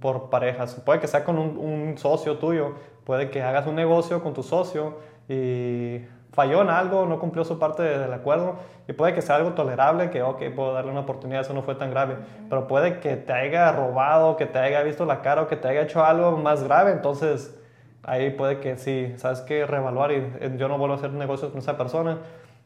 por 0.00 0.28
parejas. 0.28 0.74
Puede 0.84 0.98
que 0.98 1.06
sea 1.06 1.24
con 1.24 1.38
un, 1.38 1.96
socio 1.96 2.38
tuyo, 2.38 2.74
puede 3.04 3.30
que 3.30 3.42
hagas 3.42 3.68
un 3.68 3.76
negocio 3.76 4.22
con 4.22 4.34
tu 4.34 4.42
socio 4.42 4.98
y 5.28 6.00
falló 6.32 6.62
en 6.62 6.70
algo, 6.70 7.06
no 7.06 7.20
cumplió 7.20 7.44
su 7.44 7.58
parte 7.58 7.82
del 7.82 8.12
acuerdo 8.12 8.56
y 8.88 8.92
puede 8.92 9.14
que 9.14 9.22
sea 9.22 9.36
algo 9.36 9.52
tolerable, 9.52 10.10
que 10.10 10.22
ok, 10.22 10.42
puedo 10.54 10.72
darle 10.72 10.90
una 10.90 11.00
oportunidad, 11.00 11.42
eso 11.42 11.54
no 11.54 11.62
fue 11.62 11.76
tan 11.76 11.90
grave, 11.90 12.16
pero 12.48 12.66
puede 12.66 12.98
que 12.98 13.16
te 13.16 13.32
haya 13.32 13.70
robado, 13.72 14.36
que 14.36 14.46
te 14.46 14.58
haya 14.58 14.82
visto 14.82 15.06
la 15.06 15.22
cara 15.22 15.42
o 15.42 15.48
que 15.48 15.56
te 15.56 15.68
haya 15.68 15.82
hecho 15.82 16.04
algo 16.04 16.36
más 16.36 16.62
grave, 16.64 16.92
entonces 16.92 17.59
ahí 18.02 18.30
puede 18.30 18.60
que 18.60 18.76
sí, 18.76 19.14
sabes 19.16 19.40
que 19.40 19.66
reevaluar 19.66 20.12
y 20.12 20.16
eh, 20.16 20.54
yo 20.56 20.68
no 20.68 20.78
vuelvo 20.78 20.94
a 20.94 20.98
hacer 20.98 21.12
negocios 21.12 21.50
con 21.50 21.60
esa 21.60 21.76
persona 21.76 22.18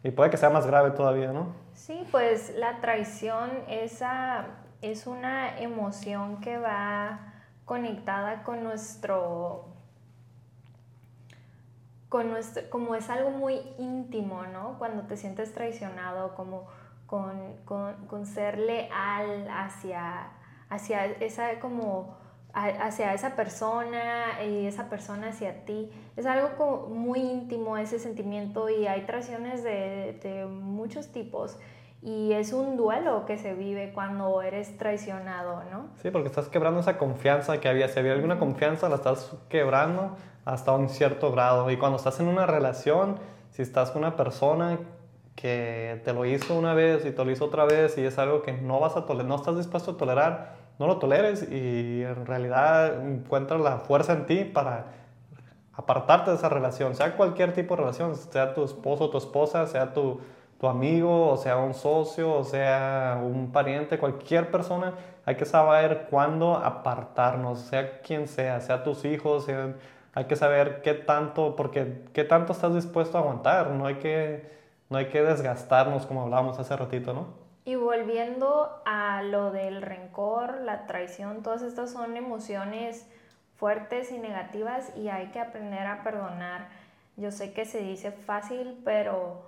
y 0.03 0.11
puede 0.11 0.31
que 0.31 0.37
sea 0.37 0.51
más 0.51 0.67
grave 0.67 0.91
todavía, 0.91 1.33
¿no? 1.33 1.55
Sí, 1.73 2.07
pues 2.11 2.55
la 2.57 2.81
traición 2.81 3.51
esa 3.69 4.47
es 4.83 5.07
una 5.07 5.59
emoción 5.59 6.41
que 6.41 6.59
va 6.59 7.33
conectada 7.65 8.43
con 8.43 8.63
nuestro 8.63 9.69
con 12.11 12.31
nuestro, 12.31 12.71
como 12.71 12.95
es 12.95 13.11
algo 13.11 13.31
muy 13.31 13.61
íntimo, 13.79 14.45
¿no? 14.47 14.79
Cuando 14.79 15.03
te 15.03 15.17
sientes 15.17 15.53
traicionado, 15.53 16.37
como 16.37 16.69
con, 17.07 17.57
con, 17.65 18.07
con 18.07 18.27
ser 18.27 18.59
leal 18.59 19.49
hacia, 19.51 20.29
hacia 20.69 21.07
esa 21.07 21.59
como 21.59 22.17
hacia 22.55 23.13
esa 23.15 23.35
persona 23.35 24.43
y 24.49 24.67
esa 24.67 24.89
persona 24.89 25.29
hacia 25.29 25.65
ti. 25.65 25.91
Es 26.17 26.25
algo 26.27 26.51
como 26.57 26.87
muy 26.87 27.21
íntimo 27.21 27.77
ese 27.77 27.99
sentimiento 27.99 28.71
y 28.71 28.87
hay 28.87 29.03
traiciones 29.03 29.65
de, 29.65 30.19
de, 30.23 30.47
muchos 30.47 31.09
tipos 31.09 31.59
y 32.01 32.33
es 32.33 32.53
un 32.53 32.77
duelo 32.77 33.25
que 33.27 33.39
se 33.39 33.55
vive 33.55 33.93
cuando 33.93 34.43
eres 34.43 34.77
traicionado, 34.77 35.63
¿no? 35.73 35.87
Sí, 36.03 36.11
porque 36.11 36.29
estás 36.29 36.49
quebrando 36.49 36.81
esa 36.81 36.99
confianza 36.99 37.61
que 37.61 37.69
había. 37.69 37.89
Si 37.89 37.99
había 37.99 38.13
alguna 38.13 38.39
confianza, 38.39 38.89
la 38.89 38.97
estás 38.97 39.35
quebrando 39.49 40.17
hasta 40.45 40.73
un 40.73 40.91
cierto 40.91 41.33
grado. 41.33 41.71
Y 41.71 41.77
cuando 41.77 41.97
estás 41.97 42.21
en 42.21 42.29
una 42.29 42.47
relación, 42.47 43.19
si 43.51 43.63
estás 43.63 43.91
con 43.91 44.03
una 44.03 44.17
persona 44.17 44.79
que 45.35 46.01
te 46.05 46.13
lo 46.13 46.27
hizo 46.27 46.55
una 46.55 46.75
vez 46.75 47.05
y 47.07 47.11
te 47.11 47.25
lo 47.25 47.31
hizo 47.31 47.47
otra 47.47 47.65
vez 47.65 47.99
y 47.99 48.03
es 48.03 48.19
algo 48.19 48.43
que 48.43 48.53
no 48.53 48.81
vas 48.81 48.97
a 48.97 49.07
tolerar, 49.07 49.27
no 49.27 49.37
estás 49.37 49.57
dispuesto 49.57 49.93
a 49.93 49.97
tolerar, 49.97 50.64
no 50.79 50.87
lo 50.87 50.99
toleres 50.99 51.49
y 51.51 52.03
en 52.03 52.27
realidad 52.27 53.07
encuentras 53.07 53.61
la 53.61 53.79
fuerza 53.79 54.13
en 54.13 54.27
ti 54.27 54.45
para 54.45 54.87
apartarte 55.77 56.31
de 56.31 56.37
esa 56.37 56.49
relación, 56.49 56.95
sea 56.95 57.17
cualquier 57.17 57.53
tipo 57.53 57.75
de 57.75 57.83
relación, 57.83 58.15
sea 58.17 58.55
tu 58.55 58.65
esposo 58.65 59.11
tu 59.11 59.19
esposa, 59.19 59.67
sea 59.67 59.93
tu, 59.93 60.21
tu 60.59 60.69
amigo, 60.69 61.29
o 61.29 61.37
sea 61.37 61.57
un 61.57 61.75
socio, 61.75 62.33
o 62.33 62.45
sea 62.45 63.21
un 63.23 63.51
pariente, 63.53 63.99
cualquier 63.99 64.51
persona, 64.51 64.95
hay 65.25 65.37
que 65.37 65.45
saber 65.45 66.07
cuándo 66.11 66.57
apartarnos, 66.57 67.61
sea 67.61 68.01
quien 68.03 68.29
sea, 68.29 68.61
sea 68.61 68.85
tus 68.85 69.05
hijos, 69.05 69.47
hay 70.15 70.25
que 70.27 70.37
saber 70.37 70.83
qué 70.83 70.95
tanto, 70.95 71.57
porque 71.57 72.05
qué 72.13 72.25
tanto 72.25 72.53
estás 72.53 72.75
dispuesto 72.75 73.19
a 73.19 73.21
aguantar, 73.23 73.71
no 73.71 73.87
hay 73.87 73.97
que, 73.97 74.49
no 74.91 74.99
hay 74.99 75.07
que 75.07 75.23
desgastarnos 75.23 76.07
como 76.07 76.23
hablábamos 76.23 76.59
hace 76.59 76.77
ratito, 76.77 77.13
¿no? 77.13 77.44
Y 77.65 77.77
volviendo 77.77 78.83
a 78.85 79.23
lo 79.23 79.51
del 79.51 79.81
rencor, 79.81 80.61
la 80.61 80.87
traición, 80.87 81.43
todas 81.43 81.63
estas 81.63 81.91
son 81.91 82.17
emociones 82.17 83.07
fuertes 83.57 84.13
y 84.13 84.19
negativas 84.19 84.95
y 84.97 85.09
hay 85.09 85.29
que 85.29 85.41
aprender 85.41 85.87
a 85.87 86.03
perdonar. 86.03 86.69
Yo 87.17 87.31
sé 87.31 87.53
que 87.53 87.65
se 87.65 87.79
dice 87.79 88.13
fácil, 88.13 88.81
pero 88.85 89.43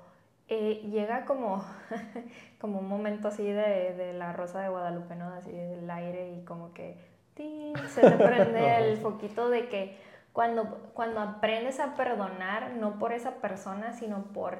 eh, 0.48 0.88
llega 0.90 1.24
como, 1.24 1.64
como 2.61 2.79
un 2.79 2.88
momento 2.88 3.29
así 3.29 3.44
de, 3.44 3.94
de, 3.94 4.12
la 4.14 4.33
rosa 4.33 4.62
de 4.62 4.68
Guadalupe, 4.68 5.14
¿no? 5.16 5.29
Así 5.35 5.52
del 5.52 5.90
aire 5.90 6.31
y 6.31 6.44
como 6.44 6.72
que 6.72 6.96
se 7.37 8.00
te 8.00 8.11
prende 8.16 8.79
el 8.79 8.96
foquito 8.98 9.50
de 9.50 9.68
que 9.68 9.98
cuando, 10.33 10.90
cuando 10.94 11.20
aprendes 11.20 11.81
a 11.81 11.96
perdonar, 11.96 12.72
no 12.72 12.98
por 12.98 13.12
esa 13.12 13.37
persona, 13.37 13.92
sino 13.92 14.24
por 14.33 14.59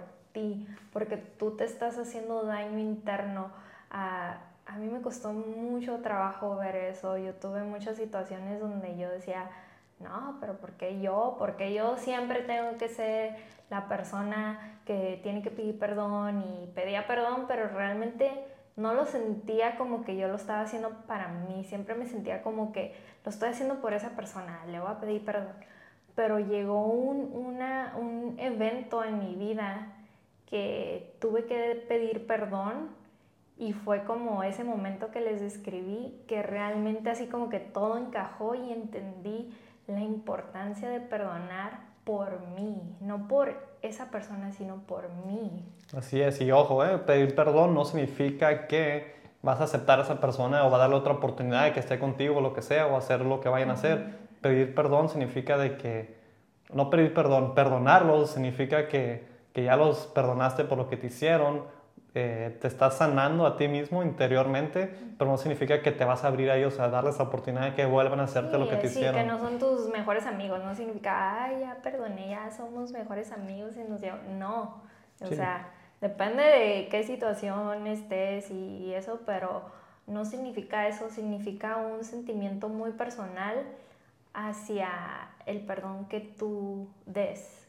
porque 0.93 1.17
tú 1.17 1.57
te 1.57 1.65
estás 1.65 1.99
haciendo 1.99 2.45
daño 2.45 2.79
interno. 2.79 3.51
A, 3.91 4.39
a 4.67 4.77
mí 4.79 4.89
me 4.89 5.01
costó 5.01 5.33
mucho 5.33 5.99
trabajo 5.99 6.57
ver 6.57 6.77
eso. 6.77 7.17
Yo 7.19 7.35
tuve 7.35 7.63
muchas 7.63 7.97
situaciones 7.97 8.61
donde 8.61 8.97
yo 8.97 9.11
decía, 9.11 9.51
no, 10.01 10.37
pero 10.41 10.59
¿por 10.59 10.73
qué 10.73 11.01
yo? 11.01 11.37
Porque 11.39 11.73
yo 11.73 11.97
siempre 11.97 12.43
tengo 12.43 12.77
que 12.79 12.89
ser 12.89 13.37
la 13.71 13.89
persona 13.89 14.79
que 14.85 15.21
tiene 15.23 15.43
que 15.43 15.51
pedir 15.51 15.79
perdón 15.79 16.43
y 16.43 16.67
pedía 16.75 17.07
perdón, 17.07 17.47
pero 17.49 17.69
realmente 17.69 18.31
no 18.77 18.93
lo 18.93 19.07
sentía 19.07 19.77
como 19.77 20.05
que 20.05 20.17
yo 20.17 20.29
lo 20.29 20.37
estaba 20.37 20.61
haciendo 20.61 20.91
para 21.07 21.29
mí, 21.29 21.65
siempre 21.65 21.95
me 21.95 22.07
sentía 22.07 22.43
como 22.43 22.73
que 22.73 22.95
lo 23.25 23.31
estoy 23.31 23.49
haciendo 23.49 23.81
por 23.81 23.95
esa 23.95 24.11
persona, 24.11 24.65
le 24.67 24.79
voy 24.79 24.91
a 24.91 25.01
pedir 25.01 25.25
perdón. 25.25 25.55
Pero 26.15 26.39
llegó 26.39 26.87
un, 26.87 27.33
una, 27.35 27.95
un 27.97 28.37
evento 28.39 29.03
en 29.03 29.19
mi 29.19 29.35
vida 29.35 29.93
que 30.47 31.15
tuve 31.21 31.45
que 31.45 31.85
pedir 31.89 32.27
perdón 32.27 32.91
y 33.59 33.73
fue 33.73 34.05
como 34.05 34.43
ese 34.43 34.65
momento 34.65 35.11
que 35.11 35.21
les 35.21 35.41
describí 35.41 36.15
que 36.27 36.43
realmente 36.43 37.11
así 37.11 37.27
como 37.27 37.49
que 37.49 37.61
todo 37.61 37.97
encajó 37.97 38.55
y 38.55 38.73
entendí 38.73 39.51
la 39.87 40.01
importancia 40.01 40.89
de 40.89 41.01
perdonar 41.01 41.81
por 42.05 42.41
mí, 42.55 42.81
no 43.01 43.27
por 43.27 43.57
esa 43.83 44.11
persona, 44.11 44.53
sino 44.53 44.77
por 44.83 45.09
mí. 45.27 45.65
Así 45.97 46.21
es, 46.21 46.41
y 46.41 46.53
ojo, 46.53 46.85
¿eh? 46.85 46.99
pedir 46.99 47.35
perdón 47.35 47.75
no 47.75 47.85
significa 47.85 48.67
que 48.69 49.17
vas 49.43 49.61
a 49.61 49.65
aceptar 49.65 49.99
a 49.99 50.03
esa 50.03 50.21
persona 50.21 50.65
o 50.67 50.71
va 50.71 50.77
a 50.77 50.81
darle 50.81 50.97
otra 50.97 51.15
oportunidad 51.15 51.65
de 51.65 51.73
que 51.73 51.81
esté 51.81 51.99
contigo 51.99 52.37
o 52.37 52.41
lo 52.41 52.53
que 52.53 52.63
sea, 52.63 52.87
o 52.87 52.97
hacer 52.97 53.21
lo 53.21 53.41
que 53.41 53.49
vayan 53.49 53.71
a 53.71 53.75
hacer. 53.75 54.19
Pedir 54.41 54.75
perdón 54.75 55.09
significa 55.09 55.57
de 55.57 55.77
que, 55.77 56.17
no 56.73 56.91
pedir 56.91 57.15
perdón, 57.15 57.55
perdonarlos 57.55 58.31
significa 58.31 58.89
que 58.89 59.25
que 59.57 59.65
ya 59.65 59.75
los 59.75 60.07
perdonaste 60.09 60.65
por 60.65 60.77
lo 60.77 60.87
que 60.87 60.99
te 60.99 61.07
hicieron, 61.07 61.63
eh, 62.15 62.59
te 62.61 62.69
estás 62.69 62.99
sanando 62.99 63.47
a 63.47 63.57
ti 63.57 63.69
mismo 63.69 64.03
interiormente, 64.03 64.95
pero 65.17 65.31
no 65.31 65.39
significa 65.39 65.81
que 65.81 65.93
te 65.93 66.05
vas 66.05 66.25
a 66.25 66.27
abrir 66.27 66.51
a 66.51 66.59
ellos 66.59 66.79
a 66.79 66.91
darles 66.91 67.17
la 67.17 67.25
oportunidad 67.25 67.63
de 67.63 67.75
que 67.75 67.87
vuelvan 67.87 68.21
a 68.21 68.25
hacerte 68.25 68.59
lo 68.59 68.69
que 68.69 68.77
te 68.77 68.91
sí, 68.91 68.99
hicieron. 68.99 69.15
que 69.15 69.27
no 69.27 69.39
son 69.39 69.59
tus 69.59 69.89
mejores 69.89 70.27
amigos, 70.27 70.63
no 70.63 70.75
significa, 70.75 71.45
ay, 71.45 71.61
ya 71.61 71.77
perdoné, 71.83 72.29
ya 72.29 72.51
somos 72.51 72.93
mejores 72.93 73.33
amigos 73.33 73.77
y 73.79 73.91
nos 73.91 74.03
No, 74.39 74.83
o 75.23 75.27
sea, 75.29 75.71
depende 76.03 76.43
de 76.43 76.89
qué 76.91 77.03
situación 77.03 77.87
estés 77.87 78.51
y 78.51 78.93
eso, 78.93 79.21
pero 79.25 79.63
no 80.07 80.27
significa 80.27 80.87
eso, 80.87 81.09
significa 81.09 81.79
un 81.79 82.05
sentimiento 82.05 82.69
muy 82.69 82.91
personal 82.91 83.65
hacia 84.35 84.91
el 85.47 85.61
perdón 85.61 86.09
que 86.11 86.21
tú 86.21 86.91
des, 87.07 87.66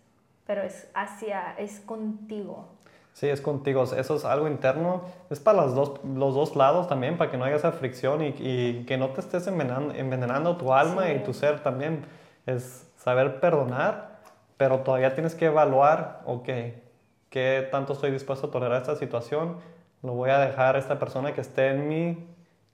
pero 0.48 0.64
es 0.64 0.90
hacia, 0.94 1.54
es 1.58 1.82
contigo. 1.82 2.66
Sí, 3.14 3.28
es 3.28 3.42
contigo. 3.42 3.84
Eso 3.84 4.16
es 4.16 4.26
algo 4.26 4.48
interno. 4.48 5.02
Es 5.30 5.40
para 5.40 5.64
los 5.64 5.76
dos, 5.76 6.00
los 6.04 6.34
dos 6.34 6.56
lados 6.56 6.88
también, 6.88 7.18
para 7.18 7.30
que 7.30 7.38
no 7.38 7.46
haya 7.46 7.56
esa 7.56 7.72
fricción 7.72 8.24
y, 8.24 8.34
y 8.38 8.86
que 8.88 8.98
no 8.98 9.10
te 9.10 9.22
estés 9.22 9.46
envenenando, 9.48 9.94
envenenando 9.94 10.56
tu 10.56 10.74
alma 10.74 11.12
y 11.12 11.24
tu 11.24 11.34
ser 11.34 11.62
también. 11.62 12.06
Es 12.46 12.88
saber 12.98 13.40
perdonar, 13.40 14.20
pero 14.56 14.80
todavía 14.80 15.14
tienes 15.14 15.36
que 15.36 15.46
evaluar, 15.46 16.22
ok, 16.26 16.50
¿qué 17.30 17.68
tanto 17.72 17.94
estoy 17.94 18.12
dispuesto 18.12 18.48
a 18.48 18.52
tolerar 18.52 18.82
esta 18.82 18.96
situación? 18.96 19.58
¿Lo 20.04 20.14
voy 20.14 20.30
a 20.30 20.40
dejar 20.40 20.76
a 20.76 20.80
esta 20.80 21.00
persona 21.00 21.34
que 21.34 21.42
esté 21.42 21.70
en 21.70 21.88
mi, 21.88 22.28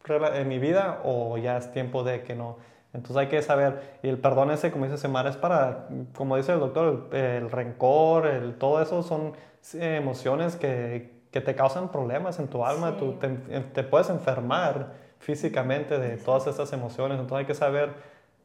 en 0.07 0.47
mi 0.47 0.59
vida 0.59 1.01
o 1.03 1.37
ya 1.37 1.57
es 1.57 1.71
tiempo 1.71 2.03
de 2.03 2.23
que 2.23 2.35
no? 2.35 2.57
Entonces 2.93 3.17
hay 3.17 3.27
que 3.27 3.41
saber, 3.41 3.97
y 4.03 4.09
el 4.09 4.19
perdón 4.19 4.51
ese, 4.51 4.71
como 4.71 4.85
dice 4.85 4.97
Semar, 4.97 5.25
es 5.25 5.35
para, 5.35 5.87
como 6.15 6.37
dice 6.37 6.53
el 6.53 6.59
doctor, 6.59 7.09
el, 7.11 7.49
rencor, 7.49 8.27
el, 8.27 8.55
todo 8.55 8.81
eso 8.81 9.01
son 9.01 9.33
emociones 9.73 10.55
que, 10.55 11.23
que, 11.31 11.41
te 11.41 11.55
causan 11.55 11.91
problemas 11.91 12.37
en 12.37 12.47
tu 12.47 12.63
alma, 12.63 12.97
tú 12.97 13.13
te, 13.13 13.29
te, 13.29 13.83
puedes 13.83 14.11
enfermar 14.11 14.93
físicamente 15.17 15.97
de 15.97 16.17
todas 16.17 16.45
estas 16.45 16.71
emociones, 16.71 17.19
entonces 17.19 17.39
hay 17.39 17.45
que 17.45 17.55
saber 17.55 17.93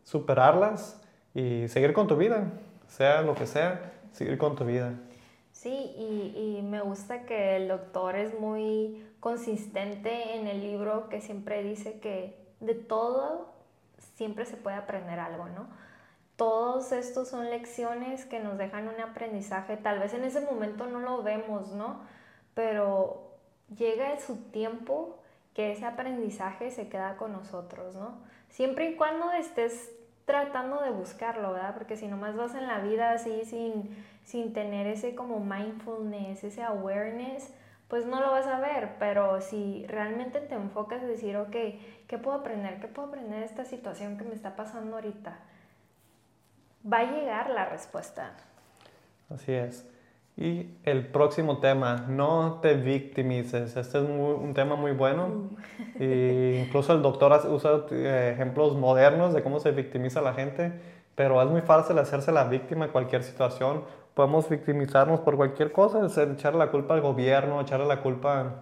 superarlas 0.03 0.99
y 1.34 1.68
seguir 1.68 1.92
con 1.92 2.07
tu 2.07 2.16
vida, 2.16 2.51
sea 2.86 3.20
lo 3.20 3.34
que 3.34 3.46
sea, 3.46 3.92
seguir 4.12 4.38
con 4.38 4.57
tu 4.57 4.64
vida. 4.64 4.94
Sí, 5.53 5.92
y, 5.99 6.57
y 6.59 6.62
me 6.62 6.80
gusta 6.80 7.26
que 7.26 7.57
el 7.57 7.68
doctor 7.68 8.16
es 8.16 8.38
muy 8.40 9.05
consistente 9.20 10.36
en 10.36 10.46
el 10.46 10.62
libro 10.62 11.11
que 11.11 11.20
siempre 11.20 11.62
dice 11.62 11.99
que 12.01 12.38
de 12.61 12.74
todo 12.74 13.57
siempre 14.18 14.44
se 14.44 14.56
puede 14.56 14.76
aprender 14.76 15.20
algo, 15.20 15.46
¿no? 15.46 15.68
Todos 16.34 16.90
estos 16.90 17.28
son 17.28 17.50
lecciones 17.50 18.26
que 18.26 18.40
nos 18.40 18.58
dejan 18.58 18.88
un 18.88 19.00
aprendizaje, 19.00 19.76
tal 19.76 20.00
vez 20.00 20.12
en 20.12 20.24
ese 20.24 20.40
momento 20.40 20.86
no 20.86 20.98
lo 20.98 21.22
vemos, 21.22 21.68
¿no? 21.72 22.00
Pero 22.52 23.28
llega 23.76 24.18
su 24.18 24.36
tiempo 24.50 25.16
que 25.54 25.70
ese 25.70 25.86
aprendizaje 25.86 26.72
se 26.72 26.88
queda 26.88 27.16
con 27.16 27.32
nosotros, 27.32 27.94
¿no? 27.94 28.18
Siempre 28.48 28.90
y 28.90 28.96
cuando 28.96 29.30
estés 29.30 29.92
tratando 30.24 30.82
de 30.82 30.90
buscarlo, 30.90 31.52
¿verdad? 31.52 31.74
Porque 31.74 31.96
si 31.96 32.08
nomás 32.08 32.36
vas 32.36 32.56
en 32.56 32.66
la 32.66 32.80
vida 32.80 33.12
así 33.12 33.44
sin, 33.44 34.04
sin 34.24 34.52
tener 34.52 34.88
ese 34.88 35.14
como 35.14 35.38
mindfulness, 35.38 36.42
ese 36.42 36.64
awareness, 36.64 37.52
pues 37.89 38.05
no 38.05 38.20
lo 38.20 38.30
vas 38.30 38.47
a 38.47 38.61
ver, 38.61 38.97
pero 38.99 39.41
si 39.41 39.86
realmente 39.89 40.41
te 40.41 40.55
enfocas 40.55 41.03
a 41.03 41.07
decir, 41.07 41.36
ok, 41.36 41.57
¿qué 42.07 42.18
puedo 42.18 42.36
aprender? 42.36 42.80
¿Qué 42.80 42.86
puedo 42.86 43.09
aprender 43.09 43.41
de 43.41 43.47
esta 43.47 43.64
situación 43.64 44.18
que 44.18 44.24
me 44.24 44.34
está 44.34 44.57
pasando 44.57 44.97
ahorita? 44.97 45.39
Va 46.91 46.99
a 46.99 47.05
llegar 47.05 47.51
la 47.51 47.64
respuesta. 47.64 48.34
Así 49.30 49.53
es. 49.53 49.89
Y 50.36 50.70
el 50.84 51.07
próximo 51.07 51.59
tema, 51.59 52.05
no 52.09 52.61
te 52.62 52.74
victimices. 52.74 53.76
Este 53.76 53.99
es 53.99 54.05
un 54.05 54.53
tema 54.55 54.76
muy 54.76 54.93
bueno. 54.93 55.26
Uh. 55.99 56.03
Y 56.03 56.59
incluso 56.64 56.93
el 56.93 57.03
doctor 57.03 57.32
usa 57.49 57.86
eh, 57.91 58.32
ejemplos 58.34 58.76
modernos 58.76 59.34
de 59.34 59.43
cómo 59.43 59.59
se 59.59 59.72
victimiza 59.72 60.20
la 60.20 60.34
gente, 60.34 60.72
pero 61.16 61.43
es 61.43 61.49
muy 61.49 61.62
fácil 61.62 61.99
hacerse 61.99 62.30
la 62.30 62.45
víctima 62.45 62.84
en 62.84 62.93
cualquier 62.93 63.24
situación 63.24 63.82
podemos 64.18 64.48
victimizarnos 64.48 65.20
por 65.20 65.36
cualquier 65.36 65.70
cosa, 65.70 66.04
es 66.04 66.18
echarle 66.18 66.58
la 66.58 66.72
culpa 66.72 66.94
al 66.94 67.00
gobierno, 67.00 67.60
echarle 67.60 67.86
la 67.86 68.00
culpa 68.00 68.52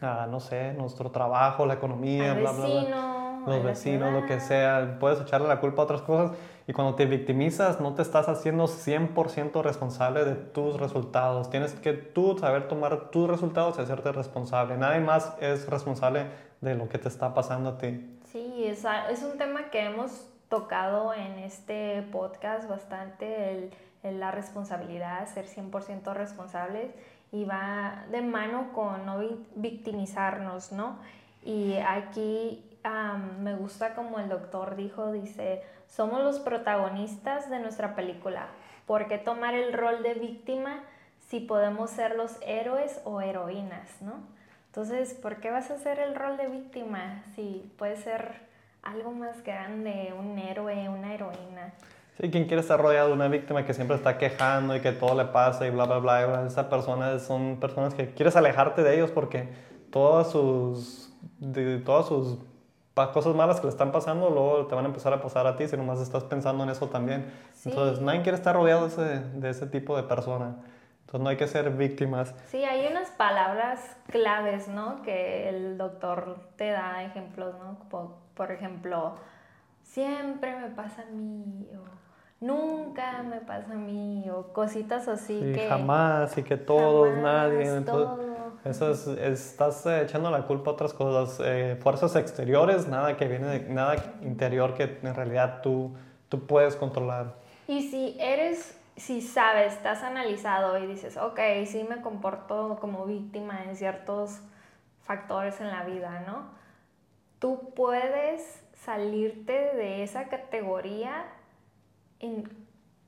a, 0.00 0.26
no 0.26 0.40
sé, 0.40 0.72
nuestro 0.72 1.10
trabajo, 1.10 1.66
la 1.66 1.74
economía, 1.74 2.32
bla, 2.32 2.52
bla, 2.52 2.66
bla, 2.66 3.42
los 3.46 3.62
vecinos, 3.62 4.10
lo 4.10 4.24
que 4.24 4.40
sea. 4.40 4.96
Puedes 4.98 5.20
echarle 5.20 5.48
la 5.48 5.60
culpa 5.60 5.82
a 5.82 5.84
otras 5.84 6.00
cosas 6.00 6.34
y 6.66 6.72
cuando 6.72 6.94
te 6.94 7.04
victimizas 7.04 7.78
no 7.78 7.92
te 7.92 8.00
estás 8.00 8.30
haciendo 8.30 8.68
100% 8.68 9.62
responsable 9.62 10.24
de 10.24 10.34
tus 10.34 10.80
resultados. 10.80 11.50
Tienes 11.50 11.74
que 11.74 11.92
tú 11.92 12.38
saber 12.38 12.66
tomar 12.66 13.10
tus 13.10 13.28
resultados 13.28 13.78
y 13.78 13.82
hacerte 13.82 14.12
responsable. 14.12 14.78
Nadie 14.78 15.00
más 15.00 15.36
es 15.42 15.68
responsable 15.68 16.24
de 16.62 16.74
lo 16.74 16.88
que 16.88 16.96
te 16.96 17.08
está 17.08 17.34
pasando 17.34 17.68
a 17.68 17.76
ti. 17.76 18.18
Sí, 18.32 18.64
es, 18.64 18.86
es 19.10 19.22
un 19.22 19.36
tema 19.36 19.68
que 19.68 19.84
hemos 19.84 20.30
tocado 20.48 21.12
en 21.12 21.38
este 21.40 22.00
podcast 22.12 22.66
bastante, 22.66 23.50
el 23.50 23.70
la 24.02 24.30
responsabilidad, 24.30 25.26
ser 25.26 25.46
100% 25.46 26.14
responsables 26.14 26.94
y 27.32 27.44
va 27.44 28.04
de 28.10 28.22
mano 28.22 28.72
con 28.72 29.04
no 29.04 29.18
victimizarnos, 29.56 30.72
¿no? 30.72 30.98
Y 31.44 31.76
aquí 31.78 32.62
me 33.40 33.54
gusta 33.56 33.94
como 33.94 34.20
el 34.20 34.28
doctor 34.28 34.76
dijo, 34.76 35.12
dice, 35.12 35.62
somos 35.88 36.22
los 36.22 36.38
protagonistas 36.38 37.50
de 37.50 37.58
nuestra 37.58 37.94
película. 37.96 38.46
¿Por 38.86 39.08
qué 39.08 39.18
tomar 39.18 39.54
el 39.54 39.72
rol 39.72 40.02
de 40.02 40.14
víctima 40.14 40.80
si 41.28 41.40
podemos 41.40 41.90
ser 41.90 42.14
los 42.14 42.38
héroes 42.42 43.00
o 43.04 43.20
heroínas, 43.20 44.00
¿no? 44.00 44.14
Entonces, 44.66 45.14
¿por 45.14 45.40
qué 45.40 45.50
vas 45.50 45.70
a 45.70 45.74
hacer 45.74 45.98
el 45.98 46.14
rol 46.14 46.36
de 46.36 46.48
víctima 46.48 47.24
si 47.34 47.72
puedes 47.78 48.00
ser 48.00 48.42
algo 48.82 49.10
más 49.10 49.42
grande, 49.42 50.14
un 50.16 50.38
héroe, 50.38 50.88
una 50.88 51.14
heroína? 51.14 51.72
Sí, 52.20 52.30
quien 52.30 52.46
quiere 52.46 52.62
estar 52.62 52.80
rodeado 52.80 53.08
de 53.08 53.14
una 53.14 53.28
víctima 53.28 53.66
que 53.66 53.74
siempre 53.74 53.96
está 53.96 54.16
quejando 54.16 54.74
y 54.74 54.80
que 54.80 54.92
todo 54.92 55.14
le 55.14 55.26
pasa 55.26 55.66
y 55.66 55.70
bla, 55.70 55.84
bla, 55.84 55.98
bla. 55.98 56.26
bla 56.26 56.46
Esas 56.46 56.66
personas 56.66 57.22
son 57.22 57.58
personas 57.60 57.92
que 57.92 58.14
quieres 58.14 58.36
alejarte 58.36 58.82
de 58.82 58.94
ellos 58.94 59.10
porque 59.10 59.48
todas 59.90 60.30
sus, 60.30 61.14
de, 61.38 61.78
todas 61.78 62.06
sus 62.06 62.38
cosas 63.12 63.34
malas 63.34 63.60
que 63.60 63.66
le 63.66 63.70
están 63.70 63.92
pasando 63.92 64.30
luego 64.30 64.66
te 64.66 64.74
van 64.74 64.86
a 64.86 64.88
empezar 64.88 65.12
a 65.12 65.20
pasar 65.20 65.46
a 65.46 65.56
ti 65.56 65.68
si 65.68 65.76
nomás 65.76 66.00
estás 66.00 66.24
pensando 66.24 66.64
en 66.64 66.70
eso 66.70 66.88
también. 66.88 67.30
Entonces, 67.64 68.00
nadie 68.00 68.22
quiere 68.22 68.38
estar 68.38 68.56
rodeado 68.56 68.88
de 68.88 68.88
ese, 68.88 69.20
de 69.38 69.50
ese 69.50 69.66
tipo 69.66 69.94
de 69.94 70.04
persona. 70.04 70.56
Entonces, 71.00 71.20
no 71.20 71.28
hay 71.28 71.36
que 71.36 71.46
ser 71.46 71.68
víctimas. 71.70 72.34
Sí, 72.46 72.64
hay 72.64 72.86
unas 72.86 73.10
palabras 73.10 73.96
claves, 74.08 74.68
¿no? 74.68 75.02
Que 75.02 75.50
el 75.50 75.76
doctor 75.76 76.38
te 76.56 76.70
da 76.70 77.04
ejemplos, 77.04 77.54
¿no? 77.58 77.78
Por, 77.90 78.14
por 78.34 78.50
ejemplo, 78.50 79.16
siempre 79.82 80.56
me 80.58 80.68
pasa 80.70 81.02
a 81.02 81.12
mí. 81.12 81.68
O, 81.76 81.95
nunca 82.46 83.22
me 83.22 83.40
pasa 83.40 83.72
a 83.72 83.76
mí 83.76 84.24
o 84.30 84.52
cositas 84.52 85.08
así 85.08 85.38
sí, 85.40 85.52
que 85.52 85.68
jamás 85.68 86.36
y 86.38 86.42
que 86.42 86.56
todos 86.56 87.16
nadie 87.18 87.84
eso 88.64 88.90
es, 88.90 89.06
estás 89.06 89.86
eh, 89.86 90.02
echando 90.02 90.30
la 90.30 90.42
culpa 90.42 90.70
a 90.70 90.74
otras 90.74 90.92
cosas 90.92 91.40
eh, 91.44 91.76
fuerzas 91.80 92.16
exteriores 92.16 92.88
nada 92.88 93.16
que 93.16 93.28
viene 93.28 93.46
de 93.46 93.60
nada 93.68 93.96
interior 94.22 94.74
que 94.74 94.98
en 95.02 95.14
realidad 95.14 95.60
tú 95.62 95.92
tú 96.28 96.44
puedes 96.46 96.74
controlar. 96.74 97.34
Y 97.68 97.88
si 97.88 98.16
eres 98.18 98.76
si 98.96 99.20
sabes 99.20 99.74
estás 99.74 100.02
analizado 100.02 100.78
y 100.78 100.86
dices 100.86 101.16
ok 101.16 101.38
sí 101.66 101.84
me 101.88 102.00
comporto 102.00 102.78
como 102.80 103.04
víctima 103.04 103.64
en 103.64 103.76
ciertos 103.76 104.40
factores 105.02 105.60
en 105.60 105.68
la 105.68 105.84
vida 105.84 106.24
no 106.26 106.46
tú 107.38 107.72
puedes 107.76 108.64
salirte 108.74 109.52
de 109.52 110.02
esa 110.02 110.28
categoría 110.28 111.26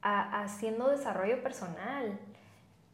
haciendo 0.02 0.88
desarrollo 0.88 1.42
personal, 1.42 2.18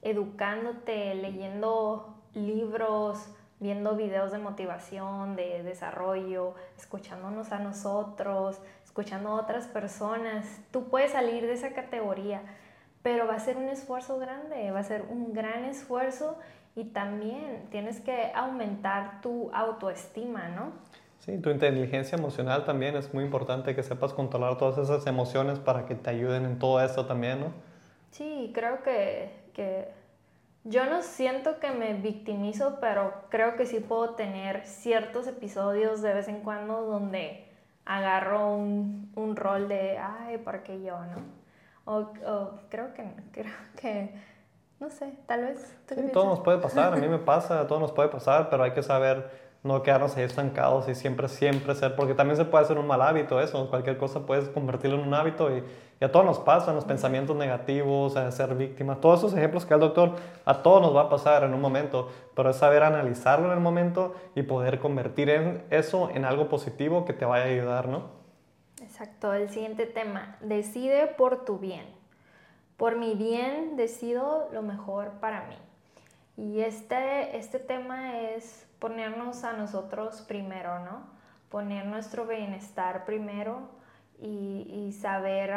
educándote, 0.03 1.15
leyendo 1.15 2.15
libros, 2.35 3.29
viendo 3.61 3.97
videos 3.97 4.33
de 4.33 4.39
motivación, 4.39 5.37
de 5.37 5.63
desarrollo, 5.63 6.55
escuchándonos 6.77 7.53
a 7.53 7.59
nosotros, 7.59 8.61
escuchando 8.85 9.31
a 9.31 9.41
otras 9.41 9.67
personas. 9.67 10.47
Tú 10.71 10.89
puedes 10.89 11.13
salir 11.13 11.47
de 11.47 11.55
esa 11.55 11.73
categoría, 11.73 12.43
pero 13.03 13.27
va 13.27 13.35
a 13.35 13.41
ser 13.41 13.57
un 13.57 13.69
esfuerzo 13.69 14.19
grande, 14.19 14.71
va 14.71 14.81
a 14.81 14.85
ser 14.85 15.07
un 15.09 15.33
gran 15.33 15.65
esfuerzo 15.65 16.39
y 16.77 16.85
también 16.85 17.69
tienes 17.71 18.01
que 18.01 18.33
aumentar 18.35 19.21
tu 19.21 19.51
autoestima, 19.53 20.49
¿no? 20.49 20.73
Sí, 21.25 21.39
tu 21.39 21.49
inteligencia 21.49 22.19
emocional 22.19 22.67
también 22.67 22.97
es 22.97 23.15
muy 23.15 23.25
importante 23.25 23.75
que 23.75 23.83
sepas 23.83 24.13
controlar 24.13 24.59
todas 24.59 24.77
esas 24.77 25.07
emociones 25.07 25.59
para 25.59 25.87
que 25.87 25.95
te 25.95 26.11
ayuden 26.11 26.45
en 26.45 26.59
todo 26.59 26.83
esto 26.83 27.07
también, 27.07 27.41
¿no? 27.41 27.47
Sí, 28.11 28.53
creo 28.55 28.83
que, 28.83 29.31
que 29.55 29.89
yo 30.65 30.85
no 30.85 31.01
siento 31.01 31.61
que 31.61 31.71
me 31.71 31.95
victimizo, 31.95 32.77
pero 32.79 33.15
creo 33.31 33.57
que 33.57 33.65
sí 33.65 33.81
puedo 33.81 34.11
tener 34.11 34.67
ciertos 34.67 35.27
episodios 35.27 36.03
de 36.03 36.13
vez 36.13 36.29
en 36.29 36.41
cuando 36.41 36.83
donde 36.83 37.49
agarro 37.87 38.55
un, 38.55 39.11
un 39.15 39.35
rol 39.35 39.67
de, 39.67 39.97
ay, 39.97 40.37
¿por 40.37 40.63
qué 40.63 40.83
yo, 40.83 40.99
no? 41.07 41.23
O, 41.87 42.13
creo 42.69 42.93
que, 42.93 43.11
creo 43.33 43.55
que, 43.81 44.15
no 44.79 44.91
sé, 44.91 45.11
tal 45.25 45.41
vez. 45.41 45.75
Sí, 45.89 46.11
todo 46.13 46.27
nos 46.27 46.41
puede 46.41 46.59
pasar, 46.59 46.93
a 46.93 46.97
mí 46.97 47.09
me 47.09 47.19
pasa, 47.33 47.67
todo 47.67 47.81
nos 47.81 47.93
puede 47.93 48.11
pasar, 48.11 48.51
pero 48.51 48.63
hay 48.63 48.73
que 48.73 48.83
saber 48.83 49.44
no 49.65 49.83
quedarnos 49.83 50.15
ahí 50.17 50.25
estancados 50.25 50.89
y 50.91 50.95
siempre, 50.95 51.27
siempre 51.27 51.75
ser, 51.75 51.97
porque 51.97 52.13
también 52.13 52.37
se 52.37 52.45
puede 52.45 52.65
hacer 52.65 52.79
un 52.79 52.87
mal 52.87 53.01
hábito 53.01 53.41
eso, 53.41 53.69
cualquier 53.71 53.97
cosa 53.97 54.27
puedes 54.27 54.51
convertirlo 54.51 54.99
en 55.01 55.09
un 55.09 55.15
hábito 55.15 55.55
y, 55.57 55.65
a 56.01 56.13
todos 56.13 56.27
nos 56.27 56.39
pasan 56.39 56.75
los 56.75 56.85
pensamientos 56.85 57.35
negativos, 57.35 58.15
a 58.19 58.31
ser 58.31 58.55
víctimas, 58.57 59.01
todos 59.01 59.21
esos 59.21 59.33
ejemplos 59.33 59.65
que 59.65 59.73
el 59.73 59.81
doctor, 59.81 60.17
a 60.45 60.63
todos 60.63 60.83
nos 60.83 60.95
va 60.95 61.03
a 61.03 61.09
pasar 61.09 61.45
en 61.45 61.55
un 61.55 61.63
momento, 61.63 62.11
pero 62.37 62.51
es 62.51 62.57
saber 62.57 62.83
analizarlo 62.83 63.47
en 63.47 63.53
el 63.55 63.61
momento 63.61 64.15
y 64.35 64.43
poder 64.43 64.81
convertir 64.81 65.31
en 65.31 65.65
eso 65.71 66.11
en 66.13 66.27
algo 66.27 66.51
positivo 66.51 67.07
que 67.07 67.15
te 67.15 67.25
vaya 67.25 67.47
a 67.47 67.49
ayudar, 67.49 67.89
¿no? 67.89 68.11
Exacto, 68.83 69.33
el 69.33 69.49
siguiente 69.49 69.87
tema, 69.87 70.37
decide 70.43 71.07
por 71.07 71.47
tu 71.47 71.59
bien. 71.59 71.87
Por 72.77 72.97
mi 72.97 73.15
bien 73.15 73.77
decido 73.77 74.51
lo 74.53 74.61
mejor 74.61 75.13
para 75.21 75.47
mí. 75.47 75.57
Y 76.37 76.61
este, 76.61 77.39
este 77.39 77.61
tema 77.61 78.21
es 78.21 78.67
ponernos 78.85 79.45
a 79.45 79.55
nosotros 79.55 80.21
primero, 80.29 80.81
¿no? 80.81 81.05
Poner 81.49 81.87
nuestro 81.87 82.27
bienestar 82.27 83.07
primero 83.07 83.71
y, 84.21 84.95
saber 85.01 85.55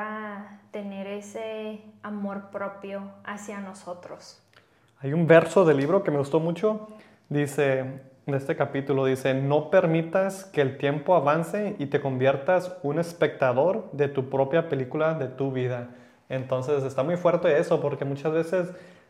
tener 0.72 1.08
ese 1.08 1.82
amor 2.04 2.52
propio 2.52 3.02
hacia 3.26 3.60
nosotros. 3.60 4.42
Hay 5.00 5.12
un 5.12 5.28
verso 5.28 5.66
del 5.66 5.76
libro 5.76 6.04
que 6.04 6.12
me 6.12 6.20
gustó 6.20 6.40
mucho, 6.40 6.88
dice, 7.28 8.00
de 8.26 8.38
este 8.38 8.56
capítulo, 8.56 9.04
dice, 9.04 9.34
no 9.34 9.70
permitas 9.70 10.46
que 10.46 10.62
el 10.62 10.78
tiempo 10.78 11.14
avance 11.14 11.76
y 11.80 11.88
te 11.88 12.00
conviertas 12.00 12.78
un 12.82 12.98
espectador 12.98 13.92
de 13.92 14.08
tu 14.08 14.30
propia 14.30 14.70
película, 14.70 15.16
de 15.16 15.28
tu 15.28 15.52
vida. 15.52 15.90
Entonces 16.30 16.82
está 16.86 17.04
muy 17.04 17.18
fuerte 17.18 17.60
eso, 17.60 17.82
porque 17.82 18.06
muchas 18.06 18.32
veces 18.32 18.70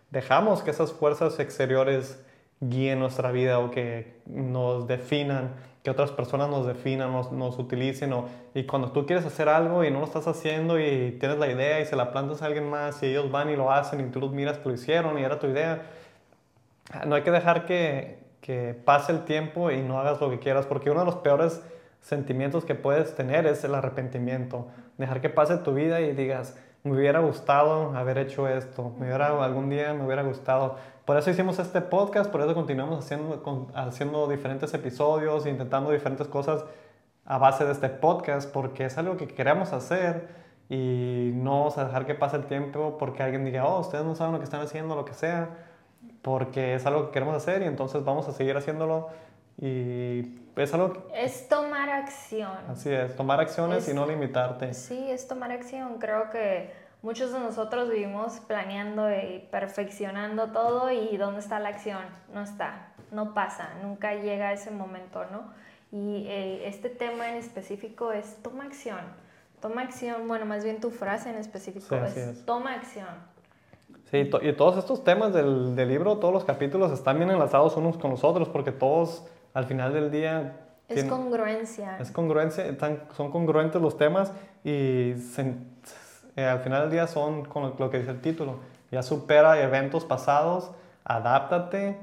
dejamos 0.09 0.63
que 0.63 0.71
esas 0.71 0.91
fuerzas 0.91 1.39
exteriores 1.39 2.19
guíen 2.59 2.99
nuestra 2.99 3.31
vida 3.31 3.59
o 3.59 3.71
que 3.71 4.19
nos 4.25 4.87
definan, 4.87 5.51
que 5.83 5.91
otras 5.91 6.11
personas 6.11 6.49
nos 6.49 6.65
definan, 6.65 7.11
nos, 7.11 7.31
nos 7.31 7.57
utilicen. 7.59 8.13
O, 8.13 8.25
y 8.53 8.63
cuando 8.63 8.91
tú 8.91 9.05
quieres 9.05 9.25
hacer 9.25 9.47
algo 9.49 9.83
y 9.83 9.91
no 9.91 9.99
lo 9.99 10.05
estás 10.05 10.27
haciendo 10.27 10.79
y 10.79 11.17
tienes 11.19 11.37
la 11.37 11.51
idea 11.51 11.79
y 11.79 11.85
se 11.85 11.95
la 11.95 12.11
plantas 12.11 12.41
a 12.41 12.47
alguien 12.47 12.69
más 12.69 13.01
y 13.03 13.07
ellos 13.07 13.31
van 13.31 13.49
y 13.49 13.55
lo 13.55 13.71
hacen 13.71 14.01
y 14.01 14.09
tú 14.11 14.19
los 14.19 14.31
miras 14.31 14.57
que 14.57 14.69
lo 14.69 14.75
hicieron 14.75 15.17
y 15.19 15.23
era 15.23 15.39
tu 15.39 15.47
idea, 15.47 15.83
no 17.05 17.15
hay 17.15 17.21
que 17.21 17.31
dejar 17.31 17.65
que, 17.65 18.19
que 18.41 18.75
pase 18.85 19.11
el 19.11 19.25
tiempo 19.25 19.71
y 19.71 19.81
no 19.81 19.99
hagas 19.99 20.19
lo 20.21 20.29
que 20.29 20.39
quieras, 20.39 20.65
porque 20.65 20.89
uno 20.89 21.01
de 21.01 21.05
los 21.05 21.15
peores 21.17 21.61
sentimientos 22.01 22.65
que 22.65 22.75
puedes 22.75 23.15
tener 23.15 23.45
es 23.45 23.63
el 23.63 23.75
arrepentimiento. 23.75 24.67
Dejar 24.97 25.21
que 25.21 25.29
pase 25.29 25.57
tu 25.57 25.73
vida 25.73 26.01
y 26.01 26.13
digas, 26.13 26.57
me 26.83 26.93
hubiera 26.93 27.19
gustado 27.19 27.95
haber 27.95 28.17
hecho 28.17 28.47
esto, 28.47 28.93
me 28.97 29.07
hubiera, 29.07 29.43
algún 29.43 29.69
día 29.69 29.93
me 29.93 30.05
hubiera 30.05 30.23
gustado. 30.23 30.77
Por 31.07 31.15
eso 31.15 31.29
hicimos 31.29 31.57
este 31.57 31.79
podcast, 31.79 32.29
por 32.29 32.41
eso 32.41 32.53
continuamos 32.53 33.05
haciendo, 33.05 33.71
haciendo 33.73 34.27
diferentes 34.27 34.73
episodios, 34.73 35.45
intentando 35.45 35.89
diferentes 35.89 36.27
cosas 36.27 36.65
a 37.23 37.37
base 37.37 37.63
de 37.63 37.71
este 37.71 37.87
podcast, 37.87 38.51
porque 38.51 38.83
es 38.83 38.97
algo 38.97 39.15
que 39.15 39.25
queremos 39.25 39.71
hacer 39.71 40.27
y 40.67 41.31
no 41.33 41.59
vamos 41.59 41.77
a 41.77 41.85
dejar 41.85 42.05
que 42.05 42.13
pase 42.13 42.35
el 42.35 42.43
tiempo 42.43 42.97
porque 42.99 43.23
alguien 43.23 43.45
diga, 43.45 43.65
oh, 43.65 43.79
ustedes 43.79 44.03
no 44.03 44.15
saben 44.15 44.33
lo 44.33 44.39
que 44.39 44.43
están 44.43 44.59
haciendo, 44.59 44.97
lo 44.97 45.05
que 45.05 45.13
sea, 45.13 45.47
porque 46.23 46.75
es 46.75 46.85
algo 46.85 47.05
que 47.05 47.11
queremos 47.13 47.37
hacer 47.37 47.61
y 47.61 47.67
entonces 47.67 48.03
vamos 48.03 48.27
a 48.27 48.33
seguir 48.33 48.57
haciéndolo 48.57 49.07
y 49.61 50.41
es 50.57 50.73
algo... 50.73 51.07
Es 51.15 51.47
tomar 51.47 51.89
acción. 51.89 52.51
Así 52.69 52.91
es, 52.91 53.15
tomar 53.15 53.39
acciones 53.39 53.87
y 53.87 53.93
no 53.93 54.05
limitarte. 54.05 54.73
Sí, 54.73 55.09
es 55.09 55.25
tomar 55.25 55.53
acción. 55.53 55.99
Creo 55.99 56.29
que 56.31 56.69
muchos 57.01 57.31
de 57.31 57.39
nosotros 57.39 57.89
vivimos 57.89 58.39
planeando 58.41 59.09
y 59.11 59.47
perfeccionando 59.51 60.47
todo 60.47 60.91
y 60.91 61.17
¿dónde 61.17 61.39
está 61.39 61.59
la 61.59 61.69
acción? 61.69 62.01
No 62.33 62.41
está, 62.41 62.93
no 63.11 63.33
pasa, 63.33 63.69
nunca 63.81 64.15
llega 64.15 64.53
ese 64.53 64.71
momento, 64.71 65.25
¿no? 65.31 65.51
Y 65.91 66.25
eh, 66.27 66.67
este 66.67 66.89
tema 66.89 67.29
en 67.29 67.35
específico 67.35 68.11
es 68.11 68.41
toma 68.43 68.65
acción. 68.65 68.99
Toma 69.61 69.81
acción, 69.81 70.27
bueno, 70.27 70.45
más 70.45 70.63
bien 70.63 70.79
tu 70.79 70.91
frase 70.91 71.29
en 71.29 71.37
específico 71.37 71.95
es, 71.95 72.45
toma 72.45 72.73
acción. 72.73 73.07
Sí, 74.11 74.29
y 74.41 74.53
todos 74.53 74.77
estos 74.77 75.03
temas 75.03 75.33
del, 75.33 75.75
del 75.75 75.89
libro, 75.89 76.17
todos 76.17 76.33
los 76.33 76.45
capítulos 76.45 76.91
están 76.91 77.17
bien 77.17 77.31
enlazados 77.31 77.75
unos 77.75 77.97
con 77.97 78.11
los 78.11 78.23
otros 78.23 78.47
porque 78.49 78.71
todos 78.71 79.25
al 79.53 79.65
final 79.65 79.93
del 79.93 80.11
día... 80.11 80.61
Es 80.87 81.03
congruencia. 81.03 81.97
Es 81.99 82.11
congruencia, 82.11 82.77
son 83.15 83.31
congruentes 83.31 83.81
los 83.81 83.97
temas 83.97 84.31
y 84.63 85.15
eh, 86.37 86.45
al 86.45 86.59
final 86.59 86.83
del 86.83 86.91
día 86.91 87.07
son 87.07 87.43
con 87.43 87.73
lo 87.77 87.89
que 87.89 87.97
dice 87.97 88.11
el 88.11 88.21
título. 88.21 88.59
Ya 88.91 89.03
supera 89.03 89.59
eventos 89.59 90.05
pasados, 90.05 90.71
adáptate, 91.03 91.99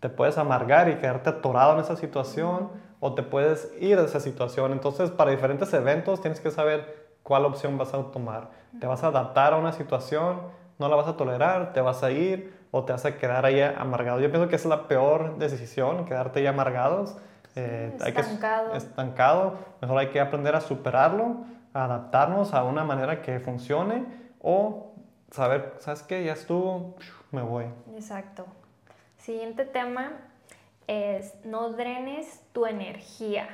te 0.00 0.08
puedes 0.08 0.36
amargar 0.36 0.88
y 0.88 0.96
quedarte 0.96 1.30
atorado 1.30 1.74
en 1.74 1.80
esa 1.80 1.96
situación 1.96 2.70
o 3.00 3.14
te 3.14 3.22
puedes 3.22 3.72
ir 3.80 3.98
de 3.98 4.04
esa 4.04 4.20
situación. 4.20 4.72
Entonces, 4.72 5.10
para 5.10 5.30
diferentes 5.30 5.72
eventos 5.72 6.20
tienes 6.20 6.40
que 6.40 6.50
saber 6.50 7.08
cuál 7.22 7.44
opción 7.44 7.78
vas 7.78 7.94
a 7.94 8.02
tomar. 8.10 8.50
Te 8.80 8.86
vas 8.86 9.04
a 9.04 9.08
adaptar 9.08 9.52
a 9.52 9.56
una 9.56 9.72
situación, 9.72 10.40
no 10.78 10.88
la 10.88 10.96
vas 10.96 11.06
a 11.06 11.16
tolerar, 11.16 11.72
te 11.72 11.80
vas 11.80 12.02
a 12.02 12.10
ir 12.10 12.58
o 12.72 12.84
te 12.84 12.92
vas 12.92 13.04
a 13.04 13.16
quedar 13.16 13.46
ahí 13.46 13.60
amargado. 13.60 14.20
Yo 14.20 14.30
pienso 14.30 14.48
que 14.48 14.56
es 14.56 14.66
la 14.66 14.88
peor 14.88 15.38
decisión, 15.38 16.04
quedarte 16.04 16.40
ahí 16.40 16.46
amargados. 16.46 17.16
Eh, 17.54 17.96
estancado. 18.04 18.74
estancado. 18.74 19.54
Mejor 19.80 19.98
hay 19.98 20.08
que 20.08 20.20
aprender 20.20 20.54
a 20.54 20.60
superarlo, 20.60 21.44
adaptarnos 21.84 22.54
a 22.54 22.64
una 22.64 22.84
manera 22.84 23.22
que 23.22 23.40
funcione 23.40 24.04
o 24.40 24.92
saber, 25.30 25.74
¿sabes 25.78 26.02
qué? 26.02 26.24
Ya 26.24 26.32
estuvo, 26.32 26.96
me 27.30 27.42
voy. 27.42 27.66
Exacto. 27.94 28.46
Siguiente 29.16 29.64
tema 29.64 30.12
es 30.86 31.34
no 31.44 31.70
drenes 31.70 32.42
tu 32.52 32.66
energía, 32.66 33.48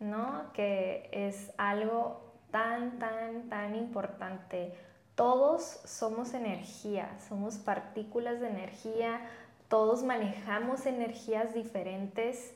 ¿no? 0.00 0.52
Que 0.52 1.10
es 1.12 1.52
algo 1.58 2.32
tan, 2.50 2.98
tan, 2.98 3.48
tan 3.48 3.74
importante 3.74 4.72
todos 5.18 5.80
somos 5.84 6.32
energía, 6.32 7.10
somos 7.28 7.58
partículas 7.58 8.38
de 8.38 8.46
energía, 8.50 9.20
todos 9.66 10.04
manejamos 10.04 10.86
energías 10.86 11.54
diferentes. 11.54 12.54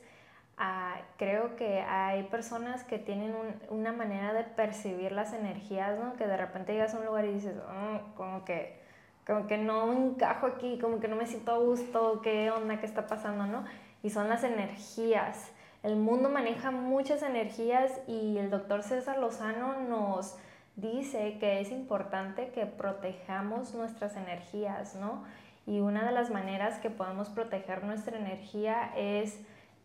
Ah, 0.65 1.01
creo 1.19 1.57
que 1.57 1.81
hay 1.81 2.23
personas 2.23 2.85
que 2.85 2.97
tienen 2.97 3.35
una 3.69 3.91
manera 3.91 4.33
de 4.33 4.45
percibir 4.45 5.11
las 5.11 5.33
energías, 5.33 5.99
¿no? 5.99 6.13
que 6.13 6.25
de 6.25 6.37
repente 6.37 6.73
llegas 6.73 6.95
a 6.95 7.01
un 7.01 7.07
lugar 7.07 7.25
y 7.25 7.33
dices, 7.33 7.57
oh, 7.69 8.15
como, 8.15 8.45
que, 8.45 8.79
como 9.27 9.49
que 9.49 9.59
no 9.59 9.93
encajo 9.93 10.47
aquí, 10.47 10.79
como 10.79 11.01
que 11.01 11.09
no 11.09 11.17
me 11.17 11.27
siento 11.27 11.51
a 11.51 11.59
gusto, 11.59 12.21
qué 12.23 12.53
onda, 12.53 12.79
qué 12.79 12.87
está 12.87 13.09
pasando, 13.09 13.47
¿no? 13.47 13.65
Y 14.05 14.11
son 14.11 14.29
las 14.29 14.45
energías. 14.45 15.51
El 15.83 15.97
mundo 15.97 16.29
maneja 16.29 16.71
muchas 16.71 17.25
energías 17.25 18.01
y 18.07 18.39
el 18.39 18.49
doctor 18.49 18.85
César 18.85 19.19
Lozano 19.19 19.81
nos 19.81 20.37
dice 20.77 21.39
que 21.41 21.61
es 21.61 21.73
importante 21.73 22.53
que 22.53 22.67
protejamos 22.67 23.75
nuestras 23.75 24.15
energías, 24.15 24.95
¿no? 24.95 25.25
Y 25.67 25.81
una 25.81 26.05
de 26.05 26.13
las 26.13 26.31
maneras 26.31 26.79
que 26.79 26.89
podemos 26.89 27.31
proteger 27.31 27.83
nuestra 27.83 28.17
energía 28.17 28.93
es 28.97 29.41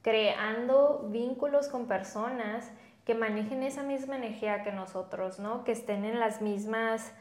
creando 0.08 1.06
vínculos 1.10 1.68
con 1.68 1.86
personas 1.86 2.72
que 3.04 3.14
manejen 3.14 3.62
esa 3.62 3.84
misma 3.84 4.16
energía 4.16 4.64
que 4.64 4.72
nosotros, 4.72 5.38
¿no? 5.38 5.66
Que 5.66 5.74
estén 5.74 6.06
en 6.06 6.18
las 6.18 6.42
mismas 6.42 7.12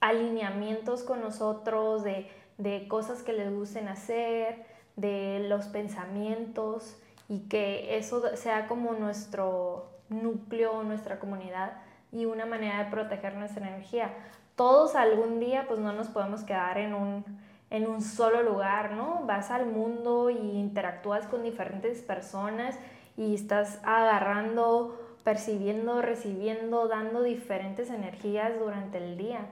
alineamientos 0.00 1.04
con 1.04 1.20
nosotros, 1.20 2.02
de, 2.02 2.28
de 2.58 2.88
cosas 2.88 3.22
que 3.22 3.34
les 3.34 3.54
gusten 3.54 3.86
hacer, 3.86 4.66
de 4.96 5.46
los 5.48 5.66
pensamientos 5.66 7.00
y 7.28 7.48
que 7.48 7.96
eso 7.96 8.36
sea 8.36 8.66
como 8.66 8.94
nuestro 8.94 9.92
núcleo, 10.08 10.82
nuestra 10.82 11.20
comunidad 11.20 11.74
y 12.10 12.24
una 12.24 12.46
manera 12.46 12.82
de 12.82 12.90
proteger 12.90 13.36
nuestra 13.36 13.68
energía. 13.68 14.12
Todos 14.56 14.96
algún 14.96 15.38
día 15.38 15.66
pues 15.68 15.78
no 15.78 15.92
nos 15.92 16.08
podemos 16.08 16.42
quedar 16.42 16.78
en 16.78 16.94
un, 16.94 17.43
en 17.74 17.88
un 17.88 18.02
solo 18.02 18.44
lugar, 18.44 18.92
¿no? 18.92 19.24
Vas 19.26 19.50
al 19.50 19.66
mundo 19.66 20.30
y 20.30 20.36
interactúas 20.36 21.26
con 21.26 21.42
diferentes 21.42 22.02
personas 22.02 22.78
y 23.16 23.34
estás 23.34 23.80
agarrando, 23.82 24.96
percibiendo, 25.24 26.00
recibiendo, 26.00 26.86
dando 26.86 27.24
diferentes 27.24 27.90
energías 27.90 28.52
durante 28.60 28.98
el 28.98 29.16
día. 29.16 29.46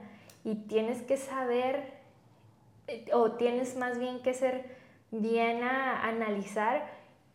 Y 0.45 0.55
tienes 0.55 1.01
que 1.01 1.17
saber, 1.17 1.83
o 3.11 3.33
tienes 3.33 3.75
más 3.75 3.99
bien 3.99 4.21
que 4.21 4.33
ser 4.33 4.77
bien 5.11 5.61
a 5.61 6.07
analizar 6.07 6.89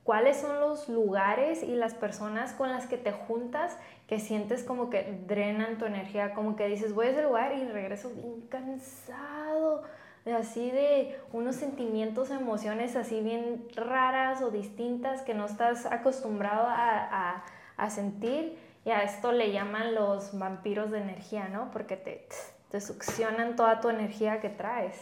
cuáles 0.04 0.38
son 0.38 0.58
los 0.58 0.88
lugares 0.88 1.62
y 1.62 1.74
las 1.74 1.92
personas 1.92 2.54
con 2.54 2.70
las 2.70 2.86
que 2.86 2.96
te 2.96 3.12
juntas 3.12 3.76
que 4.06 4.18
sientes 4.20 4.64
como 4.64 4.88
que 4.88 5.20
drenan 5.26 5.76
tu 5.76 5.84
energía, 5.84 6.32
como 6.32 6.56
que 6.56 6.66
dices, 6.66 6.94
voy 6.94 7.08
a 7.08 7.10
ese 7.10 7.22
lugar 7.22 7.52
y 7.52 7.64
regreso 7.68 8.08
bien 8.08 8.40
cansado, 8.48 9.82
así 10.26 10.70
de 10.70 11.18
unos 11.32 11.56
sentimientos, 11.56 12.30
emociones 12.30 12.96
así 12.96 13.20
bien 13.20 13.66
raras 13.74 14.42
o 14.42 14.50
distintas 14.50 15.22
que 15.22 15.34
no 15.34 15.46
estás 15.46 15.86
acostumbrado 15.86 16.66
a, 16.68 17.42
sentir. 17.88 18.58
Y 18.84 18.90
a 18.90 19.02
esto 19.02 19.32
le 19.32 19.52
llaman 19.52 19.94
los 19.94 20.38
vampiros 20.38 20.90
de 20.90 20.98
energía, 20.98 21.48
¿no? 21.48 21.70
Porque 21.72 21.96
te, 21.96 22.26
te 22.70 22.80
succionan 22.80 23.56
toda 23.56 23.80
tu 23.80 23.88
energía 23.88 24.40
que 24.40 24.48
traes. 24.48 24.94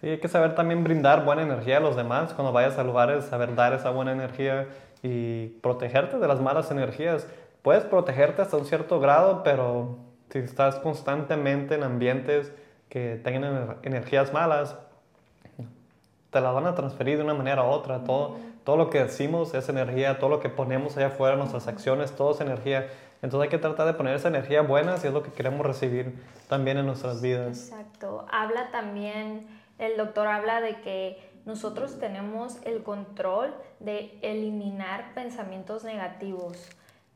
Sí, 0.00 0.08
hay 0.10 0.18
que 0.18 0.28
saber 0.28 0.54
también 0.54 0.84
brindar 0.84 1.24
buena 1.24 1.42
energía 1.42 1.78
a 1.78 1.80
los 1.80 1.96
demás 1.96 2.32
cuando 2.34 2.52
vayas 2.52 2.78
a 2.78 2.84
lugares, 2.84 3.24
saber 3.24 3.54
dar 3.54 3.72
esa 3.72 3.90
buena 3.90 4.12
energía 4.12 4.68
y 5.02 5.48
protegerte 5.62 6.18
de 6.18 6.28
las 6.28 6.40
malas 6.40 6.70
energías. 6.70 7.26
Puedes 7.62 7.84
protegerte 7.84 8.42
hasta 8.42 8.56
un 8.56 8.66
cierto 8.66 9.00
grado, 9.00 9.42
pero 9.42 9.98
si 10.30 10.40
estás 10.40 10.76
constantemente 10.76 11.74
en 11.74 11.82
ambientes 11.82 12.52
que 12.94 13.16
tengan 13.16 13.76
energías 13.82 14.32
malas, 14.32 14.76
te 16.30 16.40
las 16.40 16.54
van 16.54 16.64
a 16.64 16.76
transferir 16.76 17.16
de 17.16 17.24
una 17.24 17.34
manera 17.34 17.64
u 17.64 17.66
otra. 17.66 18.04
Todo, 18.04 18.36
todo 18.62 18.76
lo 18.76 18.88
que 18.88 19.00
decimos 19.00 19.52
es 19.52 19.68
energía, 19.68 20.20
todo 20.20 20.30
lo 20.30 20.38
que 20.38 20.48
ponemos 20.48 20.96
allá 20.96 21.08
afuera, 21.08 21.34
nuestras 21.34 21.66
acciones, 21.66 22.14
todo 22.14 22.30
es 22.30 22.40
energía. 22.40 22.86
Entonces 23.20 23.46
hay 23.46 23.48
que 23.48 23.58
tratar 23.58 23.88
de 23.88 23.94
poner 23.94 24.14
esa 24.14 24.28
energía 24.28 24.62
buena 24.62 24.96
si 24.98 25.08
es 25.08 25.12
lo 25.12 25.24
que 25.24 25.32
queremos 25.32 25.66
recibir 25.66 26.22
también 26.48 26.78
en 26.78 26.86
nuestras 26.86 27.20
vidas. 27.20 27.68
Exacto. 27.68 28.26
Habla 28.30 28.70
también, 28.70 29.48
el 29.78 29.96
doctor 29.96 30.28
habla 30.28 30.60
de 30.60 30.80
que 30.82 31.32
nosotros 31.46 31.98
tenemos 31.98 32.58
el 32.64 32.84
control 32.84 33.52
de 33.80 34.16
eliminar 34.22 35.14
pensamientos 35.14 35.82
negativos. 35.82 36.68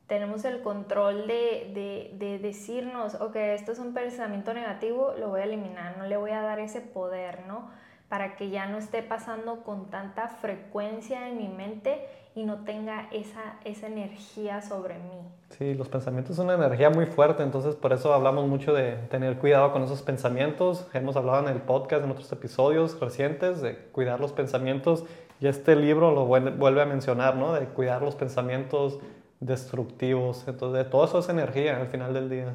Tenemos 0.09 0.45
el 0.47 0.63
control 0.63 1.27
de, 1.27 1.71
de, 1.75 2.11
de, 2.15 2.39
decirnos, 2.39 3.15
ok, 3.17 3.37
esto 3.37 3.73
es 3.73 3.79
un 3.79 3.93
pensamiento 3.93 4.55
negativo, 4.55 5.13
lo 5.19 5.29
voy 5.29 5.43
a 5.43 5.45
eliminar, 5.45 5.99
no 5.99 6.07
le 6.07 6.17
voy 6.17 6.31
a 6.31 6.41
dar 6.41 6.59
ese 6.61 6.81
poder, 6.81 7.47
¿no? 7.47 7.69
Para 8.09 8.35
que 8.35 8.49
ya 8.49 8.67
no 8.67 8.79
esté 8.79 9.03
pasando 9.03 9.63
con 9.65 9.91
tanta 9.91 10.29
frecuencia 10.29 11.29
en 11.29 11.37
mi 11.37 11.49
mente 11.49 12.09
y 12.35 12.45
no 12.45 12.65
tenga 12.65 13.09
esa, 13.11 13.59
esa 13.65 13.89
energía 13.89 14.63
sobre 14.63 14.95
mí. 14.95 15.29
Sí, 15.51 15.75
los 15.75 15.89
pensamientos 15.89 16.37
son 16.37 16.47
una 16.47 16.55
energía 16.55 16.89
muy 16.89 17.05
fuerte, 17.05 17.43
entonces 17.43 17.75
por 17.75 17.93
eso 17.93 18.15
hablamos 18.15 18.47
mucho 18.47 18.73
de 18.73 18.93
tener 19.11 19.39
cuidado 19.39 19.73
con 19.73 19.83
esos 19.83 20.03
pensamientos. 20.03 20.87
Hemos 20.95 21.17
hablado 21.17 21.47
en 21.47 21.55
el 21.55 21.61
podcast, 21.61 22.05
en 22.05 22.11
otros 22.11 22.31
episodios 22.33 22.99
recientes, 23.01 23.61
de 23.61 23.77
cuidar 23.77 24.21
los 24.21 24.33
pensamientos 24.33 25.05
y 25.41 25.49
este 25.49 25.77
libro 25.77 26.13
lo 26.13 26.27
vuelve 26.27 26.81
a 26.81 26.87
mencionar, 26.87 27.37
¿no? 27.37 27.53
De 27.53 27.67
cuidar 27.67 28.03
los 28.03 28.15
pensamientos 28.15 29.01
destructivos. 29.41 30.47
Entonces, 30.49 30.89
todo 30.91 31.05
eso 31.05 31.19
es 31.19 31.29
energía 31.29 31.77
al 31.77 31.89
final 31.89 32.15
del 32.15 32.31
día. 32.31 32.55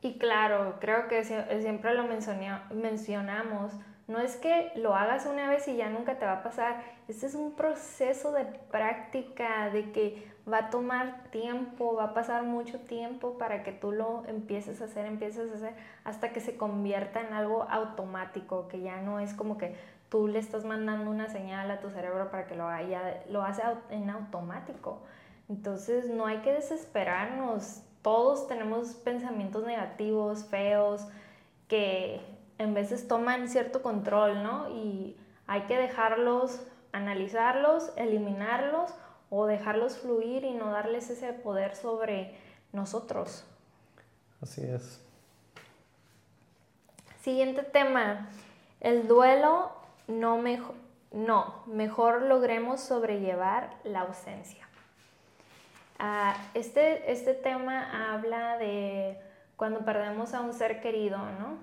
Y 0.00 0.18
claro, 0.18 0.76
creo 0.80 1.08
que 1.08 1.24
siempre 1.24 1.94
lo 1.94 2.04
mencionamos 2.04 3.72
no 4.08 4.18
es 4.20 4.36
que 4.36 4.72
lo 4.74 4.94
hagas 4.94 5.26
una 5.26 5.50
vez 5.50 5.68
y 5.68 5.76
ya 5.76 5.90
nunca 5.90 6.18
te 6.18 6.24
va 6.24 6.32
a 6.32 6.42
pasar. 6.42 6.82
Este 7.08 7.26
es 7.26 7.34
un 7.34 7.52
proceso 7.52 8.32
de 8.32 8.46
práctica, 8.46 9.68
de 9.68 9.92
que 9.92 10.26
va 10.50 10.58
a 10.58 10.70
tomar 10.70 11.24
tiempo, 11.30 11.94
va 11.94 12.04
a 12.04 12.14
pasar 12.14 12.42
mucho 12.42 12.80
tiempo 12.80 13.36
para 13.36 13.62
que 13.62 13.70
tú 13.70 13.92
lo 13.92 14.24
empieces 14.26 14.80
a 14.80 14.86
hacer, 14.86 15.04
empieces 15.04 15.52
a 15.52 15.56
hacer, 15.56 15.74
hasta 16.04 16.32
que 16.32 16.40
se 16.40 16.56
convierta 16.56 17.20
en 17.20 17.34
algo 17.34 17.64
automático, 17.68 18.66
que 18.68 18.80
ya 18.80 19.02
no 19.02 19.20
es 19.20 19.34
como 19.34 19.58
que 19.58 19.76
tú 20.08 20.26
le 20.26 20.38
estás 20.38 20.64
mandando 20.64 21.10
una 21.10 21.28
señal 21.28 21.70
a 21.70 21.80
tu 21.80 21.90
cerebro 21.90 22.30
para 22.30 22.46
que 22.46 22.56
lo 22.56 22.66
haga, 22.66 22.82
ya 22.88 23.22
lo 23.28 23.42
hace 23.42 23.62
en 23.90 24.08
automático. 24.08 25.02
Entonces 25.48 26.08
no 26.08 26.26
hay 26.26 26.38
que 26.38 26.52
desesperarnos. 26.52 27.82
Todos 28.02 28.46
tenemos 28.48 28.94
pensamientos 28.94 29.64
negativos, 29.64 30.44
feos, 30.44 31.06
que 31.68 32.20
en 32.58 32.74
veces 32.74 33.08
toman 33.08 33.48
cierto 33.48 33.82
control, 33.82 34.42
¿no? 34.42 34.68
Y 34.70 35.16
hay 35.46 35.62
que 35.62 35.76
dejarlos, 35.78 36.60
analizarlos, 36.92 37.92
eliminarlos 37.96 38.92
o 39.30 39.46
dejarlos 39.46 39.98
fluir 39.98 40.44
y 40.44 40.54
no 40.54 40.70
darles 40.70 41.10
ese 41.10 41.32
poder 41.32 41.76
sobre 41.76 42.36
nosotros. 42.72 43.44
Así 44.40 44.62
es. 44.62 45.00
Siguiente 47.20 47.62
tema, 47.62 48.28
el 48.80 49.08
duelo 49.08 49.72
no 50.06 50.38
mejor, 50.38 50.74
no, 51.12 51.62
mejor 51.66 52.22
logremos 52.22 52.80
sobrellevar 52.80 53.76
la 53.84 54.02
ausencia. 54.02 54.67
Ah, 55.98 56.36
este, 56.54 57.10
este 57.10 57.34
tema 57.34 58.12
habla 58.14 58.56
de 58.58 59.18
cuando 59.56 59.80
perdemos 59.80 60.32
a 60.34 60.40
un 60.40 60.52
ser 60.52 60.80
querido, 60.80 61.18
¿no? 61.18 61.58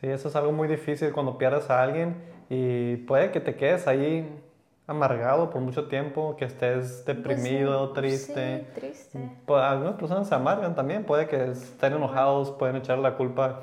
Sí, 0.00 0.06
eso 0.06 0.28
es 0.28 0.36
algo 0.36 0.52
muy 0.52 0.68
difícil 0.68 1.12
cuando 1.12 1.38
pierdes 1.38 1.68
a 1.70 1.82
alguien 1.82 2.16
y 2.48 2.96
puede 2.98 3.32
que 3.32 3.40
te 3.40 3.56
quedes 3.56 3.88
ahí 3.88 4.40
amargado 4.86 5.50
por 5.50 5.60
mucho 5.60 5.88
tiempo, 5.88 6.36
que 6.36 6.44
estés 6.44 7.02
pues 7.04 7.06
deprimido, 7.06 7.92
triste. 7.92 8.58
Sí, 8.58 8.80
triste. 8.80 9.30
Pues, 9.44 9.62
algunas 9.62 9.94
personas 9.94 10.28
se 10.28 10.34
amargan 10.34 10.74
también, 10.74 11.04
puede 11.04 11.26
que 11.26 11.50
estén 11.50 11.94
enojados, 11.94 12.52
pueden 12.52 12.76
echar 12.76 12.98
la 12.98 13.16
culpa 13.16 13.62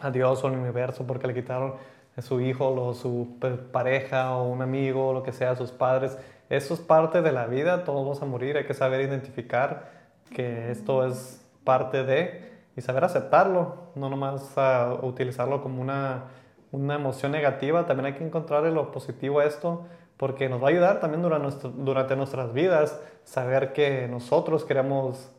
a 0.00 0.10
Dios 0.10 0.44
o 0.44 0.46
al 0.46 0.52
universo 0.52 1.04
porque 1.06 1.26
le 1.26 1.34
quitaron 1.34 1.74
a 2.16 2.22
su 2.22 2.40
hijo 2.40 2.68
o 2.68 2.94
su 2.94 3.36
pareja 3.72 4.36
o 4.36 4.48
un 4.48 4.62
amigo 4.62 5.08
o 5.08 5.12
lo 5.12 5.22
que 5.22 5.32
sea, 5.32 5.56
sus 5.56 5.72
padres. 5.72 6.16
Eso 6.48 6.74
es 6.74 6.80
parte 6.80 7.20
de 7.20 7.32
la 7.32 7.46
vida, 7.46 7.84
todos 7.84 8.00
vamos 8.00 8.22
a 8.22 8.24
morir, 8.24 8.56
hay 8.56 8.64
que 8.64 8.74
saber 8.74 9.02
identificar 9.02 9.90
que 10.34 10.70
esto 10.70 11.06
es 11.06 11.44
parte 11.64 12.04
de 12.04 12.48
y 12.76 12.80
saber 12.80 13.04
aceptarlo, 13.04 13.90
no 13.96 14.08
nomás 14.08 14.54
uh, 14.56 15.04
utilizarlo 15.04 15.62
como 15.62 15.82
una, 15.82 16.24
una, 16.70 16.94
emoción 16.94 17.32
negativa, 17.32 17.86
también 17.86 18.06
hay 18.06 18.12
que 18.12 18.24
encontrar 18.24 18.62
lo 18.64 18.92
positivo 18.92 19.40
a 19.40 19.44
esto, 19.44 19.84
porque 20.16 20.48
nos 20.48 20.62
va 20.62 20.68
a 20.68 20.70
ayudar 20.70 21.00
también 21.00 21.22
durante 21.22 22.16
nuestras 22.16 22.52
vidas, 22.52 23.00
saber 23.24 23.72
que 23.72 24.06
nosotros 24.08 24.64
queremos, 24.64 25.30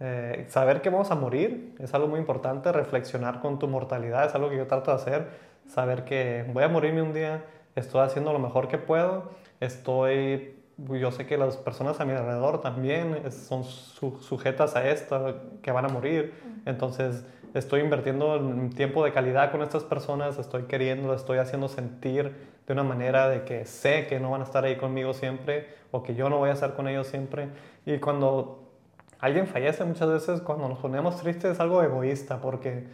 eh, 0.00 0.46
saber 0.48 0.80
que 0.80 0.90
vamos 0.90 1.10
a 1.10 1.14
morir, 1.14 1.74
es 1.78 1.92
algo 1.92 2.08
muy 2.08 2.20
importante, 2.20 2.72
reflexionar 2.72 3.40
con 3.40 3.58
tu 3.58 3.68
mortalidad, 3.68 4.26
es 4.26 4.34
algo 4.34 4.48
que 4.48 4.56
yo 4.56 4.66
trato 4.66 4.90
de 4.90 4.96
hacer, 4.96 5.28
saber 5.66 6.04
que 6.04 6.44
voy 6.52 6.64
a 6.64 6.68
morirme 6.68 7.02
un 7.02 7.12
día, 7.12 7.44
estoy 7.76 8.02
haciendo 8.02 8.32
lo 8.32 8.38
mejor 8.38 8.68
que 8.68 8.78
puedo, 8.78 9.30
estoy 9.60 10.58
yo 10.78 11.10
sé 11.10 11.26
que 11.26 11.36
las 11.36 11.56
personas 11.56 12.00
a 12.00 12.04
mi 12.04 12.12
alrededor 12.12 12.60
también 12.60 13.30
son 13.32 13.64
sujetas 13.64 14.76
a 14.76 14.88
esto, 14.88 15.34
que 15.60 15.72
van 15.72 15.84
a 15.84 15.88
morir. 15.88 16.34
Entonces, 16.66 17.24
estoy 17.52 17.80
invirtiendo 17.80 18.40
tiempo 18.76 19.04
de 19.04 19.12
calidad 19.12 19.50
con 19.50 19.62
estas 19.62 19.82
personas, 19.82 20.38
estoy 20.38 20.64
queriendo, 20.64 21.14
estoy 21.14 21.38
haciendo 21.38 21.68
sentir 21.68 22.32
de 22.66 22.72
una 22.72 22.84
manera 22.84 23.28
de 23.28 23.44
que 23.44 23.64
sé 23.64 24.06
que 24.06 24.20
no 24.20 24.30
van 24.30 24.42
a 24.42 24.44
estar 24.44 24.64
ahí 24.64 24.76
conmigo 24.76 25.14
siempre 25.14 25.66
o 25.90 26.02
que 26.02 26.14
yo 26.14 26.28
no 26.30 26.38
voy 26.38 26.50
a 26.50 26.52
estar 26.52 26.74
con 26.74 26.86
ellos 26.86 27.08
siempre. 27.08 27.48
Y 27.84 27.98
cuando 27.98 28.70
alguien 29.18 29.48
fallece 29.48 29.84
muchas 29.84 30.08
veces, 30.08 30.40
cuando 30.42 30.68
nos 30.68 30.78
ponemos 30.78 31.20
tristes 31.20 31.52
es 31.52 31.60
algo 31.60 31.82
egoísta 31.82 32.40
porque 32.40 32.86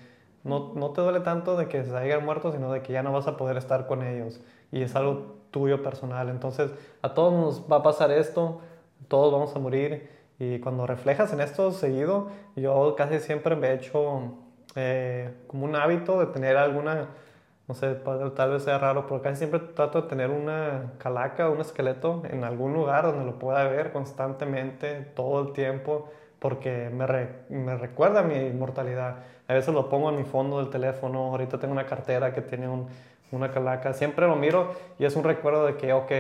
no, 0.43 0.73
no 0.75 0.91
te 0.91 1.03
duele 1.03 1.21
tanto 1.21 1.57
de 1.57 1.69
que 1.69 1.85
se 1.85 1.95
hayan 1.95 2.25
muerto, 2.25 2.53
sino 2.53 2.73
de 2.73 2.83
que 2.83 2.93
ya 2.93 3.03
no 3.03 3.13
vas 3.13 3.27
a 3.27 3.37
poder 3.37 3.59
estar 3.59 3.87
con 3.87 4.03
ellos. 4.03 4.41
Y 4.75 4.83
es 4.83 4.97
algo 4.97 5.37
tuyo 5.53 5.85
personal. 5.85 6.29
Entonces, 6.29 6.73
a 7.01 7.15
todos 7.15 7.33
nos 7.33 7.73
va 7.73 7.77
a 7.77 7.83
pasar 7.85 8.11
esto, 8.11 8.61
todos 9.07 9.33
vamos 9.33 9.55
a 9.55 9.61
morir. 9.61 10.11
Y 10.41 10.59
cuando 10.59 10.85
reflejas 10.85 11.33
en 11.33 11.41
esto 11.41 11.71
seguido, 11.71 12.27
yo 12.57 12.97
casi 12.97 13.21
siempre 13.21 13.55
me 13.55 13.69
he 13.69 13.75
hecho 13.75 14.33
eh, 14.75 15.33
como 15.47 15.65
un 15.65 15.77
hábito 15.77 16.19
de 16.19 16.27
tener 16.27 16.57
alguna, 16.57 17.07
no 17.69 17.75
sé, 17.77 17.95
tal 18.35 18.51
vez 18.51 18.65
sea 18.65 18.79
raro, 18.79 19.07
pero 19.07 19.23
casi 19.23 19.37
siempre 19.37 19.61
trato 19.61 20.03
de 20.03 20.09
tener 20.09 20.31
una 20.31 20.95
calaca, 20.99 21.51
un 21.51 21.61
esqueleto 21.61 22.25
en 22.29 22.43
algún 22.43 22.75
lugar 22.75 23.05
donde 23.05 23.25
lo 23.25 23.39
pueda 23.39 23.63
ver 23.69 23.93
constantemente, 23.93 25.03
todo 25.15 25.41
el 25.41 25.53
tiempo, 25.53 26.09
porque 26.41 26.91
me, 26.91 27.07
me 27.49 27.77
recuerda 27.77 28.25
mi 28.25 28.35
inmortalidad. 28.35 29.19
A 29.47 29.55
veces 29.55 29.73
lo 29.73 29.89
pongo 29.89 30.11
en 30.11 30.17
mi 30.17 30.25
fondo 30.25 30.59
del 30.59 30.71
teléfono, 30.71 31.27
ahorita 31.27 31.61
tengo 31.61 31.73
una 31.73 31.87
cartera 31.87 32.33
que 32.33 32.43
tiene 32.43 32.67
un, 32.67 32.89
una 33.31 33.51
calaca. 33.51 33.93
Siempre 33.93 34.27
lo 34.27 34.37
miro 34.37 34.75
y 34.99 35.05
es 35.05 35.17
un 35.17 35.25
recuerdo 35.25 35.67
de 35.67 35.77
que, 35.77 35.93
ok, 35.93 36.13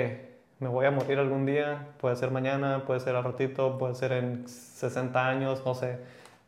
me 0.60 0.68
voy 0.68 0.86
a 0.86 0.90
morir 0.90 1.18
algún 1.18 1.46
día, 1.46 1.88
puede 2.00 2.16
ser 2.16 2.30
mañana, 2.30 2.84
puede 2.86 3.00
ser 3.00 3.16
al 3.16 3.24
ratito, 3.24 3.76
puede 3.78 3.94
ser 3.94 4.12
en 4.12 4.48
60 4.48 5.26
años, 5.26 5.62
no 5.64 5.74
sé. 5.74 5.98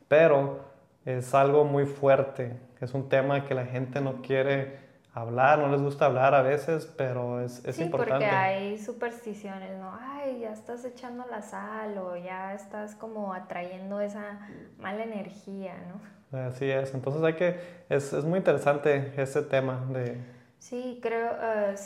Pero 0.08 0.60
es 1.04 1.34
algo 1.34 1.64
muy 1.64 1.86
fuerte, 1.86 2.58
es 2.80 2.94
un 2.94 3.08
tema 3.08 3.44
que 3.44 3.54
la 3.54 3.66
gente 3.66 4.00
no 4.00 4.22
quiere 4.22 4.86
hablar, 5.12 5.58
no 5.58 5.68
les 5.68 5.80
gusta 5.80 6.06
hablar 6.06 6.34
a 6.34 6.42
veces, 6.42 6.92
pero 6.96 7.40
es, 7.40 7.64
es 7.64 7.76
sí, 7.76 7.84
importante. 7.84 8.26
porque 8.26 8.36
hay 8.36 8.78
supersticiones, 8.78 9.78
¿no? 9.78 9.90
Ay, 9.98 10.40
ya 10.40 10.52
estás 10.52 10.84
echando 10.84 11.24
la 11.30 11.40
sal 11.40 11.96
o 11.96 12.16
ya 12.16 12.52
estás 12.54 12.94
como 12.94 13.32
atrayendo 13.32 14.00
esa 14.00 14.40
mala 14.78 15.04
energía, 15.04 15.74
¿no? 15.88 16.38
Así 16.38 16.70
es, 16.70 16.92
entonces 16.92 17.22
hay 17.22 17.34
que, 17.34 17.58
es, 17.88 18.12
es 18.12 18.24
muy 18.24 18.38
interesante 18.38 19.12
ese 19.16 19.42
tema 19.42 19.86
de 19.90 20.35
Sí, 20.68 20.98
creo, 21.00 21.30
uh, 21.30 21.76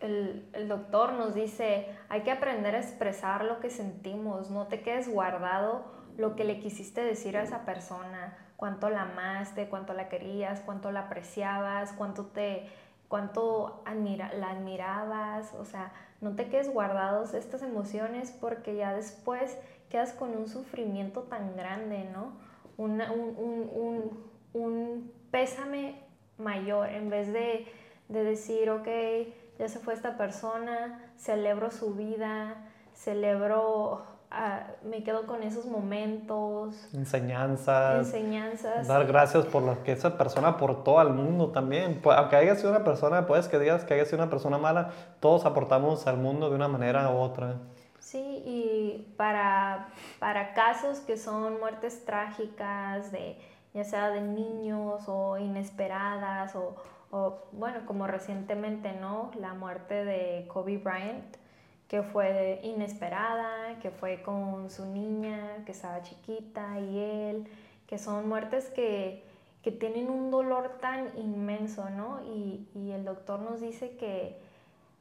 el, 0.00 0.48
el, 0.54 0.66
doctor 0.66 1.12
nos 1.12 1.36
dice, 1.36 1.86
hay 2.08 2.22
que 2.22 2.32
aprender 2.32 2.74
a 2.74 2.80
expresar 2.80 3.44
lo 3.44 3.60
que 3.60 3.70
sentimos, 3.70 4.50
no 4.50 4.66
te 4.66 4.82
quedes 4.82 5.08
guardado 5.08 5.84
lo 6.16 6.34
que 6.34 6.42
le 6.42 6.58
quisiste 6.58 7.00
decir 7.00 7.36
a 7.36 7.44
esa 7.44 7.64
persona, 7.64 8.36
cuánto 8.56 8.90
la 8.90 9.02
amaste, 9.02 9.68
cuánto 9.68 9.92
la 9.94 10.08
querías, 10.08 10.62
cuánto 10.62 10.90
la 10.90 11.02
apreciabas, 11.02 11.92
cuánto 11.92 12.26
te 12.26 12.66
cuánto 13.06 13.84
admira, 13.86 14.32
la 14.34 14.50
admirabas, 14.50 15.54
o 15.54 15.64
sea, 15.64 15.92
no 16.20 16.34
te 16.34 16.48
quedes 16.48 16.72
guardados 16.72 17.34
estas 17.34 17.62
emociones 17.62 18.32
porque 18.32 18.74
ya 18.74 18.94
después 18.94 19.56
quedas 19.90 20.12
con 20.12 20.36
un 20.36 20.48
sufrimiento 20.48 21.22
tan 21.22 21.54
grande, 21.54 22.10
¿no? 22.12 22.32
un, 22.78 23.00
un, 23.00 23.70
un, 23.72 24.24
un 24.54 25.12
pésame 25.30 26.02
mayor 26.36 26.88
en 26.88 27.10
vez 27.10 27.32
de 27.32 27.68
de 28.14 28.24
decir, 28.24 28.70
ok, 28.70 28.88
ya 29.58 29.68
se 29.68 29.78
fue 29.78 29.92
esta 29.92 30.16
persona, 30.16 31.12
celebro 31.16 31.70
su 31.70 31.94
vida, 31.94 32.70
celebro 32.94 34.14
me 34.82 35.02
quedo 35.02 35.26
con 35.26 35.42
esos 35.42 35.66
momentos. 35.66 36.88
Enseñanzas. 36.92 38.06
Enseñanzas. 38.06 38.86
Dar 38.86 39.06
gracias 39.06 39.46
por 39.46 39.62
lo 39.62 39.82
que 39.82 39.92
esa 39.92 40.18
persona 40.18 40.48
aportó 40.48 40.98
al 40.98 41.14
mundo 41.14 41.50
también. 41.50 42.00
Aunque 42.04 42.36
haya 42.36 42.56
sido 42.56 42.70
una 42.70 42.84
persona, 42.84 43.26
puedes 43.26 43.48
que 43.48 43.58
digas 43.58 43.84
que 43.84 43.94
haya 43.94 44.04
sido 44.04 44.18
una 44.18 44.30
persona 44.30 44.58
mala, 44.58 44.90
todos 45.20 45.46
aportamos 45.46 46.06
al 46.06 46.18
mundo 46.18 46.50
de 46.50 46.56
una 46.56 46.68
manera 46.68 47.10
u 47.10 47.18
otra. 47.18 47.56
Sí, 47.98 48.42
y 48.44 49.14
para, 49.16 49.88
para 50.18 50.52
casos 50.52 51.00
que 51.00 51.16
son 51.16 51.58
muertes 51.58 52.04
trágicas, 52.04 53.12
de, 53.12 53.38
ya 53.72 53.84
sea 53.84 54.10
de 54.10 54.20
niños 54.20 55.04
o 55.06 55.38
inesperadas, 55.38 56.54
o, 56.54 56.76
o 57.14 57.44
bueno, 57.52 57.86
como 57.86 58.08
recientemente, 58.08 58.92
¿no? 58.92 59.30
La 59.38 59.54
muerte 59.54 60.04
de 60.04 60.48
Kobe 60.48 60.78
Bryant 60.78 61.36
que 61.86 62.02
fue 62.02 62.58
inesperada, 62.64 63.78
que 63.78 63.92
fue 63.92 64.20
con 64.22 64.68
su 64.68 64.84
niña, 64.86 65.62
que 65.64 65.70
estaba 65.70 66.02
chiquita, 66.02 66.80
y 66.80 66.98
él, 66.98 67.46
que 67.86 67.98
son 67.98 68.28
muertes 68.28 68.68
que, 68.70 69.22
que 69.62 69.70
tienen 69.70 70.10
un 70.10 70.32
dolor 70.32 70.78
tan 70.80 71.16
inmenso, 71.16 71.88
¿no? 71.90 72.20
Y, 72.24 72.66
y, 72.74 72.90
el 72.90 73.04
doctor 73.04 73.38
nos 73.38 73.60
dice 73.60 73.96
que 73.96 74.36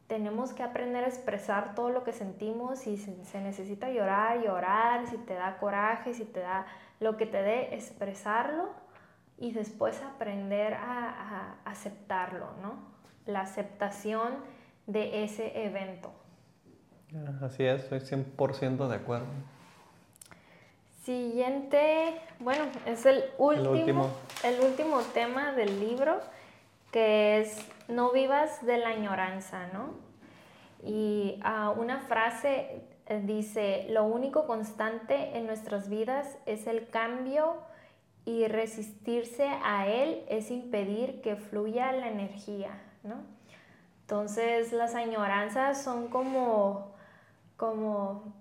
tenemos 0.06 0.54
que 0.54 0.62
aprender 0.62 1.06
a 1.06 1.08
expresar 1.08 1.74
todo 1.74 1.90
lo 1.90 2.04
que 2.04 2.14
sentimos, 2.14 2.78
si 2.78 2.98
se, 2.98 3.42
necesita 3.42 3.90
llorar, 3.90 4.44
llorar, 4.44 5.08
si 5.08 5.18
te 5.18 5.34
da 5.34 5.58
coraje, 5.58 6.14
si 6.14 6.26
te 6.26 6.42
da 6.42 6.68
lo 7.00 7.18
que 7.18 7.26
te 7.26 7.42
dé, 7.42 7.74
expresarlo 7.74 8.83
y 9.38 9.52
después 9.52 10.02
aprender 10.02 10.74
a, 10.74 11.58
a 11.66 11.70
aceptarlo, 11.70 12.48
¿no? 12.62 12.76
La 13.26 13.42
aceptación 13.42 14.34
de 14.88 15.24
ese 15.24 15.66
evento. 15.66 16.12
Así 17.42 17.64
es, 17.64 17.84
estoy 17.84 18.00
100% 18.00 18.88
de 18.88 18.96
acuerdo. 18.96 19.28
Siguiente, 21.04 22.22
bueno, 22.40 22.64
es 22.86 23.06
el 23.06 23.26
último, 23.38 24.10
el 24.44 24.62
último, 24.62 25.02
tema 25.14 25.52
del 25.52 25.82
libro, 25.82 26.22
que 26.92 27.42
es 27.42 27.58
no 27.90 28.12
vivas 28.12 28.66
de 28.66 28.78
la 28.78 28.90
añoranza, 28.90 29.68
¿no? 29.74 29.96
Y 30.82 31.42
uh, 31.44 31.78
una 31.78 32.00
frase 32.00 32.84
eh, 33.08 33.22
dice, 33.22 33.88
lo 33.90 34.06
único 34.06 34.48
constante 34.48 35.38
en 35.38 35.46
nuestras 35.46 35.90
vidas 35.90 36.38
es 36.46 36.68
el 36.68 36.88
cambio 36.88 37.58
y 38.26 38.48
resistirse 38.48 39.48
a 39.64 39.88
él 39.88 40.24
es 40.30 40.52
impedir 40.52 41.22
que 41.22 41.36
fluya 41.36 41.92
la 41.92 42.08
energía, 42.08 42.82
¿no? 43.04 43.16
Entonces 44.02 44.74
las 44.74 44.96
añoranzas 44.96 45.82
son 45.82 46.08
como 46.08 46.94
como 47.58 48.34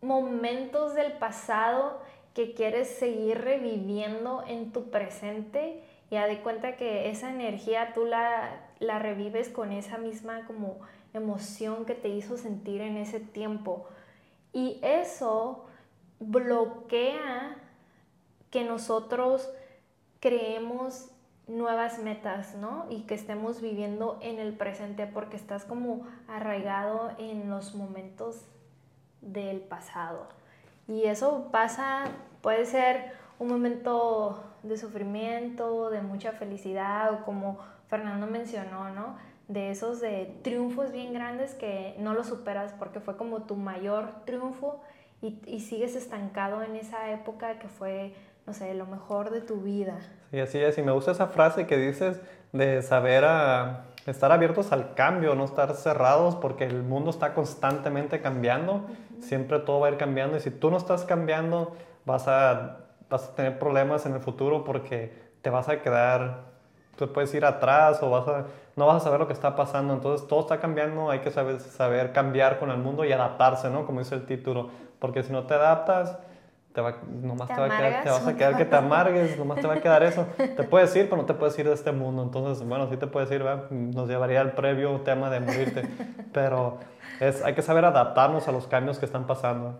momentos 0.00 0.94
del 0.94 1.12
pasado 1.12 2.00
que 2.34 2.54
quieres 2.54 2.88
seguir 2.88 3.38
reviviendo 3.38 4.44
en 4.46 4.72
tu 4.72 4.90
presente 4.90 5.82
y 6.10 6.16
a 6.16 6.26
de 6.26 6.40
cuenta 6.40 6.76
que 6.76 7.10
esa 7.10 7.30
energía 7.30 7.92
tú 7.92 8.06
la, 8.06 8.68
la 8.78 8.98
revives 8.98 9.48
con 9.48 9.72
esa 9.72 9.98
misma 9.98 10.46
como 10.46 10.78
emoción 11.12 11.84
que 11.84 11.94
te 11.94 12.08
hizo 12.08 12.36
sentir 12.36 12.80
en 12.80 12.96
ese 12.96 13.20
tiempo. 13.20 13.86
Y 14.52 14.78
eso 14.82 15.66
bloquea 16.18 17.56
que 18.50 18.64
nosotros 18.64 19.50
creemos 20.20 21.10
nuevas 21.50 21.98
metas, 21.98 22.54
¿no? 22.54 22.86
Y 22.90 23.02
que 23.02 23.14
estemos 23.14 23.60
viviendo 23.60 24.18
en 24.22 24.38
el 24.38 24.56
presente 24.56 25.06
porque 25.06 25.36
estás 25.36 25.64
como 25.64 26.06
arraigado 26.28 27.10
en 27.18 27.50
los 27.50 27.74
momentos 27.74 28.44
del 29.20 29.60
pasado. 29.60 30.28
Y 30.86 31.04
eso 31.04 31.48
pasa, 31.50 32.04
puede 32.40 32.66
ser 32.66 33.12
un 33.38 33.48
momento 33.48 34.44
de 34.62 34.76
sufrimiento, 34.76 35.90
de 35.90 36.02
mucha 36.02 36.32
felicidad, 36.32 37.12
o 37.14 37.24
como 37.24 37.58
Fernando 37.88 38.26
mencionó, 38.26 38.90
¿no? 38.90 39.16
De 39.48 39.70
esos 39.70 40.00
de 40.00 40.38
triunfos 40.42 40.92
bien 40.92 41.12
grandes 41.12 41.54
que 41.54 41.96
no 41.98 42.14
los 42.14 42.28
superas 42.28 42.72
porque 42.78 43.00
fue 43.00 43.16
como 43.16 43.42
tu 43.42 43.56
mayor 43.56 44.24
triunfo 44.24 44.80
y, 45.20 45.40
y 45.46 45.60
sigues 45.60 45.96
estancado 45.96 46.62
en 46.62 46.76
esa 46.76 47.10
época 47.10 47.58
que 47.58 47.68
fue 47.68 48.14
no 48.50 48.54
sé, 48.54 48.74
lo 48.74 48.86
mejor 48.86 49.30
de 49.30 49.42
tu 49.42 49.60
vida. 49.60 49.94
Sí, 50.32 50.40
así 50.40 50.58
es. 50.58 50.76
Y 50.76 50.82
me 50.82 50.90
gusta 50.90 51.12
esa 51.12 51.28
frase 51.28 51.68
que 51.68 51.76
dices 51.76 52.20
de 52.52 52.82
saber 52.82 53.24
a, 53.24 53.84
estar 54.06 54.32
abiertos 54.32 54.72
al 54.72 54.94
cambio, 54.94 55.36
no 55.36 55.44
estar 55.44 55.72
cerrados 55.74 56.34
porque 56.34 56.64
el 56.64 56.82
mundo 56.82 57.10
está 57.10 57.32
constantemente 57.32 58.20
cambiando. 58.20 58.86
Siempre 59.20 59.60
todo 59.60 59.78
va 59.78 59.86
a 59.86 59.90
ir 59.90 59.98
cambiando 59.98 60.36
y 60.36 60.40
si 60.40 60.50
tú 60.50 60.68
no 60.68 60.78
estás 60.78 61.04
cambiando 61.04 61.76
vas 62.04 62.26
a, 62.26 62.78
vas 63.08 63.28
a 63.28 63.34
tener 63.36 63.56
problemas 63.60 64.04
en 64.04 64.14
el 64.14 64.20
futuro 64.20 64.64
porque 64.64 65.14
te 65.42 65.50
vas 65.50 65.68
a 65.68 65.80
quedar, 65.80 66.40
tú 66.96 67.12
puedes 67.12 67.32
ir 67.34 67.44
atrás 67.44 68.02
o 68.02 68.10
vas 68.10 68.26
a, 68.26 68.46
no 68.74 68.86
vas 68.86 68.96
a 68.96 69.00
saber 69.04 69.20
lo 69.20 69.28
que 69.28 69.32
está 69.32 69.54
pasando. 69.54 69.94
Entonces 69.94 70.26
todo 70.26 70.40
está 70.40 70.58
cambiando, 70.58 71.08
hay 71.08 71.20
que 71.20 71.30
saber, 71.30 71.60
saber 71.60 72.12
cambiar 72.12 72.58
con 72.58 72.72
el 72.72 72.78
mundo 72.78 73.04
y 73.04 73.12
adaptarse, 73.12 73.70
¿no? 73.70 73.86
Como 73.86 74.00
dice 74.00 74.16
el 74.16 74.26
título. 74.26 74.70
Porque 74.98 75.22
si 75.22 75.32
no 75.32 75.44
te 75.44 75.54
adaptas, 75.54 76.18
te 76.72 76.80
va, 76.80 76.98
nomás 77.08 77.48
te, 77.48 77.54
va 77.54 77.66
a 77.66 77.76
quedar, 77.76 78.02
te 78.04 78.10
vas 78.10 78.26
a 78.26 78.36
quedar 78.36 78.56
que 78.56 78.64
te 78.64 78.76
amargues, 78.76 79.36
nomás 79.36 79.60
te 79.60 79.66
va 79.66 79.74
a 79.74 79.80
quedar 79.80 80.02
eso. 80.04 80.26
Te 80.38 80.62
puedes 80.62 80.94
ir, 80.94 81.08
pero 81.08 81.16
no 81.16 81.26
te 81.26 81.34
puedes 81.34 81.58
ir 81.58 81.66
de 81.66 81.74
este 81.74 81.90
mundo. 81.90 82.22
Entonces, 82.22 82.66
bueno, 82.66 82.88
sí 82.88 82.96
te 82.96 83.06
puedes 83.06 83.30
ir, 83.32 83.42
¿verdad? 83.42 83.70
nos 83.70 84.08
llevaría 84.08 84.40
al 84.40 84.52
previo 84.52 85.00
tema 85.00 85.30
de 85.30 85.40
morirte. 85.40 85.82
Pero 86.32 86.78
es, 87.18 87.42
hay 87.44 87.54
que 87.54 87.62
saber 87.62 87.84
adaptarnos 87.84 88.46
a 88.46 88.52
los 88.52 88.68
cambios 88.68 88.98
que 88.98 89.06
están 89.06 89.26
pasando. 89.26 89.78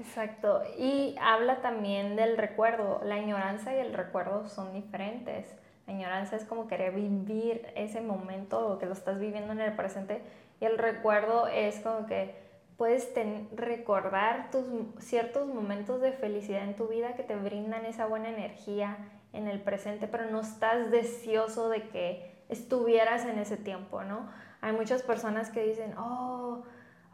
Exacto. 0.00 0.62
Y 0.78 1.14
habla 1.20 1.60
también 1.60 2.16
del 2.16 2.36
recuerdo. 2.36 3.00
La 3.04 3.16
añoranza 3.16 3.74
y 3.74 3.78
el 3.78 3.92
recuerdo 3.92 4.48
son 4.48 4.72
diferentes. 4.72 5.46
La 5.86 5.94
añoranza 5.94 6.36
es 6.36 6.44
como 6.44 6.66
querer 6.66 6.92
vivir 6.92 7.66
ese 7.76 8.00
momento 8.00 8.78
que 8.78 8.86
lo 8.86 8.94
estás 8.94 9.20
viviendo 9.20 9.52
en 9.52 9.60
el 9.60 9.74
presente. 9.74 10.22
Y 10.60 10.64
el 10.64 10.78
recuerdo 10.78 11.46
es 11.46 11.78
como 11.80 12.06
que 12.06 12.34
puedes 12.80 13.12
recordar 13.52 14.50
tus 14.50 14.64
ciertos 15.00 15.46
momentos 15.46 16.00
de 16.00 16.12
felicidad 16.12 16.64
en 16.64 16.76
tu 16.76 16.88
vida 16.88 17.12
que 17.12 17.22
te 17.22 17.36
brindan 17.36 17.84
esa 17.84 18.06
buena 18.06 18.30
energía 18.30 18.96
en 19.34 19.48
el 19.48 19.60
presente, 19.60 20.08
pero 20.08 20.30
no 20.30 20.40
estás 20.40 20.90
deseoso 20.90 21.68
de 21.68 21.90
que 21.90 22.42
estuvieras 22.48 23.26
en 23.26 23.38
ese 23.38 23.58
tiempo, 23.58 24.02
¿no? 24.02 24.30
Hay 24.62 24.72
muchas 24.72 25.02
personas 25.02 25.50
que 25.50 25.62
dicen, 25.62 25.92
oh, 25.98 26.62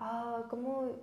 oh 0.01 0.45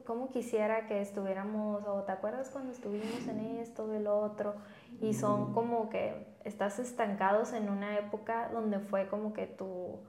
¿cómo, 0.05 0.30
quisiera 0.32 0.88
que 0.88 1.01
estuviéramos, 1.01 1.86
o 1.86 2.03
te 2.03 2.14
acuerdas 2.14 2.49
cuando 2.49 2.72
estuvimos 2.72 3.28
en 3.28 3.57
esto, 3.59 3.93
el 3.93 4.07
otro, 4.07 4.55
y 5.01 5.14
son 5.14 5.53
como 5.53 5.89
que 5.89 6.38
estás 6.45 6.80
estancados 6.80 7.51
en 7.51 7.68
una 7.68 7.99
época 7.99 8.49
donde 8.53 8.80
fue 8.80 9.09
como 9.09 9.34
que 9.34 9.45
tu, 9.45 9.99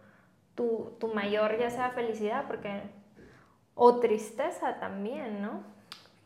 tu, 0.54 0.92
tu 1.00 1.08
mayor 1.08 1.58
ya 1.58 1.70
sea 1.70 1.90
felicidad, 1.90 2.44
porque 2.46 3.02
o 3.74 3.96
tristeza 3.96 4.78
también, 4.78 5.42
¿no? 5.42 5.62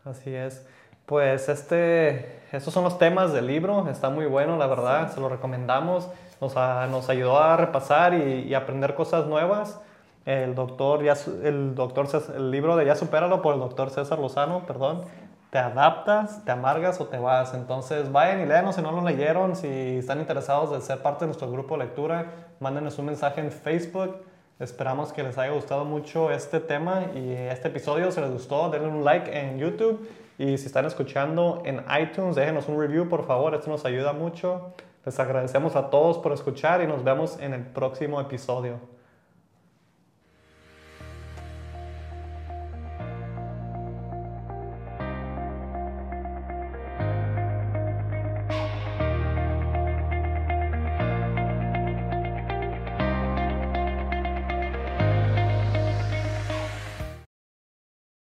Así 0.05 0.34
es. 0.34 0.66
Pues 1.07 1.49
este, 1.49 2.42
estos 2.53 2.74
son 2.74 2.84
los 2.84 2.99
temas 2.99 3.32
del 3.32 3.46
libro, 3.46 3.88
está 3.88 4.11
muy 4.11 4.26
bueno, 4.26 4.59
la 4.59 4.66
verdad, 4.66 5.11
se 5.11 5.20
lo 5.20 5.30
recomendamos, 5.30 6.09
nos, 6.40 6.55
nos 6.55 7.09
ayudó 7.09 7.38
a 7.38 7.57
repasar 7.57 8.14
y, 8.14 8.53
aprender 8.55 8.94
cosas 8.94 9.26
nuevas. 9.26 9.80
El 10.26 10.55
doctor, 10.55 11.03
ya, 11.03 11.14
el, 11.42 11.74
doctor 11.74 12.07
el 12.36 12.51
libro 12.51 12.76
de 12.76 12.84
Ya 12.84 12.94
Supéralo 12.94 13.40
por 13.40 13.55
el 13.55 13.61
doctor 13.61 13.88
César 13.88 14.18
Lozano, 14.18 14.66
perdón, 14.66 15.05
te 15.51 15.59
adaptas, 15.59 16.44
te 16.44 16.53
amargas 16.53 17.01
o 17.01 17.07
te 17.07 17.18
vas. 17.18 17.55
Entonces 17.55 18.12
vayan 18.12 18.42
y 18.42 18.44
léanos 18.44 18.76
si 18.76 18.82
no 18.82 18.92
lo 18.92 19.01
leyeron, 19.01 19.57
si 19.57 19.96
están 19.96 20.20
interesados 20.20 20.70
de 20.70 20.82
ser 20.82 21.01
parte 21.01 21.20
de 21.20 21.28
nuestro 21.28 21.51
grupo 21.51 21.78
de 21.78 21.84
lectura, 21.84 22.26
mándenos 22.61 22.99
un 22.99 23.07
mensaje 23.07 23.40
en 23.40 23.51
Facebook 23.51 24.28
Esperamos 24.61 25.13
que 25.13 25.23
les 25.23 25.39
haya 25.39 25.53
gustado 25.53 25.85
mucho 25.85 26.33
este 26.33 26.59
tema 26.59 27.13
y 27.15 27.31
este 27.31 27.69
episodio. 27.69 28.11
Si 28.11 28.21
les 28.21 28.33
gustó, 28.33 28.69
denle 28.71 28.89
un 28.89 29.05
like 29.05 29.31
en 29.39 29.57
YouTube. 29.57 30.09
Y 30.37 30.59
si 30.59 30.67
están 30.67 30.85
escuchando 30.85 31.63
en 31.65 31.85
iTunes, 31.97 32.35
déjenos 32.35 32.67
un 32.67 32.81
review, 32.81 33.09
por 33.09 33.25
favor. 33.25 33.55
Esto 33.55 33.71
nos 33.71 33.85
ayuda 33.85 34.13
mucho. 34.13 34.75
Les 35.07 35.17
agradecemos 35.21 35.77
a 35.77 35.91
todos 35.91 36.19
por 36.19 36.33
escuchar 36.33 36.83
y 36.83 36.89
nos 36.89 37.05
vemos 37.05 37.39
en 37.39 37.55
el 37.55 37.63
próximo 37.63 38.21
episodio. 38.21 38.97